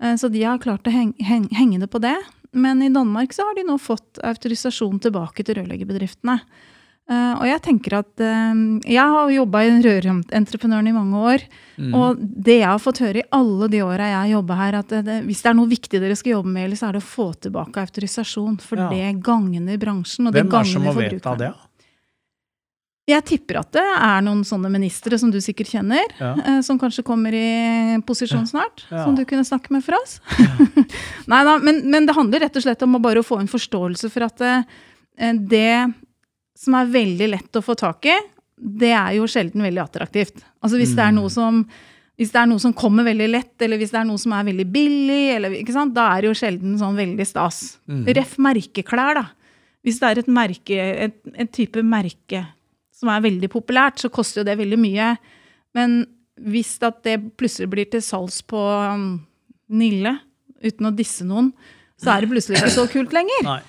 Eh, 0.02 0.13
Så 0.15 0.30
de 0.30 0.43
har 0.43 0.60
klart 0.60 0.86
å 0.86 0.91
heng, 0.93 1.15
heng, 1.19 1.47
henge 1.49 1.80
det 1.80 1.89
på 1.89 2.02
det. 2.04 2.17
Men 2.54 2.84
i 2.84 2.89
Danmark 2.93 3.34
så 3.34 3.47
har 3.47 3.56
de 3.56 3.63
nå 3.65 3.80
fått 3.82 4.19
autorisasjon 4.21 4.99
tilbake 5.02 5.41
til 5.43 5.56
rørleggerbedriftene. 5.56 6.41
Eh, 7.09 7.33
Og 7.35 7.43
jeg 7.43 7.59
tenker 7.65 7.97
at 7.99 8.21
uh, 8.23 8.79
Jeg 8.87 9.03
har 9.03 9.27
jobba 9.33 9.63
i 9.67 9.71
rørentreprenøren 9.83 10.87
i 10.87 10.93
mange 10.95 11.19
år. 11.19 11.41
Mm. 11.75 11.93
Og 11.99 12.21
det 12.21 12.59
jeg 12.61 12.69
har 12.69 12.79
fått 12.79 13.01
høre 13.03 13.19
i 13.19 13.27
alle 13.35 13.67
de 13.67 13.81
åra 13.83 14.07
jeg 14.07 14.19
har 14.21 14.31
jobba 14.37 14.55
her, 14.61 14.77
at 14.79 14.87
det, 14.93 15.01
det, 15.09 15.17
hvis 15.27 15.41
det 15.43 15.49
er 15.51 15.57
noe 15.59 15.67
viktig 15.67 15.99
dere 15.99 16.15
skal 16.15 16.37
jobbe 16.37 16.53
med, 16.53 16.63
eller 16.69 16.79
så 16.79 16.87
er 16.87 16.95
det 16.95 17.03
å 17.03 17.09
få 17.09 17.27
tilbake 17.43 17.83
autorisasjon. 17.83 18.55
For 18.63 18.79
Ja. 18.79 18.87
det 18.93 19.19
gagner 19.25 19.77
bransjen, 19.81 20.27
og 20.27 20.33
det 20.33 20.45
Hvem 20.45 20.53
er 20.53 20.63
det 20.63 20.71
som 20.71 20.83
må 20.87 20.93
vedta 20.95 21.35
det? 21.43 21.51
Jeg 23.11 23.25
tipper 23.27 23.57
at 23.59 23.71
det 23.75 23.83
er 23.83 24.21
noen 24.23 24.45
sånne 24.47 24.69
ministre 24.71 25.17
som 25.19 25.27
du 25.29 25.41
sikkert 25.43 25.73
kjenner, 25.75 26.07
Ja. 26.21 26.35
uh, 26.39 26.61
som 26.63 26.79
kanskje 26.79 27.03
kommer 27.03 27.35
i 27.35 27.99
posisjon 28.07 28.47
snart, 28.47 28.85
Ja. 28.89 29.03
som 29.03 29.13
du 29.19 29.25
kunne 29.25 29.43
snakke 29.43 29.71
med 29.75 29.83
for 29.83 29.99
oss. 29.99 30.21
Nei 31.27 31.43
da, 31.43 31.57
men, 31.59 31.83
men 31.91 32.05
det 32.07 32.15
handler 32.15 32.39
rett 32.47 32.55
og 32.55 32.63
slett 32.63 32.81
om 32.87 32.95
å 32.95 33.01
bare 33.03 33.19
få 33.27 33.41
en 33.43 33.51
forståelse 33.51 34.07
for 34.09 34.23
at 34.23 34.39
det 35.35 35.93
som 36.57 36.75
er 36.77 36.91
veldig 36.93 37.31
lett 37.33 37.59
å 37.59 37.63
få 37.65 37.75
tak 37.79 38.05
i, 38.09 38.17
det 38.57 38.93
er 38.95 39.17
jo 39.17 39.27
sjelden 39.29 39.63
veldig 39.65 39.81
attraktivt. 39.83 40.43
Altså 40.63 40.77
hvis 40.79 40.93
det 40.95 41.03
er 41.03 41.11
Mm. 41.11 41.19
noe 41.21 41.29
som 41.33 41.65
hvis 42.13 42.29
det 42.29 42.39
er 42.43 42.45
noe 42.45 42.61
som 42.61 42.73
kommer 42.77 43.03
veldig 43.03 43.27
lett, 43.31 43.55
eller 43.65 43.79
hvis 43.81 43.89
det 43.89 43.97
er 43.99 44.05
noe 44.05 44.21
som 44.21 44.35
er 44.37 44.45
veldig 44.45 44.65
billig, 44.69 45.35
eller, 45.35 45.49
da 45.93 46.03
er 46.13 46.21
det 46.21 46.27
jo 46.29 46.37
sjelden 46.37 46.77
sånn 46.77 46.95
veldig 46.95 47.25
stas. 47.25 47.79
Mm. 47.89 48.03
Ref 48.13 48.35
merkeklær, 48.37 49.17
da. 49.17 49.23
Hvis 49.83 49.97
det 49.99 50.09
er 50.11 50.19
et 50.21 50.29
merke, 50.29 50.77
et, 50.77 51.15
en 51.33 51.47
type 51.47 51.81
merke 51.81 52.45
som 52.93 53.09
er 53.09 53.25
veldig 53.25 53.49
populært, 53.49 53.97
så 53.99 54.11
koster 54.13 54.41
jo 54.41 54.45
det 54.47 54.59
veldig 54.61 54.77
mye. 54.79 55.09
Men 55.73 56.03
hvis 56.37 56.77
at 56.85 57.01
det 57.03 57.17
plutselig 57.35 57.71
blir 57.73 57.89
til 57.89 58.05
salgs 58.05 58.43
på 58.45 58.61
um, 58.61 59.25
Nille, 59.73 60.19
uten 60.63 60.87
å 60.87 60.93
disse 60.95 61.25
noen, 61.25 61.49
så 61.99 62.13
er 62.13 62.23
det 62.23 62.29
plutselig 62.29 62.61
ikke 62.61 62.75
så 62.77 62.85
kult 62.93 63.15
lenger. 63.15 63.41
Nei. 63.47 63.61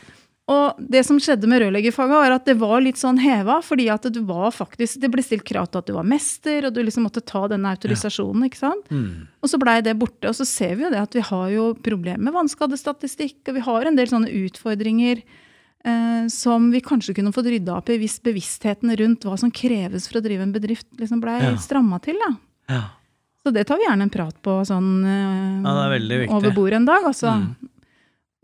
Og 0.45 0.77
det 0.93 1.01
som 1.09 1.17
skjedde 1.17 1.49
med 1.49 1.63
rørleggerfaget, 1.63 2.19
var 2.21 2.35
at 2.35 2.45
det 2.45 2.59
var 2.61 2.83
litt 2.85 2.99
sånn 3.01 3.17
heva, 3.23 3.63
fordi 3.65 3.87
at 3.89 4.05
du 4.13 4.19
var 4.29 4.51
faktisk, 4.53 4.99
det 5.01 5.09
ble 5.13 5.23
stilt 5.25 5.47
krav 5.49 5.71
til 5.73 5.81
at 5.81 5.89
du 5.89 5.95
var 5.97 6.05
mester, 6.05 6.67
og 6.69 6.75
du 6.77 6.83
liksom 6.85 7.07
måtte 7.07 7.23
ta 7.25 7.47
denne 7.49 7.71
autorisasjonen. 7.73 8.45
ikke 8.45 8.61
sant? 8.61 8.91
Mm. 8.93 9.25
Og 9.41 9.49
så 9.49 9.61
blei 9.63 9.79
det 9.87 9.95
borte. 9.97 10.29
Og 10.29 10.37
så 10.37 10.45
ser 10.45 10.75
vi 10.77 10.85
jo 10.85 10.91
det 10.93 11.01
at 11.01 11.17
vi 11.17 11.25
har 11.25 11.47
jo 11.55 11.71
problemer 11.81 12.21
med 12.29 12.37
vannskadestatistikk, 12.37 13.41
og 13.49 13.57
vi 13.57 13.65
har 13.65 13.89
en 13.89 13.97
del 13.97 14.13
sånne 14.13 14.29
utfordringer 14.45 15.23
eh, 15.25 16.27
som 16.29 16.69
vi 16.75 16.85
kanskje 16.85 17.17
kunne 17.17 17.33
fått 17.33 17.49
rydda 17.49 17.79
opp 17.81 17.89
i 17.89 17.97
hvis 18.03 18.19
bevisstheten 18.25 18.93
rundt 19.01 19.25
hva 19.25 19.39
som 19.41 19.53
kreves 19.55 20.11
for 20.11 20.21
å 20.21 20.25
drive 20.29 20.45
en 20.45 20.53
bedrift, 20.53 20.91
liksom 21.01 21.25
blei 21.25 21.41
Ja. 21.41 21.57
stramma 21.57 22.03
til. 22.05 22.21
da. 22.21 22.35
Ja. 22.69 22.83
Så 23.45 23.53
det 23.53 23.67
tar 23.69 23.77
vi 23.81 23.85
gjerne 23.85 24.03
en 24.03 24.13
prat 24.13 24.37
på 24.43 24.61
sånn 24.65 25.05
eh, 25.05 25.65
Ja, 25.65 25.89
er 25.89 26.29
over 26.33 26.53
bordet 26.53 26.77
en 26.81 26.85
dag. 26.89 27.05
Altså. 27.05 27.33
Mm. 27.33 27.71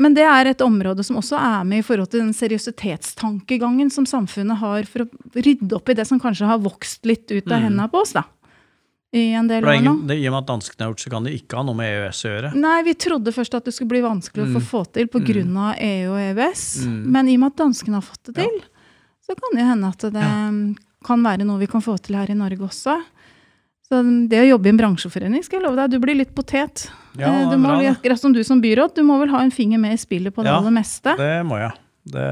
Men 0.01 0.15
det 0.17 0.25
er 0.25 0.49
et 0.49 0.63
område 0.65 1.05
som 1.05 1.19
også 1.21 1.37
er 1.37 1.65
med 1.69 1.83
i 1.83 1.85
forhold 1.85 2.09
til 2.11 2.23
den 2.25 2.33
seriøsitetstankegangen 2.33 3.91
som 3.93 4.07
samfunnet 4.09 4.57
har 4.63 4.87
for 4.89 5.05
å 5.05 5.09
rydde 5.37 5.77
opp 5.77 5.91
i 5.93 5.97
det 5.99 6.07
som 6.09 6.21
kanskje 6.23 6.49
har 6.49 6.59
vokst 6.65 7.05
litt 7.09 7.29
ut 7.31 7.47
av 7.53 7.59
Mm. 7.61 7.65
hendene 7.69 7.91
på 7.93 8.01
oss. 8.01 8.13
da. 8.17 8.25
I 9.13 9.33
en 9.35 9.49
del 9.49 9.65
år 9.65 9.83
nå. 9.83 10.07
det, 10.07 10.17
I 10.23 10.29
og 10.29 10.33
med 10.33 10.43
at 10.45 10.47
danskene 10.47 10.85
har 10.87 10.93
gjort, 10.93 11.01
så 11.03 11.11
kan 11.11 11.25
de 11.25 11.31
ikke 11.37 11.57
ha 11.59 11.63
noe 11.65 11.75
med 11.75 11.87
EØS 11.91 12.21
å 12.25 12.31
gjøre. 12.31 12.55
Nei, 12.55 12.83
vi 12.87 12.95
trodde 12.95 13.33
først 13.35 13.55
at 13.57 13.65
det 13.65 13.75
skulle 13.75 13.89
bli 13.91 14.01
vanskelig 14.01 14.47
å 14.55 14.61
få 14.63 14.85
Mm. 14.87 14.93
til 14.93 15.07
pga. 15.09 15.45
Mm. 15.45 15.75
EU 15.81 16.13
og 16.13 16.21
EØS. 16.21 16.87
Mm. 16.87 17.07
Men 17.11 17.29
i 17.29 17.35
og 17.35 17.41
med 17.41 17.47
at 17.53 17.57
danskene 17.57 17.95
har 17.95 18.03
fått 18.03 18.23
det 18.33 18.37
Ja. 18.37 18.45
til, 18.49 18.61
så 19.27 19.35
kan 19.37 19.51
det 19.59 19.67
hende 19.67 19.89
at 19.89 19.99
det 19.99 20.77
kan 21.05 21.23
være 21.23 21.45
noe 21.45 21.59
vi 21.59 21.67
kan 21.67 21.81
få 21.83 22.01
til 22.01 22.15
her 22.17 22.31
i 22.31 22.35
Norge 22.35 22.59
også. 22.61 23.03
Så 23.91 24.01
det 24.31 24.39
å 24.45 24.49
jobbe 24.53 24.71
i 24.71 24.73
en 24.73 24.79
bransjeforening, 24.79 25.43
skal 25.43 25.59
jeg 25.59 25.67
love 25.67 25.81
deg, 25.81 25.91
du 25.91 26.03
blir 26.03 26.19
litt 26.21 26.35
potet. 26.35 26.87
Ja, 27.19 27.31
Eh, 27.31 27.49
du 27.51 27.57
må, 27.59 27.75
bra, 27.75 28.17
som 28.17 28.33
du 28.33 28.43
som 28.47 28.61
byråd, 28.63 28.95
du 28.95 29.03
må 29.03 29.19
vel 29.19 29.33
ha 29.35 29.43
en 29.43 29.51
finger 29.51 29.81
med 29.83 29.97
i 29.97 29.99
spillet 29.99 30.35
på 30.35 30.45
det 30.45 30.53
Ja, 30.53 30.61
aller 30.61 30.75
meste. 30.75 31.17
Det 31.19 31.33
må 31.47 31.59
jeg. 31.59 31.75
Det 32.07 32.29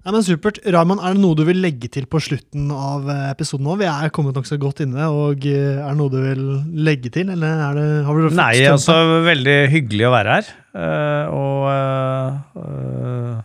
Nei, 0.00 0.14
men 0.14 0.22
Supert. 0.24 0.56
Raymond, 0.64 1.02
er 1.04 1.12
det 1.12 1.20
noe 1.20 1.36
du 1.36 1.42
vil 1.44 1.58
legge 1.60 1.90
til 1.92 2.06
på 2.08 2.22
slutten 2.24 2.70
av 2.72 3.04
eh, 3.12 3.26
episoden 3.34 3.66
nå? 3.68 3.74
Vi 3.82 3.88
er 3.90 4.12
kommet 4.16 4.38
nokså 4.38 4.56
godt 4.60 4.80
inne, 4.86 5.10
og 5.12 5.44
eh, 5.44 5.76
er 5.76 5.90
det 5.90 5.98
noe 5.98 6.12
du 6.12 6.16
vil 6.24 6.46
legge 6.86 7.12
til, 7.12 7.28
eller 7.34 7.60
er 7.66 7.76
det, 7.76 7.88
har 8.06 8.16
du 8.16 8.38
Nei, 8.38 8.54
altså 8.70 8.96
veldig 9.26 9.58
hyggelig 9.74 10.08
å 10.08 10.14
være 10.14 10.38
her. 10.38 10.50
Uh, 10.70 11.24
og 11.34 11.66
uh, 11.66 12.62
eh, 12.62 13.36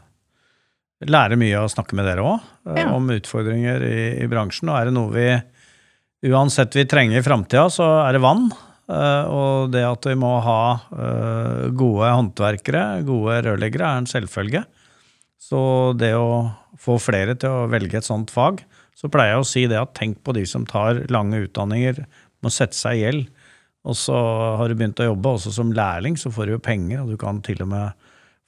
lære 1.04 1.36
mye 1.38 1.60
å 1.60 1.70
snakke 1.72 1.94
med 1.98 2.06
dere 2.08 2.24
òg, 2.24 2.40
Ja. 2.78 2.88
om 2.96 3.08
utfordringer 3.12 3.84
i, 3.84 4.24
i 4.24 4.28
bransjen. 4.32 4.70
Og 4.72 4.78
er 4.80 4.86
det 4.86 4.94
noe 4.96 5.12
vi 5.12 5.28
uansett 6.32 6.74
vi 6.76 6.86
trenger 6.90 7.20
i 7.20 7.26
framtida, 7.26 7.68
så 7.70 7.86
er 8.08 8.14
det 8.14 8.22
vann. 8.24 8.52
eh, 8.88 9.26
og 9.34 9.72
det 9.74 9.82
at 9.84 10.06
vi 10.06 10.14
må 10.16 10.32
ha 10.46 10.80
eh, 10.94 11.70
gode 11.74 12.06
håndverkere, 12.06 13.04
gode 13.06 13.42
rørleggere, 13.48 13.82
er 13.82 13.98
en 14.04 14.06
selvfølge. 14.10 14.64
Så 15.42 15.94
det 15.98 16.14
å 16.14 16.52
få 16.78 16.98
flere 17.02 17.36
til 17.38 17.50
å 17.50 17.68
velge 17.70 17.98
et 17.98 18.06
sånt 18.08 18.30
fag, 18.34 18.62
så 18.96 19.10
pleier 19.12 19.34
jeg 19.36 19.42
å 19.42 19.48
si 19.50 19.66
det 19.68 19.78
at 19.82 19.94
tenk 19.98 20.22
på 20.24 20.34
de 20.38 20.46
som 20.46 20.66
tar 20.66 21.04
lange 21.10 21.44
utdanninger, 21.48 22.06
må 22.42 22.50
sette 22.54 22.78
seg 22.78 22.96
i 23.00 23.02
gjeld. 23.04 23.28
Og 23.86 23.94
så 23.98 24.16
har 24.58 24.70
du 24.70 24.76
begynt 24.78 25.02
å 25.02 25.10
jobbe, 25.12 25.34
også 25.36 25.52
som 25.54 25.74
lærling, 25.76 26.16
så 26.18 26.32
får 26.34 26.46
du 26.46 26.56
jo 26.56 26.62
penger, 26.64 27.02
og 27.04 27.10
du 27.14 27.18
kan 27.22 27.42
til 27.46 27.62
og 27.66 27.70
med 27.74 28.05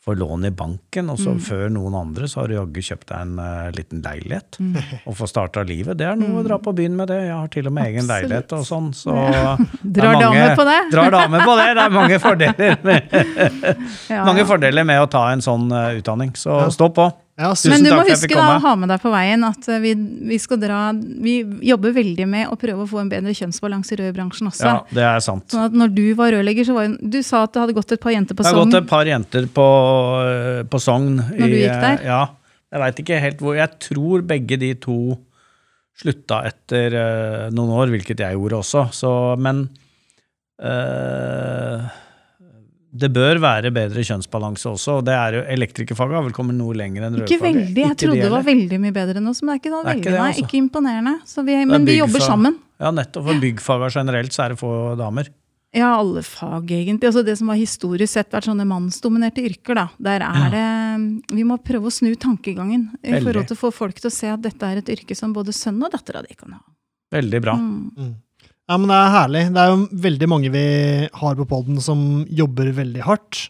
få 0.07 0.13
lån 0.15 0.45
i 0.47 0.51
banken, 0.55 1.09
og 1.11 1.19
så 1.19 1.33
før 1.43 1.67
noen 1.75 1.95
andre 1.99 2.29
så 2.31 2.39
har 2.41 2.47
du 2.51 2.55
jaggu 2.55 2.79
kjøpt 2.87 3.09
deg 3.11 3.25
en 3.25 3.33
uh, 3.43 3.67
liten 3.75 3.99
leilighet 4.05 4.59
og 5.03 5.17
få 5.19 5.27
starta 5.27 5.65
livet. 5.67 5.97
Det 5.99 6.07
er 6.07 6.15
noe 6.19 6.39
å 6.39 6.45
dra 6.47 6.57
på 6.63 6.71
byen 6.77 6.95
med 6.95 7.11
det. 7.11 7.17
Jeg 7.27 7.35
har 7.35 7.51
til 7.51 7.67
og 7.67 7.75
med 7.75 7.89
egen 7.91 8.05
Absolutt. 8.05 8.13
leilighet 8.29 8.55
og 8.55 8.63
sånn, 8.69 8.89
så 8.95 9.17
er 9.27 9.63
Drar 9.99 10.19
damer 10.21 10.55
på 10.55 10.67
det? 10.69 10.77
Drar 10.95 11.11
damer 11.17 11.43
på 11.43 11.57
det. 11.59 11.67
Det 11.75 11.83
er 11.85 11.95
mange 11.99 12.19
fordeler 12.23 12.81
med, 12.87 13.15
Ja, 14.15 14.23
mange 14.27 14.47
fordeler 14.47 14.87
med 14.87 15.03
å 15.03 15.09
ta 15.11 15.27
en 15.33 15.43
sånn 15.43 15.67
uh, 15.73 15.91
utdanning, 15.99 16.31
så 16.39 16.61
Ja. 16.63 16.69
stå 16.73 16.87
på. 16.95 17.11
Ja, 17.37 17.51
Men 17.69 17.83
du 17.85 17.91
må 17.93 18.01
huske 18.07 18.33
da 18.33 18.45
å 18.55 18.61
ha 18.63 18.71
med 18.81 18.89
deg 18.89 19.01
på 19.03 19.11
veien 19.13 19.45
at 19.45 19.67
eh, 19.69 19.77
vi, 19.83 19.91
vi 20.25 20.39
skal 20.41 20.57
dra 20.57 20.79
Vi 20.97 21.35
jobber 21.69 21.93
veldig 21.93 22.25
med 22.25 22.49
å 22.49 22.55
prøve 22.57 22.81
å 22.81 22.89
få 22.89 23.03
en 23.03 23.11
bedre 23.11 23.35
kjønnsbalanse 23.37 23.93
i 23.93 23.99
rødbransjen 23.99 24.49
også. 24.49 24.65
Ja, 24.65 24.79
det 24.97 25.05
er 25.05 25.21
sant. 25.21 25.45
Sånn 25.53 25.67
at 25.67 25.77
når 25.77 25.93
du 25.93 26.07
var 26.17 26.33
rørlegger, 26.33 26.65
så 26.65 26.79
var 26.79 26.95
Du 26.97 27.19
sa 27.21 27.43
at 27.45 27.53
det 27.53 27.61
hadde 27.61 27.77
gått 27.77 27.93
et 27.93 28.01
par 28.01 28.15
jenter 28.15 28.33
på 28.33 28.41
Sogn. 28.41 28.55
Det 28.55 28.57
har 28.57 28.65
gått 28.65 28.79
et 28.79 28.89
par 28.89 29.11
jenter 29.11 29.45
på, 29.53 29.67
eh, 30.31 30.63
på 30.65 30.81
Sogn. 30.81 31.13
Når 31.21 31.53
du 31.53 31.57
gikk 31.59 31.85
der? 31.85 32.03
Ja. 32.09 32.21
Jeg 32.73 32.83
veit 32.83 32.97
ikke 33.05 33.21
helt 33.23 33.45
hvor 33.45 33.55
Jeg 33.55 33.79
tror 33.85 34.25
begge 34.27 34.57
de 34.59 34.73
to 34.81 34.97
slutta 35.97 36.41
etter 36.45 36.93
uh, 36.93 37.45
noen 37.53 37.71
år, 37.73 37.93
hvilket 37.93 38.21
jeg 38.21 38.37
gjorde 38.37 38.59
også. 38.59 38.83
Så, 38.93 39.11
men 39.41 39.63
eh, 40.61 41.85
det 43.01 43.09
bør 43.13 43.39
være 43.43 43.71
bedre 43.73 44.03
kjønnsbalanse 44.05 44.69
også. 44.73 44.99
og 44.99 45.05
det 45.07 45.15
er 45.15 45.37
jo 45.37 45.41
Elektrikerfaget 45.55 46.17
har 46.17 46.23
vel 46.27 46.35
kommet 46.35 46.57
noe 46.57 46.75
lenger 46.77 47.07
enn 47.07 47.17
Ikke 47.21 47.39
veldig. 47.41 47.73
Jeg 47.83 47.95
Ikke 47.95 48.01
trodde 48.05 48.21
det 48.25 48.31
var 48.33 48.45
veldig 48.47 48.79
mye 48.83 48.95
bedre 48.95 49.21
enn 49.21 49.31
oss, 49.31 49.41
men 49.43 49.53
det 49.53 49.57
er 49.57 49.63
ikke, 49.63 49.73
Det 49.73 49.91
er 49.91 49.99
ikke 50.01 50.11
det, 50.11 50.19
altså. 50.19 50.27
nei, 50.27 50.45
ikke 50.45 50.61
imponerende. 50.61 51.15
Så 51.25 51.43
vi, 51.47 51.57
men 51.65 51.85
vi 51.87 51.97
jobber 51.99 52.23
sammen. 52.25 52.57
Ja, 52.79 52.91
nettopp. 52.93 53.25
For 53.29 53.41
byggfaga 53.41 53.89
generelt 53.93 54.33
så 54.35 54.45
er 54.45 54.55
det 54.55 54.59
få 54.61 54.71
damer. 54.99 55.29
Ja, 55.75 55.89
alle 55.99 56.21
fag, 56.23 56.71
egentlig. 56.71 57.09
Altså 57.09 57.23
det 57.27 57.35
som 57.37 57.49
har 57.51 57.57
historisk 57.59 58.13
sett 58.13 58.31
vært 58.33 58.47
sånne 58.47 58.65
mannsdominerte 58.65 59.43
yrker, 59.43 59.75
da. 59.75 59.87
Der 59.99 60.23
er 60.25 60.53
det 60.53 60.67
Vi 61.35 61.43
må 61.43 61.57
prøve 61.61 61.89
å 61.89 61.93
snu 61.93 62.13
tankegangen 62.15 62.87
i 63.03 63.11
Veldig. 63.11 63.25
forhold 63.27 63.49
til 63.51 63.57
å 63.57 63.61
få 63.65 63.73
folk 63.75 63.99
til 63.99 64.09
å 64.09 64.13
se 64.15 64.29
at 64.31 64.41
dette 64.41 64.63
er 64.63 64.79
et 64.81 64.89
yrke 64.95 65.15
som 65.15 65.33
både 65.35 65.53
sønn 65.53 65.81
og 65.83 65.91
dattera 65.91 66.23
di 66.25 66.33
kan 66.39 66.55
ha. 66.55 66.61
Veldig 67.13 67.41
bra. 67.43 67.53
Mm. 67.59 68.15
Ja, 68.67 68.75
men 68.75 68.89
det 68.91 68.95
er 68.99 69.13
herlig. 69.13 69.43
Det 69.55 69.63
er 69.63 69.73
jo 69.73 69.83
veldig 70.07 70.27
mange 70.27 70.49
vi 70.51 70.63
har 71.21 71.35
på 71.39 71.45
poden 71.47 71.77
som 71.83 72.01
jobber 72.27 72.73
veldig 72.75 73.05
hardt, 73.07 73.45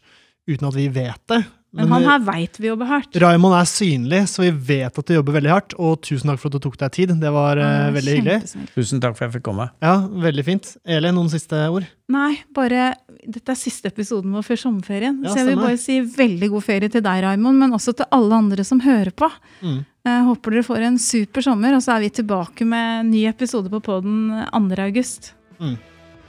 uten 0.49 0.67
at 0.69 0.77
vi 0.77 0.87
vet 0.93 1.23
det. 1.33 1.39
Men 1.77 1.91
han 1.91 2.05
her 2.07 2.21
veit 2.25 2.55
vi 2.61 2.69
jobber 2.69 2.87
hardt. 2.89 3.17
Raymond 3.21 3.53
er 3.57 3.67
synlig, 3.69 4.21
så 4.31 4.45
vi 4.45 4.51
vet 4.69 4.97
at 4.97 5.09
du 5.09 5.13
jobber 5.17 5.35
veldig 5.35 5.51
hardt. 5.51 5.75
Og 5.77 5.99
tusen 6.05 6.31
takk 6.31 6.39
for 6.41 6.49
at 6.49 6.55
du 6.55 6.63
tok 6.63 6.77
deg 6.79 6.93
tid. 6.95 7.11
Det 7.21 7.31
var 7.33 7.59
eh, 7.61 7.73
Ja, 7.73 7.89
veldig 7.97 8.15
hyggelig. 8.15 8.67
Tusen 8.73 9.01
takk 9.03 9.17
for 9.17 9.25
at 9.25 9.27
jeg 9.27 9.35
fikk 9.39 9.45
komme. 9.49 9.67
Ja, 9.83 9.97
veldig 10.27 10.45
fint. 10.47 10.71
Eli, 10.87 11.11
noen 11.13 11.29
siste 11.33 11.59
ord? 11.69 11.85
Nei, 12.13 12.31
bare 12.55 12.93
Dette 13.27 13.51
er 13.51 13.59
siste 13.59 13.89
episoden 13.91 14.31
vår 14.31 14.45
før 14.47 14.59
sommerferien. 14.61 15.17
Ja, 15.25 15.33
så 15.33 15.41
jeg 15.41 15.49
vil 15.49 15.59
bare 15.59 15.79
si 15.81 15.97
veldig 15.99 16.47
god 16.53 16.63
ferie 16.63 16.91
til 16.91 17.03
deg, 17.03 17.23
Raimond, 17.25 17.59
men 17.59 17.75
også 17.75 17.93
til 17.99 18.07
alle 18.15 18.39
andre 18.39 18.63
som 18.67 18.79
hører 18.85 19.11
på. 19.11 19.27
Mm. 19.59 19.81
Jeg 20.07 20.23
håper 20.29 20.55
dere 20.55 20.63
får 20.63 20.85
en 20.87 21.01
super 21.01 21.43
sommer, 21.43 21.75
og 21.75 21.83
så 21.83 21.97
er 21.97 22.05
vi 22.05 22.13
tilbake 22.21 22.67
med 22.67 23.01
en 23.01 23.11
ny 23.11 23.25
episode 23.27 23.71
på 23.73 23.81
poden 23.83 24.45
2. 24.53 24.79
august. 24.85 25.33
Mm. 25.59 25.75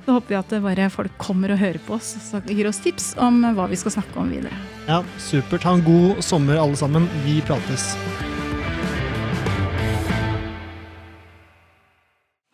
Så 0.08 0.16
håper 0.16 0.32
vi 0.32 0.38
at 0.40 0.56
bare 0.64 0.88
folk 0.90 1.14
kommer 1.20 1.52
og 1.54 1.60
hører 1.60 1.78
på 1.84 1.98
oss 1.98 2.16
og 2.34 2.48
gir 2.50 2.66
oss 2.70 2.80
tips 2.82 3.12
om 3.20 3.42
hva 3.54 3.68
vi 3.70 3.78
skal 3.78 3.98
snakke 3.98 4.18
om 4.18 4.32
videre. 4.32 4.56
Ja, 4.88 5.02
supert. 5.20 5.68
Ha 5.68 5.76
en 5.76 5.86
god 5.86 6.24
sommer, 6.24 6.58
alle 6.58 6.80
sammen. 6.80 7.06
Vi 7.26 7.38
prates. 7.46 7.92